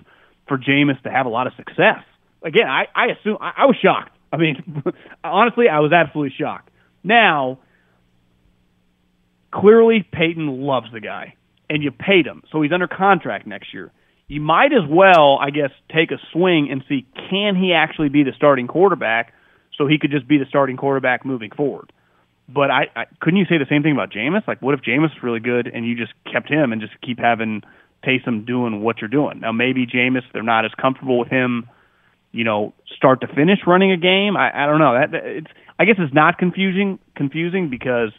for 0.49 0.57
Jameis 0.57 1.01
to 1.03 1.11
have 1.11 1.27
a 1.27 1.31
lot 1.31 1.47
of 1.47 1.53
success. 1.57 2.01
Again, 2.43 2.67
I 2.67 2.87
I 2.95 3.07
assume 3.19 3.37
I, 3.41 3.53
I 3.59 3.67
was 3.67 3.77
shocked. 3.83 4.13
I 4.33 4.39
mean, 4.39 4.83
honestly, 5.25 5.67
I 5.69 5.81
was 5.81 5.93
absolutely 5.93 6.35
shocked. 6.39 6.71
Now, 7.05 7.59
clearly 9.53 10.07
Payton 10.11 10.61
loves 10.63 10.89
the 10.93 11.01
guy, 11.01 11.35
and 11.69 11.83
you 11.83 11.91
paid 11.91 12.27
him, 12.27 12.43
so 12.51 12.63
he's 12.63 12.73
under 12.73 12.89
contract 12.89 13.47
next 13.47 13.75
year. 13.75 13.93
You 14.29 14.41
might 14.41 14.73
as 14.73 14.89
well, 14.89 15.39
I 15.41 15.51
guess, 15.51 15.71
take 15.95 16.11
a 16.11 16.19
swing 16.33 16.69
and 16.71 16.83
see 16.89 17.07
can 17.31 17.55
he 17.57 17.73
actually 17.73 18.09
be 18.09 18.25
the 18.25 18.33
starting 18.37 18.67
quarterback, 18.67 19.33
so 19.77 19.87
he 19.87 19.99
could 19.99 20.11
just 20.11 20.27
be 20.27 20.39
the 20.39 20.47
starting 20.49 20.77
quarterback 20.77 21.25
moving 21.25 21.51
forward. 21.51 21.93
But 22.49 22.71
I, 22.71 22.87
I 22.95 23.05
couldn't 23.21 23.39
you 23.39 23.47
say 23.47 23.59
the 23.59 23.67
same 23.69 23.83
thing 23.83 23.93
about 23.93 24.11
Jameis? 24.13 24.47
Like, 24.47 24.63
what 24.63 24.75
if 24.75 24.81
Jameis 24.81 25.17
is 25.17 25.23
really 25.23 25.41
good 25.41 25.67
and 25.67 25.87
you 25.87 25.97
just 25.97 26.13
kept 26.33 26.49
him 26.49 26.73
and 26.73 26.81
just 26.81 26.93
keep 27.01 27.19
having 27.19 27.63
Taysom 28.05 28.47
doing 28.47 28.83
what 28.83 29.01
you're 29.01 29.09
doing? 29.09 29.41
Now 29.41 29.53
maybe 29.53 29.87
Jameis, 29.87 30.23
they're 30.33 30.43
not 30.43 30.65
as 30.65 30.71
comfortable 30.81 31.19
with 31.19 31.29
him 31.29 31.69
you 32.37 32.45
know, 32.45 32.75
start 32.95 33.23
to 33.23 33.27
finish 33.29 33.61
running 33.67 33.93
a 33.93 33.97
game. 33.97 34.37
I, 34.37 34.65
I 34.65 34.67
don't 34.67 34.79
know. 34.79 34.93
That 34.93 35.15
it's 35.25 35.47
I 35.79 35.87
guess 35.87 35.97
it's 35.99 36.15
not 36.15 36.39
confusing 36.39 36.99
confusing 37.17 37.71
because 37.71 38.13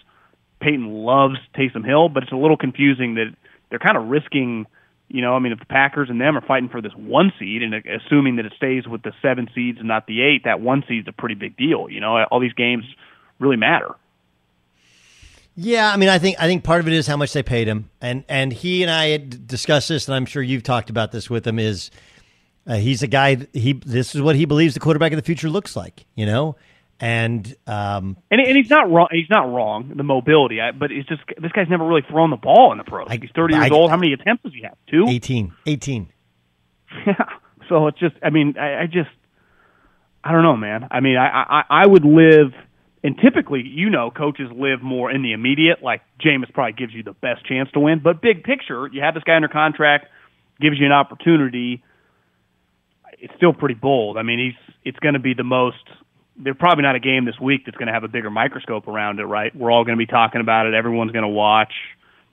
Payton 0.60 0.88
loves 0.88 1.38
Taysom 1.56 1.86
Hill, 1.86 2.10
but 2.10 2.24
it's 2.24 2.32
a 2.32 2.36
little 2.38 2.58
confusing 2.58 3.16
that 3.16 3.36
they're 3.70 3.80
kind 3.80 3.98
of 3.98 4.08
risking. 4.08 4.66
You 5.10 5.22
know, 5.22 5.34
I 5.34 5.40
mean, 5.40 5.54
if 5.54 5.60
the 5.60 5.66
Packers 5.66 6.10
and 6.10 6.20
them 6.20 6.38
are 6.38 6.42
fighting 6.42 6.70
for 6.70 6.82
this 6.82 6.94
one 6.96 7.32
seed, 7.40 7.64
and 7.64 7.74
assuming 7.74 8.36
that 8.38 8.46
it 8.46 8.54
stays 8.58 8.88
with 8.88 9.04
the 9.04 9.14
seven 9.22 9.50
seeds 9.56 9.80
and 9.80 9.88
not 9.88 10.08
the 10.08 10.22
eight, 10.22 10.44
that 10.44 10.60
one 10.60 10.84
seed's 10.88 11.08
a 11.08 11.14
pretty 11.14 11.36
big 11.36 11.56
deal. 11.56 11.90
You 11.90 12.02
know, 12.02 12.24
all 12.26 12.40
these 12.40 12.54
games 12.54 12.84
really 13.40 13.58
matter. 13.58 13.96
Yeah, 15.60 15.92
I 15.92 15.98
mean, 15.98 16.10
I 16.10 16.20
think 16.20 16.36
I 16.40 16.46
think 16.46 16.64
part 16.64 16.82
of 16.82 16.88
it 16.88 16.94
is 16.94 17.08
how 17.08 17.18
much 17.18 17.34
they 17.34 17.42
paid 17.42 17.68
him, 17.68 17.90
and 18.00 18.24
and 18.30 18.54
he 18.54 18.84
and 18.84 18.92
I 18.92 19.08
had 19.08 19.48
discussed 19.48 19.90
this, 19.90 20.08
and 20.08 20.14
I'm 20.14 20.28
sure 20.28 20.44
you've 20.44 20.62
talked 20.62 20.92
about 20.92 21.12
this 21.12 21.32
with 21.32 21.48
him. 21.48 21.58
Is 21.58 21.90
uh, 22.68 22.76
he's 22.76 23.02
a 23.02 23.08
guy. 23.08 23.38
He 23.54 23.74
this 23.74 24.14
is 24.14 24.22
what 24.22 24.36
he 24.36 24.46
believes 24.46 24.76
the 24.76 24.80
quarterback 24.80 25.14
of 25.14 25.16
the 25.16 25.24
future 25.24 25.50
looks 25.50 25.76
like. 25.76 26.06
You 26.14 26.28
know, 26.28 26.58
and 27.00 27.56
um, 27.68 28.18
and 28.32 28.42
and 28.42 28.58
he's 28.58 28.70
not 28.70 28.90
wrong. 28.92 29.08
He's 29.12 29.30
not 29.30 29.52
wrong. 29.52 29.94
The 29.96 30.04
mobility, 30.04 30.60
I, 30.62 30.72
but 30.72 30.92
it's 30.92 31.08
just 31.08 31.22
this 31.40 31.52
guy's 31.52 31.70
never 31.70 31.86
really 31.86 32.04
thrown 32.10 32.30
the 32.32 32.38
ball 32.38 32.72
in 32.72 32.78
the 32.78 32.84
pros. 32.84 33.08
Like 33.08 33.22
he's 33.22 33.32
thirty 33.36 33.54
years 33.56 33.70
I- 33.72 33.74
old. 33.76 33.90
How 33.92 33.98
many 33.98 34.14
attempts 34.14 34.44
does 34.44 34.54
he 34.54 34.64
have? 34.64 34.78
Two. 34.90 35.06
18. 35.10 35.54
18. 35.66 36.10
Yeah. 37.06 37.14
So 37.70 37.88
it's 37.88 38.00
just. 38.00 38.16
I 38.24 38.30
mean, 38.30 38.56
I, 38.58 38.84
I 38.84 38.86
just. 38.86 39.10
I 40.24 40.32
don't 40.32 40.44
know, 40.44 40.56
man. 40.56 40.88
I 40.90 41.02
mean, 41.02 41.18
I, 41.18 41.28
I 41.28 41.84
I 41.84 41.86
would 41.86 42.06
live, 42.06 42.54
and 43.04 43.18
typically, 43.22 43.62
you 43.62 43.90
know, 43.90 44.10
coaches 44.10 44.48
live 44.56 44.82
more 44.82 45.12
in 45.12 45.22
the 45.22 45.34
immediate. 45.34 45.84
Like 45.84 46.00
Jameis 46.18 46.54
probably 46.54 46.72
gives 46.74 46.94
you 46.94 47.04
the 47.04 47.12
best 47.12 47.46
chance 47.46 47.70
to 47.74 47.82
win, 47.82 48.00
but 48.02 48.22
big 48.22 48.46
picture, 48.46 48.88
you 48.88 49.02
have 49.02 49.16
this 49.16 49.24
guy 49.24 49.36
under 49.36 49.50
contract, 49.50 50.06
gives 50.62 50.80
you 50.80 50.86
an 50.86 50.94
opportunity. 50.94 51.84
It's 53.20 53.34
still 53.36 53.52
pretty 53.52 53.76
bold. 53.76 54.18
I 54.18 54.24
mean, 54.24 54.40
he's 54.40 54.76
it's 54.86 55.00
going 55.00 55.16
to 55.16 55.20
be 55.20 55.34
the 55.34 55.44
most. 55.44 55.84
There's 56.40 56.58
probably 56.58 56.84
not 56.84 56.96
a 56.96 57.00
game 57.00 57.26
this 57.26 57.40
week 57.40 57.66
that's 57.66 57.78
going 57.78 57.88
to 57.88 57.94
have 57.94 58.04
a 58.04 58.08
bigger 58.08 58.30
microscope 58.30 58.88
around 58.88 59.20
it, 59.20 59.24
right? 59.26 59.56
We're 59.56 59.72
all 59.72 59.84
going 59.84 59.98
to 59.98 60.04
be 60.04 60.06
talking 60.06 60.42
about 60.42 60.68
it. 60.68 60.74
Everyone's 60.74 61.12
going 61.12 61.24
to 61.24 61.28
watch. 61.30 61.74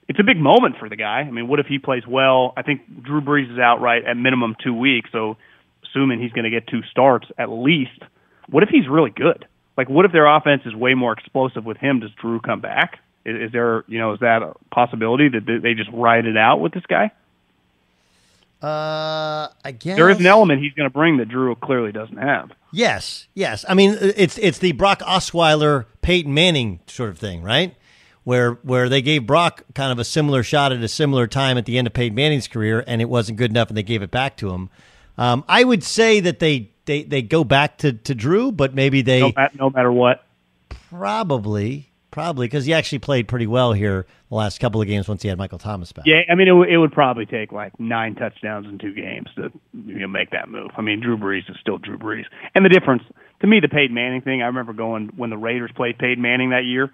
It's 0.07 0.19
a 0.19 0.23
big 0.23 0.37
moment 0.37 0.77
for 0.77 0.87
the 0.87 0.95
guy. 0.95 1.21
I 1.21 1.31
mean, 1.31 1.47
what 1.47 1.59
if 1.59 1.65
he 1.65 1.79
plays 1.79 2.05
well? 2.05 2.53
I 2.55 2.61
think 2.61 3.03
Drew 3.03 3.21
Brees 3.21 3.51
is 3.51 3.57
out 3.57 3.81
right 3.81 4.05
at 4.05 4.15
minimum 4.15 4.55
two 4.63 4.73
weeks, 4.75 5.09
so 5.11 5.37
assuming 5.83 6.21
he's 6.21 6.31
going 6.31 6.43
to 6.43 6.51
get 6.51 6.67
two 6.67 6.83
starts 6.91 7.27
at 7.39 7.49
least. 7.49 7.99
What 8.47 8.61
if 8.61 8.69
he's 8.69 8.87
really 8.87 9.09
good? 9.09 9.47
Like, 9.75 9.89
what 9.89 10.05
if 10.05 10.11
their 10.11 10.27
offense 10.27 10.61
is 10.65 10.75
way 10.75 10.93
more 10.93 11.13
explosive 11.13 11.65
with 11.65 11.77
him? 11.77 12.01
Does 12.01 12.11
Drew 12.21 12.39
come 12.39 12.61
back? 12.61 12.99
Is, 13.25 13.47
is 13.47 13.51
there, 13.51 13.83
you 13.87 13.97
know, 13.97 14.13
is 14.13 14.19
that 14.19 14.43
a 14.43 14.53
possibility 14.71 15.29
that 15.29 15.45
they- 15.47 15.57
they 15.57 15.73
just 15.73 15.89
ride 15.91 16.27
it 16.27 16.37
out 16.37 16.59
with 16.61 16.73
this 16.73 16.85
guy? 16.85 17.09
Uh, 18.61 19.49
I 19.63 19.71
guess 19.77 19.95
There 19.97 20.09
is 20.09 20.19
an 20.19 20.25
element 20.25 20.61
he's 20.61 20.73
going 20.73 20.89
to 20.89 20.93
bring 20.93 21.17
that 21.17 21.27
Drew 21.27 21.53
clearly 21.55 21.91
doesn't 21.91 22.17
have. 22.17 22.51
Yes, 22.75 23.27
yes. 23.33 23.63
I 23.69 23.73
mean, 23.73 23.97
it's 24.01 24.37
it's 24.37 24.57
the 24.57 24.73
Brock 24.73 24.99
Osweiler, 24.99 25.85
Peyton 26.01 26.33
Manning 26.33 26.81
sort 26.87 27.09
of 27.09 27.17
thing, 27.17 27.41
right? 27.41 27.73
Where 28.25 28.55
where 28.63 28.89
they 28.89 29.01
gave 29.01 29.25
Brock 29.25 29.63
kind 29.73 29.93
of 29.93 29.99
a 29.99 30.03
similar 30.03 30.43
shot 30.43 30.73
at 30.73 30.83
a 30.83 30.89
similar 30.89 31.25
time 31.25 31.57
at 31.57 31.65
the 31.65 31.77
end 31.77 31.87
of 31.87 31.93
Peyton 31.93 32.15
Manning's 32.15 32.49
career, 32.49 32.83
and 32.85 33.01
it 33.01 33.07
wasn't 33.07 33.37
good 33.37 33.49
enough, 33.49 33.69
and 33.69 33.77
they 33.77 33.83
gave 33.83 34.01
it 34.01 34.11
back 34.11 34.35
to 34.37 34.49
him. 34.49 34.69
Um, 35.17 35.45
I 35.47 35.63
would 35.63 35.85
say 35.85 36.19
that 36.19 36.39
they, 36.39 36.71
they, 36.83 37.03
they 37.03 37.21
go 37.21 37.45
back 37.45 37.77
to, 37.77 37.93
to 37.93 38.13
Drew, 38.13 38.51
but 38.51 38.75
maybe 38.75 39.01
they 39.01 39.21
No, 39.21 39.31
no 39.53 39.69
matter 39.69 39.89
what. 39.89 40.25
probably 40.67 41.91
probably 42.15 42.47
because 42.47 42.63
he 42.63 42.73
actually 42.73 42.99
played 42.99 43.27
pretty 43.27 43.45
well 43.45 43.73
here 43.73 44.05
the 44.29 44.35
last 44.35 44.59
couple 44.59 44.81
of 44.81 44.87
games 44.87 45.05
once 45.05 45.21
he 45.21 45.27
had 45.27 45.37
Michael 45.37 45.59
Thomas 45.59 45.91
back. 45.91 46.05
Yeah, 46.07 46.21
I 46.29 46.35
mean, 46.35 46.47
it, 46.47 46.51
w- 46.51 46.73
it 46.73 46.77
would 46.77 46.93
probably 46.93 47.25
take 47.25 47.51
like 47.51 47.77
nine 47.77 48.15
touchdowns 48.15 48.67
in 48.67 48.77
two 48.77 48.93
games 48.93 49.27
to 49.35 49.51
you 49.73 49.99
know, 49.99 50.07
make 50.07 50.31
that 50.31 50.47
move. 50.47 50.71
I 50.77 50.81
mean, 50.81 51.01
Drew 51.01 51.17
Brees 51.17 51.49
is 51.49 51.57
still 51.59 51.77
Drew 51.77 51.97
Brees, 51.97 52.23
and 52.55 52.63
the 52.63 52.69
difference 52.69 53.03
to 53.41 53.47
me, 53.47 53.59
the 53.59 53.67
Peyton 53.67 53.93
Manning 53.93 54.21
thing. 54.21 54.41
I 54.41 54.45
remember 54.45 54.71
going 54.71 55.11
when 55.17 55.29
the 55.29 55.37
Raiders 55.37 55.71
played 55.75 55.97
Peyton 55.97 56.21
Manning 56.21 56.51
that 56.51 56.63
year. 56.63 56.89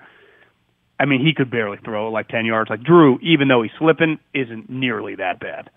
I 1.00 1.06
mean, 1.06 1.24
he 1.24 1.36
could 1.36 1.52
barely 1.52 1.78
throw 1.86 2.12
like 2.12 2.28
ten 2.28 2.46
yards. 2.46 2.72
Like 2.72 2.82
Drew, 2.82 3.20
even 3.22 3.48
though 3.48 3.62
he's 3.62 3.72
slipping, 3.78 4.18
isn't 4.34 4.72
nearly 4.72 5.16
that 5.16 5.40
bad. 5.40 5.70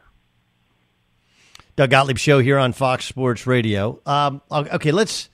Doug 1.77 1.91
Gottlieb 1.91 2.17
show 2.17 2.39
here 2.39 2.57
on 2.57 2.73
Fox 2.73 3.05
Sports 3.05 3.47
Radio. 3.47 4.01
Um, 4.07 4.41
okay, 4.51 4.91
let's 4.91 5.29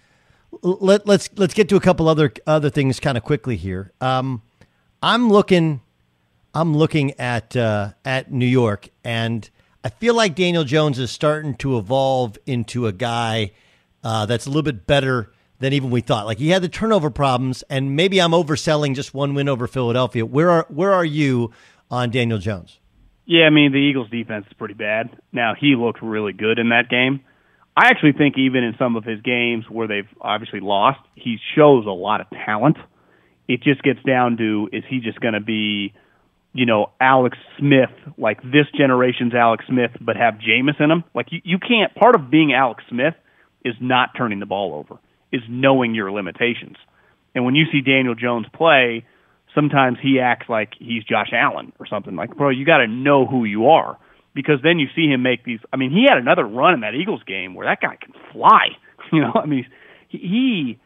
let 0.62 1.06
let's 1.06 1.30
let's 1.36 1.54
get 1.54 1.68
to 1.68 1.76
a 1.76 1.80
couple 1.80 2.08
other 2.08 2.32
other 2.46 2.70
things 2.70 3.00
kind 3.00 3.16
of 3.16 3.24
quickly 3.24 3.56
here. 3.56 3.92
Um, 4.00 4.42
I'm 5.02 5.30
looking, 5.30 5.80
I'm 6.54 6.76
looking 6.76 7.18
at 7.18 7.56
uh, 7.56 7.92
at 8.04 8.30
New 8.32 8.46
York, 8.46 8.88
and 9.04 9.48
I 9.84 9.88
feel 9.88 10.14
like 10.14 10.34
Daniel 10.34 10.64
Jones 10.64 10.98
is 10.98 11.10
starting 11.10 11.54
to 11.56 11.78
evolve 11.78 12.38
into 12.46 12.86
a 12.86 12.92
guy 12.92 13.52
uh, 14.04 14.26
that's 14.26 14.46
a 14.46 14.50
little 14.50 14.62
bit 14.62 14.86
better 14.86 15.32
than 15.58 15.72
even 15.72 15.90
we 15.90 16.00
thought. 16.00 16.26
Like 16.26 16.38
he 16.38 16.48
had 16.48 16.62
the 16.62 16.68
turnover 16.68 17.10
problems, 17.10 17.62
and 17.70 17.96
maybe 17.96 18.20
I'm 18.20 18.32
overselling 18.32 18.94
just 18.94 19.14
one 19.14 19.34
win 19.34 19.48
over 19.48 19.66
Philadelphia. 19.66 20.26
Where 20.26 20.50
are 20.50 20.66
where 20.68 20.92
are 20.92 21.04
you 21.04 21.52
on 21.90 22.10
Daniel 22.10 22.38
Jones? 22.38 22.78
Yeah, 23.24 23.44
I 23.44 23.50
mean 23.50 23.72
the 23.72 23.78
Eagles' 23.78 24.10
defense 24.10 24.46
is 24.48 24.52
pretty 24.54 24.74
bad. 24.74 25.16
Now 25.32 25.54
he 25.58 25.76
looked 25.76 26.02
really 26.02 26.32
good 26.32 26.58
in 26.58 26.70
that 26.70 26.88
game. 26.88 27.20
I 27.80 27.86
actually 27.86 28.12
think 28.12 28.36
even 28.36 28.62
in 28.62 28.74
some 28.78 28.96
of 28.96 29.04
his 29.04 29.22
games 29.22 29.64
where 29.70 29.88
they've 29.88 30.08
obviously 30.20 30.60
lost, 30.60 31.00
he 31.14 31.38
shows 31.56 31.86
a 31.86 31.90
lot 31.90 32.20
of 32.20 32.26
talent. 32.28 32.76
It 33.48 33.62
just 33.62 33.82
gets 33.82 34.00
down 34.02 34.36
to 34.36 34.68
is 34.70 34.84
he 34.86 35.00
just 35.00 35.18
going 35.18 35.32
to 35.32 35.40
be, 35.40 35.94
you 36.52 36.66
know, 36.66 36.90
Alex 37.00 37.38
Smith, 37.58 37.88
like 38.18 38.42
this 38.42 38.66
generation's 38.76 39.32
Alex 39.34 39.64
Smith, 39.66 39.92
but 39.98 40.16
have 40.16 40.34
Jameis 40.34 40.78
in 40.78 40.90
him? 40.90 41.04
Like 41.14 41.28
you, 41.30 41.40
you 41.42 41.58
can't. 41.58 41.94
Part 41.94 42.16
of 42.16 42.30
being 42.30 42.52
Alex 42.52 42.84
Smith 42.90 43.14
is 43.64 43.74
not 43.80 44.10
turning 44.14 44.40
the 44.40 44.46
ball 44.46 44.74
over, 44.74 45.00
is 45.32 45.40
knowing 45.48 45.94
your 45.94 46.12
limitations. 46.12 46.76
And 47.34 47.46
when 47.46 47.54
you 47.54 47.64
see 47.72 47.80
Daniel 47.80 48.14
Jones 48.14 48.44
play, 48.52 49.06
sometimes 49.54 49.96
he 50.02 50.20
acts 50.20 50.50
like 50.50 50.74
he's 50.78 51.02
Josh 51.04 51.30
Allen 51.32 51.72
or 51.80 51.86
something. 51.86 52.14
Like, 52.14 52.36
bro, 52.36 52.50
you 52.50 52.66
got 52.66 52.78
to 52.78 52.88
know 52.88 53.24
who 53.24 53.46
you 53.46 53.68
are 53.68 53.96
because 54.40 54.62
then 54.62 54.78
you 54.78 54.88
see 54.94 55.06
him 55.06 55.22
make 55.22 55.44
these. 55.44 55.60
I 55.72 55.76
mean, 55.76 55.90
he 55.90 56.06
had 56.08 56.18
another 56.18 56.44
run 56.44 56.74
in 56.74 56.80
that 56.80 56.94
Eagles 56.94 57.22
game 57.24 57.54
where 57.54 57.66
that 57.66 57.80
guy 57.80 57.96
can 57.96 58.12
fly. 58.32 58.68
You 59.12 59.22
know, 59.22 59.32
I 59.34 59.44
mean, 59.44 59.66
he, 60.08 60.18
he 60.18 60.78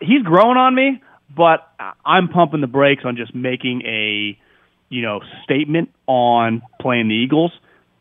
he's 0.00 0.22
growing 0.22 0.58
on 0.58 0.74
me, 0.74 1.02
but 1.34 1.66
I'm 2.04 2.28
pumping 2.28 2.60
the 2.60 2.66
brakes 2.66 3.04
on 3.06 3.16
just 3.16 3.34
making 3.34 3.80
a 3.86 4.36
you 4.90 5.00
know 5.00 5.20
statement 5.44 5.88
on 6.06 6.60
playing 6.78 7.08
the 7.08 7.14
Eagles. 7.14 7.52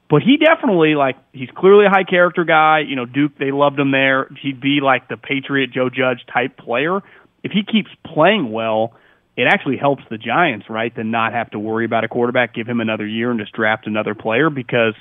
But 0.09 0.21
he 0.21 0.35
definitely 0.35 0.95
like 0.95 1.15
he's 1.31 1.49
clearly 1.55 1.85
a 1.85 1.89
high 1.89 2.03
character 2.03 2.43
guy. 2.43 2.79
You 2.85 2.97
know, 2.97 3.05
Duke 3.05 3.37
they 3.37 3.51
loved 3.51 3.79
him 3.79 3.91
there. 3.91 4.27
He'd 4.41 4.59
be 4.59 4.79
like 4.81 5.07
the 5.07 5.15
Patriot 5.15 5.71
Joe 5.71 5.89
Judge 5.89 6.25
type 6.33 6.57
player. 6.57 6.99
If 7.41 7.53
he 7.53 7.63
keeps 7.63 7.89
playing 8.03 8.51
well, 8.51 8.95
it 9.35 9.47
actually 9.47 9.77
helps 9.77 10.03
the 10.09 10.17
Giants, 10.17 10.69
right, 10.69 10.93
to 10.95 11.03
not 11.03 11.33
have 11.33 11.49
to 11.51 11.59
worry 11.59 11.85
about 11.85 12.03
a 12.03 12.07
quarterback, 12.07 12.53
give 12.53 12.67
him 12.67 12.79
another 12.79 13.07
year 13.07 13.31
and 13.31 13.39
just 13.39 13.53
draft 13.53 13.87
another 13.87 14.13
player 14.13 14.49
because 14.49 14.93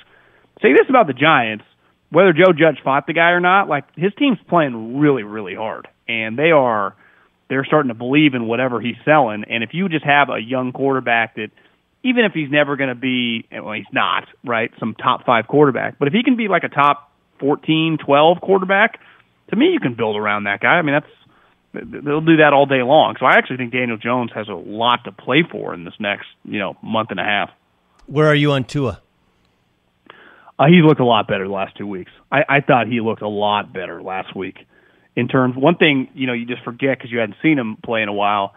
say 0.61 0.73
this 0.73 0.89
about 0.89 1.07
the 1.07 1.13
Giants, 1.13 1.63
whether 2.09 2.33
Joe 2.33 2.51
Judge 2.51 2.81
fought 2.83 3.07
the 3.07 3.13
guy 3.13 3.29
or 3.29 3.39
not, 3.39 3.67
like 3.67 3.85
his 3.95 4.11
team's 4.17 4.39
playing 4.47 4.99
really, 4.99 5.23
really 5.23 5.55
hard. 5.55 5.87
And 6.07 6.37
they 6.37 6.51
are 6.51 6.95
they're 7.49 7.65
starting 7.65 7.89
to 7.89 7.95
believe 7.95 8.33
in 8.33 8.47
whatever 8.47 8.81
he's 8.81 8.95
selling. 9.05 9.43
And 9.47 9.63
if 9.63 9.73
you 9.73 9.89
just 9.89 10.05
have 10.05 10.29
a 10.29 10.39
young 10.39 10.71
quarterback 10.71 11.35
that 11.35 11.49
even 12.01 12.25
if 12.25 12.33
he's 12.33 12.49
never 12.49 12.75
going 12.75 12.89
to 12.89 12.95
be, 12.95 13.45
well, 13.51 13.73
he's 13.73 13.85
not, 13.91 14.27
right, 14.43 14.71
some 14.79 14.95
top 14.95 15.25
five 15.25 15.47
quarterback, 15.47 15.99
but 15.99 16.07
if 16.07 16.13
he 16.13 16.23
can 16.23 16.35
be 16.35 16.47
like 16.47 16.63
a 16.63 16.69
top 16.69 17.11
14, 17.39 17.97
12 18.03 18.41
quarterback, 18.41 18.99
to 19.49 19.55
me, 19.55 19.67
you 19.67 19.79
can 19.79 19.93
build 19.93 20.15
around 20.15 20.45
that 20.45 20.61
guy. 20.61 20.73
I 20.73 20.81
mean, 20.81 20.95
that's 20.95 21.13
they'll 21.73 22.21
do 22.21 22.37
that 22.37 22.53
all 22.53 22.65
day 22.65 22.83
long. 22.83 23.15
So 23.19 23.25
I 23.25 23.33
actually 23.33 23.57
think 23.57 23.73
Daniel 23.73 23.97
Jones 23.97 24.31
has 24.35 24.47
a 24.47 24.53
lot 24.53 25.03
to 25.05 25.11
play 25.11 25.43
for 25.49 25.73
in 25.73 25.83
this 25.85 25.95
next 25.99 26.27
you 26.45 26.59
know 26.59 26.77
month 26.81 27.11
and 27.11 27.19
a 27.19 27.23
half. 27.23 27.49
Where 28.05 28.27
are 28.27 28.35
you 28.35 28.51
on 28.51 28.63
Tua? 28.63 29.01
Uh, 30.59 30.65
he 30.67 30.81
looked 30.85 30.99
a 30.99 31.05
lot 31.05 31.27
better 31.27 31.47
the 31.47 31.53
last 31.53 31.75
two 31.75 31.87
weeks. 31.87 32.11
I, 32.31 32.43
I 32.47 32.61
thought 32.61 32.87
he 32.87 33.01
looked 33.01 33.21
a 33.21 33.27
lot 33.27 33.73
better 33.73 34.03
last 34.03 34.35
week. 34.35 34.57
In 35.15 35.27
terms, 35.27 35.55
one 35.55 35.75
thing 35.77 36.09
you 36.13 36.27
know 36.27 36.33
you 36.33 36.45
just 36.45 36.63
forget 36.63 36.97
because 36.97 37.11
you 37.11 37.19
hadn't 37.19 37.37
seen 37.41 37.57
him 37.57 37.77
play 37.83 38.01
in 38.01 38.09
a 38.09 38.13
while. 38.13 38.55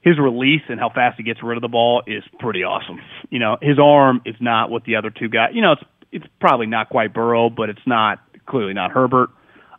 His 0.00 0.18
release 0.18 0.60
and 0.68 0.78
how 0.78 0.90
fast 0.90 1.16
he 1.16 1.22
gets 1.22 1.42
rid 1.42 1.56
of 1.56 1.62
the 1.62 1.68
ball 1.68 2.02
is 2.06 2.22
pretty 2.38 2.62
awesome. 2.62 3.00
You 3.30 3.38
know, 3.38 3.56
his 3.62 3.78
arm 3.82 4.20
is 4.26 4.34
not 4.38 4.68
what 4.68 4.84
the 4.84 4.96
other 4.96 5.08
two 5.08 5.28
guys. 5.28 5.50
You 5.54 5.62
know, 5.62 5.72
it's 5.72 5.82
it's 6.12 6.26
probably 6.40 6.66
not 6.66 6.88
quite 6.90 7.12
Burrow, 7.12 7.50
but 7.50 7.70
it's 7.70 7.86
not 7.86 8.18
clearly 8.46 8.74
not 8.74 8.90
Herbert. 8.90 9.30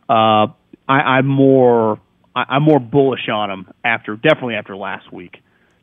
Uh, 0.08 0.48
I, 0.88 1.18
I'm 1.18 1.26
more 1.26 2.00
I, 2.36 2.44
I'm 2.50 2.62
more 2.62 2.78
bullish 2.78 3.28
on 3.32 3.50
him 3.50 3.66
after 3.82 4.14
definitely 4.14 4.54
after 4.54 4.76
last 4.76 5.12
week. 5.12 5.38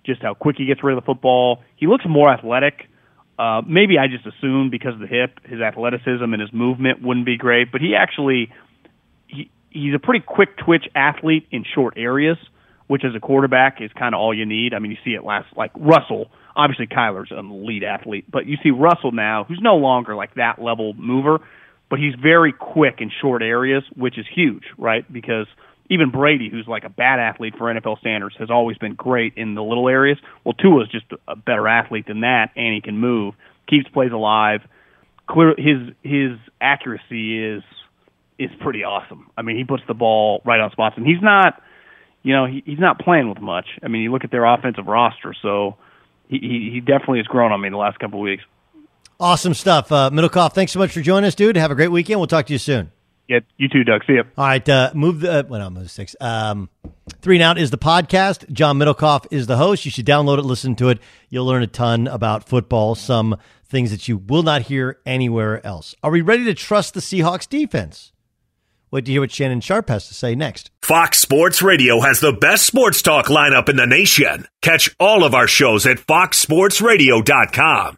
Just 0.05 0.21
how 0.21 0.33
quick 0.35 0.57
he 0.57 0.65
gets 0.65 0.83
rid 0.83 0.95
of 0.95 1.03
the 1.03 1.05
football. 1.05 1.63
He 1.75 1.87
looks 1.87 2.05
more 2.07 2.29
athletic. 2.29 2.87
Uh, 3.37 3.61
maybe 3.67 3.97
I 3.97 4.07
just 4.07 4.25
assumed 4.27 4.69
because 4.69 4.93
of 4.93 4.99
the 4.99 5.07
hip, 5.07 5.39
his 5.45 5.59
athleticism 5.59 6.23
and 6.23 6.39
his 6.39 6.53
movement 6.53 7.01
wouldn't 7.01 7.25
be 7.25 7.37
great, 7.37 7.71
but 7.71 7.81
he 7.81 7.95
actually 7.95 8.51
he 9.27 9.49
he's 9.71 9.95
a 9.95 9.99
pretty 9.99 10.23
quick 10.25 10.57
twitch 10.57 10.85
athlete 10.93 11.47
in 11.49 11.65
short 11.73 11.95
areas, 11.97 12.37
which 12.87 13.03
as 13.03 13.15
a 13.15 13.19
quarterback 13.19 13.81
is 13.81 13.89
kind 13.97 14.13
of 14.13 14.21
all 14.21 14.33
you 14.33 14.45
need. 14.45 14.73
I 14.75 14.79
mean, 14.79 14.91
you 14.91 14.97
see 15.03 15.15
it 15.15 15.23
last 15.23 15.47
like 15.57 15.71
Russell. 15.75 16.29
Obviously, 16.55 16.85
Kyler's 16.85 17.31
an 17.31 17.49
elite 17.49 17.83
athlete, 17.83 18.25
but 18.29 18.45
you 18.45 18.57
see 18.61 18.69
Russell 18.69 19.11
now, 19.11 19.45
who's 19.45 19.59
no 19.59 19.77
longer 19.77 20.15
like 20.15 20.35
that 20.35 20.61
level 20.61 20.93
mover, 20.93 21.39
but 21.89 21.97
he's 21.97 22.13
very 22.21 22.53
quick 22.53 22.97
in 22.99 23.09
short 23.21 23.41
areas, 23.41 23.83
which 23.95 24.19
is 24.19 24.25
huge, 24.31 24.63
right? 24.77 25.11
Because 25.11 25.47
even 25.93 26.11
Brady, 26.11 26.49
who's 26.49 26.67
like 26.67 26.83
a 26.83 26.89
bad 26.89 27.19
athlete 27.19 27.55
for 27.57 27.73
NFL 27.73 27.99
standards, 27.99 28.35
has 28.39 28.49
always 28.49 28.77
been 28.77 28.95
great 28.95 29.33
in 29.35 29.55
the 29.55 29.63
little 29.63 29.87
areas. 29.87 30.17
Well, 30.43 30.53
Tua's 30.53 30.89
just 30.89 31.05
a 31.27 31.35
better 31.35 31.67
athlete 31.67 32.07
than 32.07 32.21
that, 32.21 32.51
and 32.55 32.73
he 32.73 32.81
can 32.81 32.97
move, 32.97 33.35
keeps 33.69 33.87
plays 33.89 34.11
alive. 34.11 34.61
Clear 35.29 35.55
his 35.57 35.93
his 36.01 36.37
accuracy 36.59 37.43
is 37.43 37.63
is 38.37 38.49
pretty 38.59 38.83
awesome. 38.83 39.29
I 39.37 39.41
mean, 39.41 39.57
he 39.57 39.63
puts 39.63 39.83
the 39.87 39.93
ball 39.93 40.41
right 40.43 40.59
on 40.59 40.71
spots, 40.71 40.95
and 40.97 41.05
he's 41.05 41.21
not, 41.21 41.61
you 42.23 42.33
know, 42.33 42.45
he, 42.45 42.63
he's 42.65 42.79
not 42.79 42.99
playing 42.99 43.29
with 43.29 43.39
much. 43.39 43.67
I 43.81 43.87
mean, 43.87 44.01
you 44.01 44.11
look 44.11 44.23
at 44.23 44.31
their 44.31 44.45
offensive 44.45 44.87
roster, 44.87 45.33
so 45.41 45.77
he 46.27 46.39
he, 46.39 46.69
he 46.73 46.79
definitely 46.79 47.19
has 47.19 47.27
grown 47.27 47.51
on 47.51 47.61
me 47.61 47.69
the 47.69 47.77
last 47.77 47.99
couple 47.99 48.19
of 48.19 48.23
weeks. 48.23 48.43
Awesome 49.19 49.53
stuff. 49.53 49.91
Uh, 49.91 50.09
Middlekauff, 50.11 50.53
thanks 50.53 50.71
so 50.71 50.79
much 50.79 50.91
for 50.91 51.01
joining 51.01 51.27
us, 51.27 51.35
dude. 51.35 51.55
Have 51.55 51.71
a 51.71 51.75
great 51.75 51.91
weekend. 51.91 52.19
We'll 52.19 52.27
talk 52.27 52.47
to 52.47 52.53
you 52.53 52.59
soon. 52.59 52.91
Yeah, 53.27 53.39
you 53.57 53.69
too, 53.69 53.83
Doug. 53.83 54.01
See 54.05 54.13
you. 54.13 54.23
All 54.37 54.45
right, 54.45 54.67
uh, 54.67 54.91
move 54.93 55.21
the 55.21 55.31
uh, 55.31 55.43
well, 55.47 55.61
no, 55.61 55.69
move 55.69 55.89
six. 55.89 56.15
Um, 56.19 56.69
three 57.21 57.37
and 57.37 57.43
out 57.43 57.57
is 57.57 57.71
the 57.71 57.77
podcast. 57.77 58.51
John 58.51 58.77
Middlekauff 58.77 59.27
is 59.31 59.47
the 59.47 59.57
host. 59.57 59.85
You 59.85 59.91
should 59.91 60.05
download 60.05 60.39
it, 60.39 60.43
listen 60.43 60.75
to 60.75 60.89
it. 60.89 60.99
You'll 61.29 61.45
learn 61.45 61.63
a 61.63 61.67
ton 61.67 62.07
about 62.07 62.47
football, 62.47 62.95
some 62.95 63.37
things 63.65 63.91
that 63.91 64.07
you 64.07 64.17
will 64.17 64.43
not 64.43 64.63
hear 64.63 64.99
anywhere 65.05 65.65
else. 65.65 65.95
Are 66.03 66.11
we 66.11 66.21
ready 66.21 66.43
to 66.45 66.53
trust 66.53 66.93
the 66.93 66.99
Seahawks 66.99 67.47
defense? 67.47 68.11
Wait 68.91 69.05
to 69.05 69.11
hear 69.11 69.21
what 69.21 69.31
Shannon 69.31 69.61
Sharpe 69.61 69.89
has 69.89 70.07
to 70.09 70.13
say 70.13 70.35
next. 70.35 70.69
Fox 70.83 71.17
Sports 71.17 71.63
Radio 71.63 72.01
has 72.01 72.19
the 72.19 72.33
best 72.33 72.67
sports 72.67 73.01
talk 73.01 73.25
lineup 73.25 73.67
in 73.67 73.77
the 73.77 73.87
nation. 73.87 74.45
Catch 74.61 74.95
all 74.99 75.23
of 75.23 75.33
our 75.33 75.47
shows 75.47 75.87
at 75.87 75.97
foxsportsradio.com. 75.97 77.97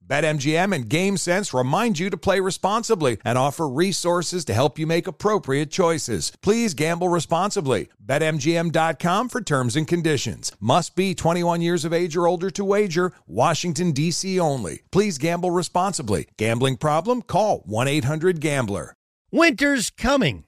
BetMGM 0.11 0.75
and 0.75 0.89
GameSense 0.89 1.57
remind 1.57 1.97
you 1.97 2.09
to 2.09 2.17
play 2.17 2.41
responsibly 2.41 3.17
and 3.23 3.37
offer 3.37 3.65
resources 3.65 4.43
to 4.43 4.53
help 4.53 4.77
you 4.77 4.85
make 4.85 5.07
appropriate 5.07 5.71
choices. 5.71 6.33
Please 6.41 6.73
gamble 6.73 7.07
responsibly. 7.07 7.87
BetMGM.com 8.05 9.29
for 9.29 9.39
terms 9.39 9.77
and 9.77 9.87
conditions. 9.87 10.51
Must 10.59 10.97
be 10.97 11.15
21 11.15 11.61
years 11.61 11.85
of 11.85 11.93
age 11.93 12.17
or 12.17 12.27
older 12.27 12.49
to 12.49 12.65
wager. 12.65 13.13
Washington, 13.25 13.93
D.C. 13.93 14.37
only. 14.37 14.81
Please 14.91 15.17
gamble 15.17 15.49
responsibly. 15.49 16.27
Gambling 16.37 16.75
problem? 16.75 17.21
Call 17.21 17.59
1 17.59 17.87
800 17.87 18.41
Gambler. 18.41 18.97
Winter's 19.31 19.89
coming. 19.89 20.43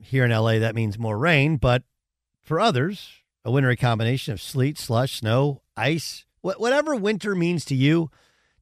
Here 0.00 0.24
in 0.24 0.30
LA, 0.30 0.58
that 0.58 0.74
means 0.74 0.98
more 0.98 1.18
rain, 1.18 1.58
but 1.58 1.82
for 2.40 2.58
others, 2.58 3.10
a 3.44 3.50
wintry 3.50 3.76
combination 3.76 4.32
of 4.32 4.40
sleet, 4.40 4.78
slush, 4.78 5.18
snow, 5.18 5.60
ice, 5.76 6.24
wh- 6.40 6.58
whatever 6.58 6.96
winter 6.96 7.34
means 7.34 7.66
to 7.66 7.74
you. 7.74 8.10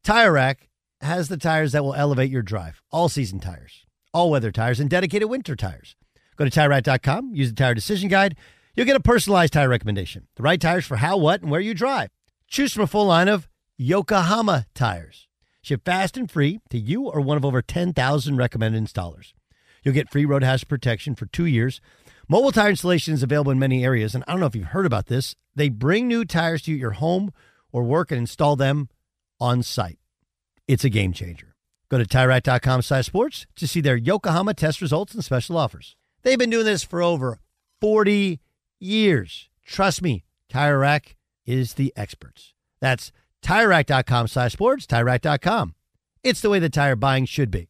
Tire 0.02 0.32
Rack 0.32 0.70
has 1.02 1.28
the 1.28 1.36
tires 1.36 1.72
that 1.72 1.84
will 1.84 1.94
elevate 1.94 2.30
your 2.30 2.42
drive. 2.42 2.80
All 2.90 3.10
season 3.10 3.38
tires, 3.38 3.84
all 4.14 4.30
weather 4.30 4.50
tires, 4.50 4.80
and 4.80 4.88
dedicated 4.88 5.28
winter 5.28 5.54
tires. 5.54 5.94
Go 6.36 6.46
to 6.46 6.50
TireRack.com, 6.50 7.34
use 7.34 7.50
the 7.50 7.54
Tire 7.54 7.74
Decision 7.74 8.08
Guide. 8.08 8.34
You'll 8.74 8.86
get 8.86 8.96
a 8.96 9.00
personalized 9.00 9.52
tire 9.52 9.68
recommendation. 9.68 10.26
The 10.36 10.42
right 10.42 10.58
tires 10.58 10.86
for 10.86 10.96
how, 10.96 11.18
what, 11.18 11.42
and 11.42 11.50
where 11.50 11.60
you 11.60 11.74
drive. 11.74 12.08
Choose 12.48 12.72
from 12.72 12.84
a 12.84 12.86
full 12.86 13.06
line 13.06 13.28
of 13.28 13.46
Yokohama 13.76 14.66
tires. 14.74 15.28
Ship 15.60 15.84
fast 15.84 16.16
and 16.16 16.30
free 16.30 16.60
to 16.70 16.78
you 16.78 17.02
or 17.02 17.20
one 17.20 17.36
of 17.36 17.44
over 17.44 17.60
10,000 17.60 18.36
recommended 18.36 18.82
installers. 18.82 19.34
You'll 19.84 19.94
get 19.94 20.10
free 20.10 20.24
road 20.24 20.42
hazard 20.42 20.68
protection 20.68 21.14
for 21.14 21.26
two 21.26 21.44
years. 21.44 21.82
Mobile 22.26 22.52
tire 22.52 22.70
installation 22.70 23.12
is 23.12 23.22
available 23.22 23.52
in 23.52 23.58
many 23.58 23.84
areas, 23.84 24.14
and 24.14 24.24
I 24.26 24.32
don't 24.32 24.40
know 24.40 24.46
if 24.46 24.56
you've 24.56 24.66
heard 24.66 24.86
about 24.86 25.06
this. 25.06 25.36
They 25.54 25.68
bring 25.68 26.08
new 26.08 26.24
tires 26.24 26.62
to 26.62 26.72
your 26.72 26.92
home 26.92 27.34
or 27.70 27.82
work 27.82 28.10
and 28.10 28.20
install 28.20 28.56
them 28.56 28.88
on 29.40 29.62
site. 29.62 29.98
It's 30.68 30.84
a 30.84 30.90
game 30.90 31.12
changer. 31.12 31.54
Go 31.88 31.98
to 31.98 32.04
TireRack.com 32.04 32.82
slash 32.82 33.06
sports 33.06 33.46
to 33.56 33.66
see 33.66 33.80
their 33.80 33.96
Yokohama 33.96 34.54
test 34.54 34.80
results 34.80 35.14
and 35.14 35.24
special 35.24 35.56
offers. 35.56 35.96
They've 36.22 36.38
been 36.38 36.50
doing 36.50 36.66
this 36.66 36.84
for 36.84 37.02
over 37.02 37.40
40 37.80 38.40
years. 38.78 39.48
Trust 39.66 40.02
me, 40.02 40.24
Tire 40.48 40.78
Rack 40.78 41.16
is 41.46 41.74
the 41.74 41.92
experts. 41.96 42.54
That's 42.80 43.10
TireRack.com 43.42 44.28
slash 44.28 44.52
sports, 44.52 44.86
TireRack.com. 44.86 45.74
It's 46.22 46.40
the 46.40 46.50
way 46.50 46.58
the 46.58 46.68
tire 46.68 46.96
buying 46.96 47.24
should 47.24 47.50
be. 47.50 47.69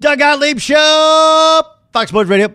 Doug 0.00 0.18
Gottlieb 0.18 0.58
Show, 0.58 1.62
Fox 1.92 2.08
Sports 2.08 2.30
Radio. 2.30 2.54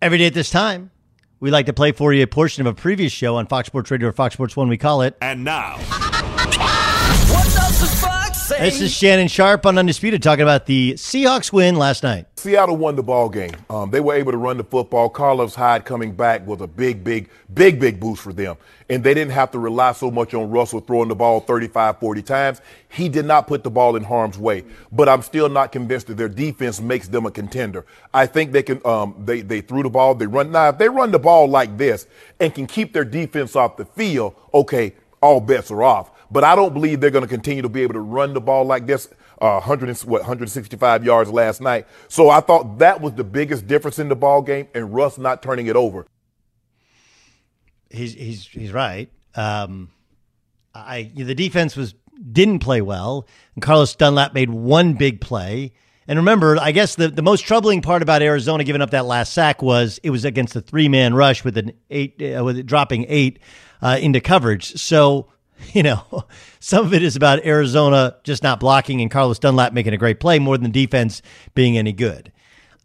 Every 0.00 0.16
day 0.16 0.26
at 0.26 0.32
this 0.32 0.48
time, 0.48 0.90
we 1.38 1.50
like 1.50 1.66
to 1.66 1.74
play 1.74 1.92
for 1.92 2.14
you 2.14 2.22
a 2.22 2.26
portion 2.26 2.66
of 2.66 2.72
a 2.72 2.74
previous 2.74 3.12
show 3.12 3.36
on 3.36 3.46
Fox 3.46 3.66
Sports 3.66 3.90
Radio 3.90 4.08
or 4.08 4.12
Fox 4.12 4.32
Sports 4.32 4.56
One, 4.56 4.70
we 4.70 4.78
call 4.78 5.02
it. 5.02 5.18
And 5.20 5.44
now, 5.44 5.76
This 8.48 8.80
is 8.80 8.92
Shannon 8.92 9.26
Sharpe 9.26 9.66
on 9.66 9.76
Undisputed 9.76 10.22
talking 10.22 10.42
about 10.42 10.66
the 10.66 10.94
Seahawks 10.94 11.52
win 11.52 11.74
last 11.74 12.04
night. 12.04 12.26
Seattle 12.36 12.76
won 12.76 12.94
the 12.94 13.02
ball 13.02 13.28
game. 13.28 13.50
Um, 13.68 13.90
they 13.90 13.98
were 13.98 14.14
able 14.14 14.30
to 14.30 14.38
run 14.38 14.56
the 14.56 14.62
football. 14.62 15.08
Carlos 15.08 15.56
Hyde 15.56 15.84
coming 15.84 16.12
back 16.12 16.46
was 16.46 16.60
a 16.60 16.66
big, 16.68 17.02
big, 17.02 17.28
big, 17.54 17.80
big 17.80 17.98
boost 17.98 18.22
for 18.22 18.32
them. 18.32 18.56
And 18.88 19.02
they 19.02 19.14
didn't 19.14 19.32
have 19.32 19.50
to 19.50 19.58
rely 19.58 19.92
so 19.92 20.12
much 20.12 20.32
on 20.32 20.48
Russell 20.48 20.78
throwing 20.78 21.08
the 21.08 21.16
ball 21.16 21.40
35, 21.40 21.98
40 21.98 22.22
times. 22.22 22.60
He 22.88 23.08
did 23.08 23.24
not 23.24 23.48
put 23.48 23.64
the 23.64 23.70
ball 23.70 23.96
in 23.96 24.04
harm's 24.04 24.38
way. 24.38 24.64
But 24.92 25.08
I'm 25.08 25.22
still 25.22 25.48
not 25.48 25.72
convinced 25.72 26.06
that 26.06 26.16
their 26.16 26.28
defense 26.28 26.80
makes 26.80 27.08
them 27.08 27.26
a 27.26 27.32
contender. 27.32 27.84
I 28.14 28.26
think 28.26 28.52
they 28.52 28.62
can. 28.62 28.80
Um, 28.84 29.16
they 29.24 29.40
they 29.40 29.60
threw 29.60 29.82
the 29.82 29.90
ball. 29.90 30.14
They 30.14 30.26
run 30.26 30.52
now. 30.52 30.68
If 30.68 30.78
they 30.78 30.88
run 30.88 31.10
the 31.10 31.18
ball 31.18 31.48
like 31.48 31.76
this 31.76 32.06
and 32.38 32.54
can 32.54 32.68
keep 32.68 32.92
their 32.92 33.04
defense 33.04 33.56
off 33.56 33.76
the 33.76 33.86
field, 33.86 34.36
okay, 34.54 34.94
all 35.20 35.40
bets 35.40 35.72
are 35.72 35.82
off. 35.82 36.12
But 36.30 36.44
I 36.44 36.56
don't 36.56 36.72
believe 36.72 37.00
they're 37.00 37.10
going 37.10 37.24
to 37.24 37.28
continue 37.28 37.62
to 37.62 37.68
be 37.68 37.82
able 37.82 37.94
to 37.94 38.00
run 38.00 38.34
the 38.34 38.40
ball 38.40 38.64
like 38.64 38.86
this. 38.86 39.08
Uh, 39.40 39.60
100 39.60 39.88
and, 39.90 39.98
what 40.00 40.22
165 40.22 41.04
yards 41.04 41.30
last 41.30 41.60
night. 41.60 41.86
So 42.08 42.30
I 42.30 42.40
thought 42.40 42.78
that 42.78 43.00
was 43.00 43.12
the 43.14 43.24
biggest 43.24 43.66
difference 43.66 43.98
in 43.98 44.08
the 44.08 44.16
ball 44.16 44.40
game, 44.40 44.68
and 44.74 44.94
Russ 44.94 45.18
not 45.18 45.42
turning 45.42 45.66
it 45.66 45.76
over. 45.76 46.06
He's 47.90 48.14
he's 48.14 48.46
he's 48.46 48.72
right. 48.72 49.10
Um, 49.34 49.90
I 50.74 51.10
the 51.14 51.34
defense 51.34 51.76
was 51.76 51.94
didn't 52.32 52.60
play 52.60 52.80
well, 52.80 53.26
and 53.54 53.62
Carlos 53.62 53.94
Dunlap 53.94 54.34
made 54.34 54.50
one 54.50 54.94
big 54.94 55.20
play. 55.20 55.72
And 56.08 56.18
remember, 56.18 56.56
I 56.60 56.70
guess 56.70 56.94
the, 56.94 57.08
the 57.08 57.22
most 57.22 57.40
troubling 57.40 57.82
part 57.82 58.00
about 58.00 58.22
Arizona 58.22 58.62
giving 58.62 58.80
up 58.80 58.90
that 58.90 59.06
last 59.06 59.32
sack 59.32 59.60
was 59.60 59.98
it 60.04 60.10
was 60.10 60.24
against 60.24 60.54
a 60.54 60.60
three 60.60 60.88
man 60.88 61.14
rush 61.14 61.44
with 61.44 61.58
an 61.58 61.72
eight 61.90 62.22
uh, 62.22 62.44
with 62.44 62.58
it 62.58 62.66
dropping 62.66 63.06
eight 63.08 63.40
uh, 63.82 63.98
into 64.00 64.20
coverage. 64.20 64.80
So 64.80 65.28
you 65.72 65.82
know, 65.82 66.24
some 66.60 66.86
of 66.86 66.94
it 66.94 67.02
is 67.02 67.16
about 67.16 67.44
Arizona 67.44 68.16
just 68.24 68.42
not 68.42 68.60
blocking 68.60 69.00
and 69.00 69.10
Carlos 69.10 69.38
Dunlap 69.38 69.72
making 69.72 69.94
a 69.94 69.98
great 69.98 70.20
play 70.20 70.38
more 70.38 70.56
than 70.56 70.70
the 70.70 70.86
defense 70.86 71.22
being 71.54 71.76
any 71.78 71.92
good. 71.92 72.32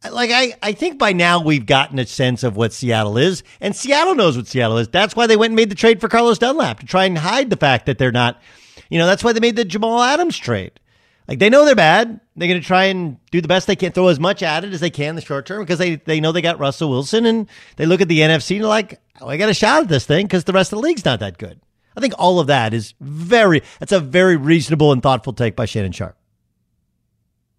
Like 0.09 0.31
I, 0.31 0.55
I 0.63 0.71
think 0.71 0.97
by 0.97 1.13
now 1.13 1.43
we've 1.43 1.65
gotten 1.65 1.99
a 1.99 2.07
sense 2.07 2.43
of 2.43 2.57
what 2.57 2.73
Seattle 2.73 3.17
is, 3.17 3.43
and 3.59 3.75
Seattle 3.75 4.15
knows 4.15 4.35
what 4.35 4.47
Seattle 4.47 4.79
is. 4.79 4.87
That's 4.87 5.15
why 5.15 5.27
they 5.27 5.37
went 5.37 5.51
and 5.51 5.55
made 5.55 5.69
the 5.69 5.75
trade 5.75 6.01
for 6.01 6.07
Carlos 6.07 6.39
Dunlap 6.39 6.79
to 6.79 6.87
try 6.87 7.05
and 7.05 7.17
hide 7.17 7.51
the 7.51 7.57
fact 7.57 7.85
that 7.85 7.99
they're 7.99 8.11
not. 8.11 8.41
You 8.89 8.97
know, 8.97 9.05
that's 9.05 9.23
why 9.23 9.31
they 9.31 9.39
made 9.39 9.55
the 9.55 9.63
Jamal 9.63 10.01
Adams 10.01 10.37
trade. 10.37 10.79
Like 11.27 11.37
they 11.37 11.49
know 11.49 11.65
they're 11.65 11.75
bad. 11.75 12.19
They're 12.35 12.47
going 12.47 12.59
to 12.59 12.65
try 12.65 12.85
and 12.85 13.17
do 13.29 13.41
the 13.41 13.47
best 13.47 13.67
they 13.67 13.75
can, 13.75 13.91
throw 13.91 14.07
as 14.07 14.19
much 14.19 14.41
at 14.41 14.63
it 14.63 14.73
as 14.73 14.79
they 14.79 14.89
can 14.89 15.09
in 15.09 15.15
the 15.15 15.21
short 15.21 15.45
term 15.45 15.61
because 15.61 15.77
they 15.77 15.97
they 15.97 16.19
know 16.19 16.31
they 16.31 16.41
got 16.41 16.59
Russell 16.59 16.89
Wilson, 16.89 17.25
and 17.27 17.47
they 17.75 17.85
look 17.85 18.01
at 18.01 18.07
the 18.07 18.19
NFC 18.19 18.55
and 18.55 18.63
they're 18.63 18.69
like, 18.69 18.99
oh, 19.21 19.27
I 19.27 19.37
got 19.37 19.49
a 19.49 19.53
shot 19.53 19.83
at 19.83 19.87
this 19.87 20.05
thing 20.05 20.25
because 20.25 20.45
the 20.45 20.53
rest 20.53 20.73
of 20.73 20.79
the 20.79 20.83
league's 20.83 21.05
not 21.05 21.19
that 21.19 21.37
good. 21.37 21.59
I 21.95 21.99
think 21.99 22.13
all 22.17 22.39
of 22.39 22.47
that 22.47 22.73
is 22.73 22.93
very. 22.99 23.61
That's 23.79 23.91
a 23.91 23.99
very 23.99 24.35
reasonable 24.35 24.91
and 24.91 25.01
thoughtful 25.03 25.33
take 25.33 25.55
by 25.55 25.65
Shannon 25.65 25.91
Sharpe. 25.91 26.17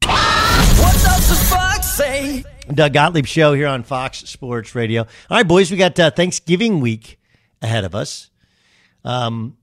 What 0.02 0.94
does 0.94 1.28
the 1.28 1.36
fox 1.48 1.86
say? 1.86 2.44
Doug 2.72 2.92
Gottlieb 2.92 3.26
show 3.26 3.52
here 3.54 3.66
on 3.66 3.82
Fox 3.82 4.18
Sports 4.18 4.74
Radio. 4.74 5.02
All 5.02 5.36
right, 5.36 5.46
boys, 5.46 5.70
we 5.70 5.76
got 5.76 5.98
uh, 5.98 6.10
Thanksgiving 6.10 6.80
week 6.80 7.18
ahead 7.60 7.84
of 7.84 7.94
us. 7.94 8.30
Um, 9.04 9.56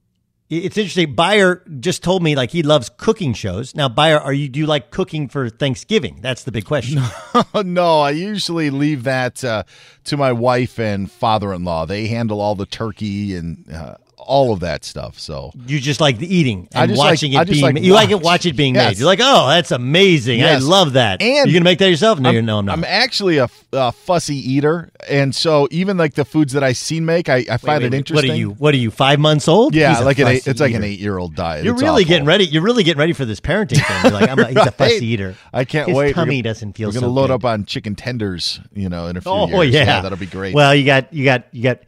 it's 0.49 0.77
interesting. 0.77 1.13
Bayer 1.13 1.63
just 1.79 2.03
told 2.03 2.23
me 2.23 2.35
like 2.35 2.49
he 2.49 2.63
loves 2.63 2.89
cooking 2.89 3.33
shows. 3.33 3.75
Now, 3.75 3.87
Bayer, 3.87 4.19
are 4.19 4.33
you 4.33 4.49
do 4.49 4.59
you 4.59 4.65
like 4.65 4.89
cooking 4.89 5.27
for 5.27 5.47
Thanksgiving? 5.49 6.19
That's 6.21 6.43
the 6.43 6.51
big 6.51 6.65
question. 6.65 7.01
no, 7.65 7.99
I 7.99 8.11
usually 8.11 8.71
leave 8.71 9.03
that 9.03 9.43
uh, 9.43 9.63
to 10.05 10.17
my 10.17 10.31
wife 10.31 10.79
and 10.79 11.11
father-in-law. 11.11 11.85
They 11.85 12.07
handle 12.07 12.41
all 12.41 12.55
the 12.55 12.65
turkey 12.65 13.35
and 13.35 13.71
uh, 13.71 13.95
all 14.19 14.53
of 14.53 14.59
that 14.61 14.83
stuff. 14.85 15.17
So 15.19 15.51
You 15.67 15.79
just 15.79 15.99
like 16.01 16.17
the 16.17 16.33
eating 16.33 16.67
and 16.73 16.89
just 16.89 16.99
like- 16.99 17.11
watching 17.11 17.33
it 17.33 17.47
being. 17.49 17.61
like 17.63 17.73
made. 17.75 17.83
you 17.85 17.93
like 17.93 18.09
it 18.11 18.21
watch. 18.21 18.45
it 18.45 18.55
being 18.55 18.75
Yes. 18.75 18.91
made. 18.91 18.97
You're 18.99 19.07
like, 19.07 19.19
oh, 19.21 19.47
that's 19.49 19.71
amazing. 19.71 20.39
Yes. 20.39 20.61
I 20.61 20.65
love 20.65 20.93
that. 20.93 21.21
And 21.21 21.47
you 21.47 21.53
gonna 21.53 21.63
make 21.63 21.79
that 21.79 21.89
yourself? 21.89 22.19
No, 22.19 22.29
I'm, 22.29 22.33
you're 22.35 22.43
no, 22.43 22.59
I'm 22.59 22.65
not. 22.65 22.77
I'm 22.77 22.83
actually 22.83 23.37
a 23.37 23.47
fussy 23.91 24.35
eater, 24.35 24.91
and 25.07 25.33
so 25.35 25.67
even 25.71 25.97
like 25.97 26.13
the 26.15 26.25
foods 26.25 26.53
that 26.53 26.63
I 26.63 26.73
seen 26.73 27.05
make, 27.05 27.29
I, 27.29 27.45
I 27.49 27.57
find 27.57 27.81
wait, 27.81 27.87
it 27.87 27.91
wait, 27.91 27.97
interesting. 27.97 28.29
what 28.29 28.33
are 28.35 28.37
you? 28.39 28.49
What 28.51 28.73
are 28.73 28.77
you? 28.77 28.91
Five 28.91 29.19
months 29.19 29.47
old? 29.47 29.75
Yeah, 29.75 29.95
He's 29.95 30.03
like 30.05 30.19
an 30.19 30.27
eight, 30.27 30.47
it's 30.47 30.59
like 30.59 30.73
an 30.73 30.83
eight-year-old 30.83 31.35
diet. 31.35 31.63
You're 31.63 31.73
It's 31.73 31.83
really 31.83 32.03
awful. 32.03 32.09
getting 32.09 32.25
ready. 32.25 32.45
You're 32.45 32.63
really 32.63 32.83
getting 32.83 32.99
ready 32.99 33.13
for 33.13 33.25
this 33.25 33.39
parenting 33.39 33.85
thing. 33.85 33.97
You're 34.11 34.19
like, 34.19 34.29
I'm 34.29 34.39
a, 34.39 34.47
he's 34.47 34.57
a 34.57 34.71
fussy 34.77 35.05
eater. 35.05 35.35
I 35.53 35.65
can't 35.65 35.87
His 35.87 35.95
wait. 35.97 36.15
Tummy 36.15 36.41
gonna- 36.41 36.43
doesn't 36.53 36.73
feel 36.73 36.89
We're 36.89 36.93
gonna 36.93 37.05
so 37.07 37.11
load 37.11 37.27
good. 37.27 37.33
up 37.35 37.45
on 37.45 37.65
chicken 37.65 37.95
tenders, 37.95 38.59
you 38.73 38.89
know, 38.89 39.07
in 39.07 39.17
a 39.17 39.21
few 39.21 39.31
Oh 39.31 39.61
years. 39.61 39.73
yeah. 39.75 40.01
that'll 40.01 40.17
be 40.17 40.25
great. 40.25 40.53
Well, 40.55 40.73
you 40.75 40.85
got 40.85 41.13
you 41.13 41.23
got 41.25 41.43
you 41.51 41.63
got 41.63 41.79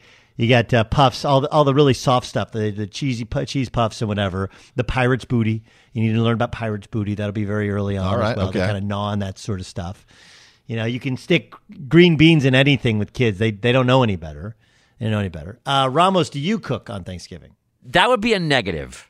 you 0.41 0.49
got 0.49 0.73
uh, 0.73 0.83
puffs, 0.83 1.23
all 1.23 1.41
the 1.41 1.49
all 1.51 1.63
the 1.63 1.73
really 1.73 1.93
soft 1.93 2.27
stuff, 2.27 2.51
the 2.51 2.71
the 2.71 2.87
cheesy 2.87 3.25
pu- 3.25 3.45
cheese 3.45 3.69
puffs 3.69 4.01
and 4.01 4.09
whatever. 4.09 4.49
The 4.75 4.83
pirate's 4.83 5.25
booty. 5.25 5.63
You 5.93 6.01
need 6.03 6.13
to 6.13 6.21
learn 6.21 6.33
about 6.33 6.51
pirate's 6.51 6.87
booty. 6.87 7.15
That'll 7.15 7.31
be 7.31 7.45
very 7.45 7.69
early 7.69 7.97
on 7.97 8.05
All 8.05 8.17
right, 8.17 8.31
as 8.31 8.37
well. 8.37 8.49
okay. 8.49 8.59
They 8.59 8.65
kind 8.65 8.77
of 8.77 8.83
gnaw 8.83 9.11
on 9.11 9.19
that 9.19 9.37
sort 9.37 9.59
of 9.59 9.65
stuff. 9.65 10.05
You 10.65 10.75
know, 10.77 10.85
you 10.85 10.99
can 10.99 11.17
stick 11.17 11.53
green 11.87 12.15
beans 12.15 12.45
in 12.45 12.55
anything 12.55 12.97
with 12.97 13.13
kids. 13.13 13.39
They 13.39 13.51
they 13.51 13.71
don't 13.71 13.87
know 13.87 14.03
any 14.03 14.15
better. 14.15 14.55
They 14.99 15.05
don't 15.05 15.11
know 15.11 15.19
any 15.19 15.29
better. 15.29 15.59
Uh, 15.65 15.89
Ramos, 15.91 16.29
do 16.29 16.39
you 16.39 16.59
cook 16.59 16.89
on 16.89 17.03
Thanksgiving? 17.03 17.55
That 17.83 18.09
would 18.09 18.21
be 18.21 18.33
a 18.33 18.39
negative. 18.39 19.09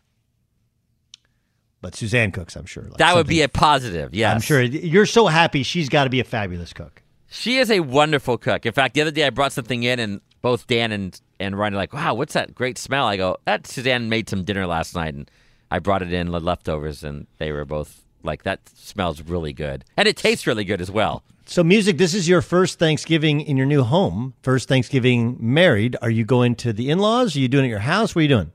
But 1.81 1.95
Suzanne 1.95 2.31
cooks, 2.31 2.55
I'm 2.55 2.65
sure. 2.65 2.83
Like 2.83 2.97
that 2.97 3.15
would 3.15 3.27
be 3.27 3.41
a 3.41 3.49
positive. 3.49 4.13
Yeah, 4.13 4.33
I'm 4.33 4.41
sure 4.41 4.61
you're 4.61 5.05
so 5.07 5.27
happy. 5.27 5.63
She's 5.63 5.89
got 5.89 6.03
to 6.05 6.09
be 6.09 6.19
a 6.19 6.23
fabulous 6.23 6.73
cook. 6.73 7.00
She 7.33 7.59
is 7.59 7.71
a 7.71 7.79
wonderful 7.79 8.37
cook. 8.37 8.65
In 8.65 8.73
fact, 8.73 8.93
the 8.93 8.99
other 8.99 9.09
day 9.09 9.25
I 9.25 9.29
brought 9.29 9.53
something 9.53 9.83
in, 9.83 9.99
and 9.99 10.19
both 10.41 10.67
Dan 10.67 10.91
and 10.91 11.19
and 11.39 11.57
Ryan 11.57 11.75
are 11.75 11.77
like, 11.77 11.93
"Wow, 11.93 12.13
what's 12.13 12.33
that 12.33 12.53
great 12.53 12.77
smell?" 12.77 13.07
I 13.07 13.15
go, 13.15 13.37
"That 13.45 13.65
Suzanne 13.65 14.09
made 14.09 14.27
some 14.27 14.43
dinner 14.43 14.67
last 14.67 14.95
night, 14.95 15.13
and 15.13 15.31
I 15.71 15.79
brought 15.79 16.01
it 16.01 16.11
in 16.11 16.29
the 16.29 16.41
leftovers, 16.41 17.05
and 17.05 17.27
they 17.37 17.53
were 17.53 17.63
both 17.63 18.01
like, 18.21 18.43
that 18.43 18.59
smells 18.75 19.21
really 19.21 19.53
good, 19.53 19.85
and 19.95 20.09
it 20.09 20.17
tastes 20.17 20.45
really 20.45 20.65
good 20.65 20.81
as 20.81 20.91
well." 20.91 21.23
So, 21.45 21.63
music. 21.63 21.97
This 21.97 22.13
is 22.13 22.27
your 22.27 22.41
first 22.41 22.79
Thanksgiving 22.79 23.39
in 23.39 23.55
your 23.55 23.65
new 23.65 23.83
home. 23.83 24.33
First 24.41 24.67
Thanksgiving 24.67 25.37
married. 25.39 25.95
Are 26.01 26.09
you 26.09 26.25
going 26.25 26.55
to 26.55 26.73
the 26.73 26.89
in-laws? 26.89 27.37
Are 27.37 27.39
you 27.39 27.47
doing 27.47 27.63
it 27.63 27.67
at 27.67 27.71
your 27.71 27.79
house? 27.79 28.13
What 28.13 28.19
are 28.19 28.23
you 28.23 28.27
doing? 28.27 28.51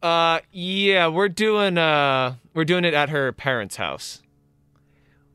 Uh, 0.00 0.38
yeah, 0.52 1.08
we're 1.08 1.28
doing 1.28 1.76
uh, 1.76 2.36
we're 2.54 2.64
doing 2.64 2.84
it 2.84 2.94
at 2.94 3.08
her 3.08 3.32
parents' 3.32 3.74
house. 3.74 4.22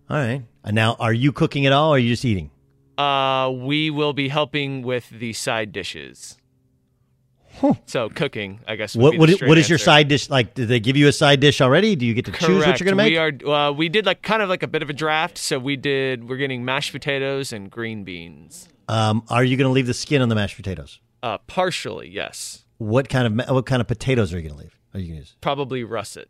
All 0.09 0.15
right. 0.15 0.43
And 0.63 0.73
now, 0.73 0.95
are 1.01 1.13
you 1.13 1.33
cooking 1.33 1.65
at 1.65 1.73
all, 1.73 1.89
or 1.91 1.95
are 1.95 1.99
you 1.99 2.09
just 2.13 2.23
eating? 2.23 2.49
Uh, 2.97 3.51
we 3.51 3.89
will 3.89 4.13
be 4.13 4.29
helping 4.29 4.81
with 4.81 5.09
the 5.09 5.33
side 5.33 5.71
dishes. 5.71 6.37
So 7.85 8.09
cooking, 8.09 8.59
I 8.67 8.75
guess. 8.75 8.95
What 8.95 9.17
what, 9.17 9.29
what 9.41 9.57
is 9.57 9.69
your 9.69 9.79
side 9.79 10.07
dish? 10.07 10.29
Like, 10.29 10.53
did 10.53 10.67
they 10.67 10.79
give 10.79 10.95
you 10.95 11.07
a 11.07 11.11
side 11.11 11.39
dish 11.39 11.59
already? 11.59 11.95
Do 11.95 12.05
you 12.05 12.13
get 12.13 12.25
to 12.25 12.31
choose 12.31 12.65
what 12.65 12.79
you're 12.79 12.85
going 12.85 12.87
to 12.87 12.95
make? 12.95 13.11
We 13.11 13.17
are. 13.17 13.69
Uh, 13.69 13.71
we 13.71 13.89
did 13.89 14.05
like 14.05 14.21
kind 14.21 14.41
of 14.41 14.49
like 14.49 14.63
a 14.63 14.67
bit 14.67 14.83
of 14.83 14.89
a 14.89 14.93
draft. 14.93 15.37
So 15.37 15.57
we 15.57 15.75
did. 15.75 16.29
We're 16.29 16.37
getting 16.37 16.65
mashed 16.65 16.91
potatoes 16.91 17.51
and 17.51 17.71
green 17.71 18.03
beans. 18.03 18.69
Um, 18.87 19.23
are 19.29 19.43
you 19.43 19.57
going 19.57 19.67
to 19.67 19.71
leave 19.73 19.87
the 19.87 19.93
skin 19.93 20.21
on 20.21 20.29
the 20.29 20.35
mashed 20.35 20.55
potatoes? 20.55 20.99
Uh, 21.23 21.39
partially, 21.39 22.09
yes. 22.09 22.63
What 22.77 23.09
kind 23.09 23.39
of 23.39 23.49
what 23.49 23.65
kind 23.65 23.81
of 23.81 23.87
potatoes 23.87 24.33
are 24.33 24.39
you 24.39 24.47
going 24.47 24.55
to 24.55 24.63
leave? 24.63 24.77
Are 24.93 24.99
you 24.99 25.13
to 25.13 25.19
use? 25.19 25.35
Probably 25.41 25.83
russet. 25.83 26.29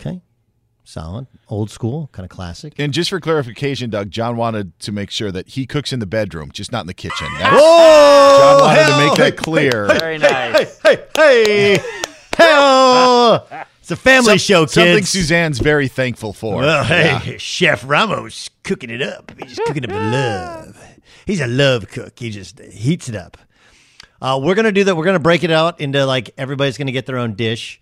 Okay. 0.00 0.20
Solid, 0.90 1.26
old 1.48 1.70
school, 1.70 2.08
kind 2.12 2.24
of 2.24 2.30
classic. 2.30 2.72
And 2.78 2.94
just 2.94 3.10
for 3.10 3.20
clarification, 3.20 3.90
Doug, 3.90 4.10
John 4.10 4.38
wanted 4.38 4.78
to 4.80 4.90
make 4.90 5.10
sure 5.10 5.30
that 5.30 5.48
he 5.48 5.66
cooks 5.66 5.92
in 5.92 6.00
the 6.00 6.06
bedroom, 6.06 6.50
just 6.50 6.72
not 6.72 6.80
in 6.80 6.86
the 6.86 6.94
kitchen. 6.94 7.26
That's- 7.36 7.60
Oh, 7.62 8.38
John 8.40 8.60
wanted 8.62 8.82
hell, 8.84 8.98
to 8.98 9.06
make 9.06 9.18
that 9.18 9.36
clear. 9.36 9.86
hey, 9.86 9.98
Very 9.98 10.18
hey, 10.18 10.52
nice. 10.52 10.80
Hey, 10.80 10.96
hey, 11.14 11.44
hey, 11.76 11.78
hell! 12.38 13.46
It's 13.80 13.90
a 13.90 13.96
family 13.96 14.30
Some- 14.30 14.38
show, 14.38 14.60
kids. 14.62 14.72
Something 14.72 15.04
Suzanne's 15.04 15.58
very 15.58 15.88
thankful 15.88 16.32
for. 16.32 16.56
Well, 16.62 16.84
hey, 16.84 17.32
Yeah. 17.32 17.36
Chef 17.36 17.84
Ramos 17.86 18.48
cooking 18.64 18.88
it 18.88 19.02
up. 19.02 19.30
He's 19.38 19.56
just 19.56 19.66
cooking 19.66 19.84
up 19.84 19.90
the 19.90 19.96
love. 19.96 20.82
He's 21.26 21.40
a 21.42 21.46
love 21.46 21.88
cook. 21.90 22.18
He 22.18 22.30
just 22.30 22.60
heats 22.60 23.10
it 23.10 23.14
up. 23.14 23.36
Uh, 24.22 24.40
we're 24.42 24.54
gonna 24.54 24.72
do 24.72 24.84
that. 24.84 24.96
We're 24.96 25.04
gonna 25.04 25.18
break 25.18 25.44
it 25.44 25.50
out 25.50 25.82
into 25.82 26.06
like 26.06 26.30
everybody's 26.38 26.78
gonna 26.78 26.92
get 26.92 27.04
their 27.04 27.18
own 27.18 27.34
dish. 27.34 27.78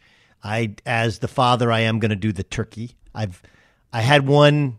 I, 0.46 0.76
as 0.86 1.18
the 1.18 1.28
father, 1.28 1.72
I 1.72 1.80
am 1.80 1.98
gonna 1.98 2.16
do 2.16 2.32
the 2.32 2.42
turkey. 2.44 2.96
I've 3.14 3.42
I 3.92 4.00
had 4.00 4.26
one 4.26 4.78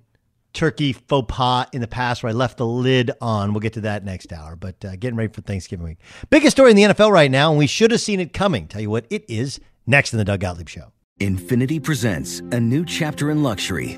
turkey 0.54 0.94
faux 0.94 1.26
pas 1.28 1.68
in 1.74 1.82
the 1.82 1.88
past 1.88 2.24
where 2.24 2.32
I 2.32 2.34
left 2.34 2.58
the 2.58 2.66
lid 2.66 3.12
on. 3.22 3.54
We'll 3.54 3.60
get 3.60 3.74
to 3.74 3.82
that 3.82 4.04
next 4.04 4.34
hour. 4.34 4.56
But 4.56 4.84
uh, 4.84 4.96
getting 4.96 5.16
ready 5.18 5.32
for 5.32 5.42
Thanksgiving 5.42 5.86
week. 5.86 5.98
Biggest 6.30 6.56
story 6.56 6.72
in 6.72 6.78
the 6.78 6.84
NFL 6.84 7.12
right 7.12 7.30
now, 7.30 7.50
and 7.50 7.60
we 7.60 7.68
should 7.68 7.92
have 7.92 8.02
seen 8.02 8.20
it 8.20 8.34
coming. 8.34 8.68
Tell 8.68 8.82
you 8.82 8.90
what, 8.90 9.06
it 9.10 9.26
is 9.30 9.60
next 9.86 10.14
in 10.14 10.20
the 10.20 10.26
Doug 10.26 10.40
Gottlieb 10.40 10.70
Show. 10.70 10.92
Infiniti 11.20 11.82
presents 11.82 12.40
a 12.52 12.60
new 12.60 12.86
chapter 12.86 13.32
in 13.32 13.42
luxury, 13.44 13.98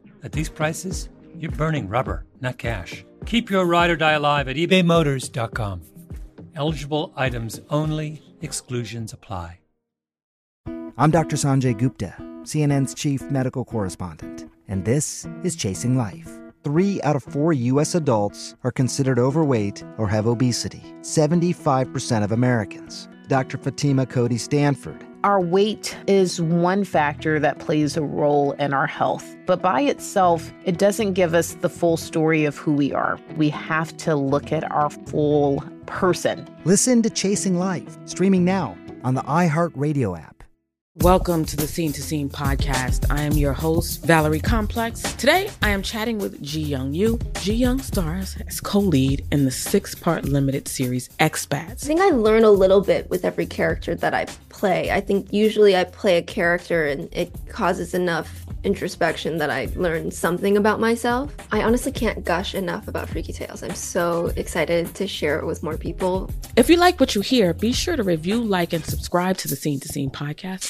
at 0.23 0.31
these 0.31 0.49
prices, 0.49 1.09
you're 1.37 1.51
burning 1.51 1.87
rubber, 1.87 2.25
not 2.39 2.57
cash. 2.57 3.05
Keep 3.25 3.49
your 3.49 3.65
ride 3.65 3.89
or 3.89 3.95
die 3.95 4.13
alive 4.13 4.47
at 4.47 4.55
ebaymotors.com. 4.55 5.81
Eligible 6.55 7.13
items 7.15 7.61
only, 7.69 8.21
exclusions 8.41 9.13
apply. 9.13 9.59
I'm 10.97 11.11
Dr. 11.11 11.37
Sanjay 11.37 11.77
Gupta, 11.77 12.13
CNN's 12.43 12.93
chief 12.93 13.21
medical 13.31 13.63
correspondent, 13.63 14.49
and 14.67 14.83
this 14.83 15.25
is 15.43 15.55
Chasing 15.55 15.97
Life. 15.97 16.29
Three 16.63 17.01
out 17.01 17.15
of 17.15 17.23
four 17.23 17.53
U.S. 17.53 17.95
adults 17.95 18.55
are 18.63 18.71
considered 18.71 19.17
overweight 19.17 19.83
or 19.97 20.07
have 20.07 20.27
obesity, 20.27 20.83
75% 21.01 22.23
of 22.23 22.31
Americans. 22.31 23.09
Dr. 23.27 23.57
Fatima 23.57 24.05
Cody 24.05 24.37
Stanford. 24.37 25.05
Our 25.23 25.39
weight 25.39 25.95
is 26.07 26.41
one 26.41 26.83
factor 26.83 27.39
that 27.39 27.59
plays 27.59 27.95
a 27.95 28.01
role 28.01 28.53
in 28.53 28.73
our 28.73 28.87
health, 28.87 29.23
but 29.45 29.61
by 29.61 29.81
itself, 29.81 30.51
it 30.65 30.79
doesn't 30.79 31.13
give 31.13 31.35
us 31.35 31.53
the 31.53 31.69
full 31.69 31.95
story 31.95 32.43
of 32.43 32.57
who 32.57 32.73
we 32.73 32.91
are. 32.91 33.19
We 33.37 33.49
have 33.49 33.95
to 33.97 34.15
look 34.15 34.51
at 34.51 34.69
our 34.71 34.89
full 34.89 35.63
person. 35.85 36.47
Listen 36.65 37.03
to 37.03 37.11
Chasing 37.11 37.59
Life, 37.59 37.99
streaming 38.05 38.43
now 38.43 38.75
on 39.03 39.13
the 39.13 39.21
iHeartRadio 39.21 40.19
app. 40.19 40.31
Welcome 40.97 41.45
to 41.45 41.55
the 41.55 41.67
Scene 41.67 41.93
to 41.93 42.01
Scene 42.01 42.29
podcast. 42.29 43.09
I 43.09 43.21
am 43.21 43.31
your 43.31 43.53
host, 43.53 44.03
Valerie 44.03 44.41
Complex. 44.41 45.01
Today, 45.13 45.49
I 45.61 45.69
am 45.69 45.81
chatting 45.81 46.17
with 46.17 46.41
Ji 46.41 46.61
Young 46.61 46.93
Yoo. 46.93 47.17
Ji 47.39 47.53
Young 47.53 47.79
stars 47.79 48.35
as 48.45 48.59
co 48.59 48.79
lead 48.79 49.25
in 49.31 49.45
the 49.45 49.51
six 49.51 49.95
part 49.95 50.25
limited 50.25 50.67
series 50.67 51.07
Expats. 51.19 51.85
I 51.85 51.87
think 51.87 52.01
I 52.01 52.09
learn 52.09 52.43
a 52.43 52.51
little 52.51 52.81
bit 52.81 53.09
with 53.09 53.23
every 53.23 53.45
character 53.45 53.95
that 53.95 54.13
I 54.13 54.25
play. 54.61 54.91
I 54.91 55.01
think 55.01 55.33
usually 55.33 55.75
I 55.75 55.85
play 55.85 56.17
a 56.17 56.21
character 56.21 56.85
and 56.85 57.09
it 57.11 57.33
causes 57.49 57.95
enough 57.95 58.45
introspection 58.63 59.39
that 59.39 59.49
I 59.49 59.69
learn 59.75 60.11
something 60.11 60.55
about 60.55 60.79
myself. 60.79 61.35
I 61.51 61.63
honestly 61.63 61.91
can't 61.91 62.23
gush 62.23 62.53
enough 62.53 62.87
about 62.87 63.09
Freaky 63.09 63.33
Tales. 63.33 63.63
I'm 63.63 63.73
so 63.73 64.31
excited 64.35 64.93
to 64.93 65.07
share 65.07 65.39
it 65.39 65.47
with 65.47 65.63
more 65.63 65.77
people. 65.77 66.29
If 66.55 66.69
you 66.69 66.77
like 66.77 66.99
what 66.99 67.15
you 67.15 67.21
hear, 67.21 67.55
be 67.55 67.71
sure 67.71 67.95
to 67.95 68.03
review, 68.03 68.39
like, 68.39 68.71
and 68.71 68.85
subscribe 68.85 69.37
to 69.37 69.47
the 69.47 69.55
Scene 69.55 69.79
to 69.79 69.87
Scene 69.87 70.11
podcast. 70.11 70.69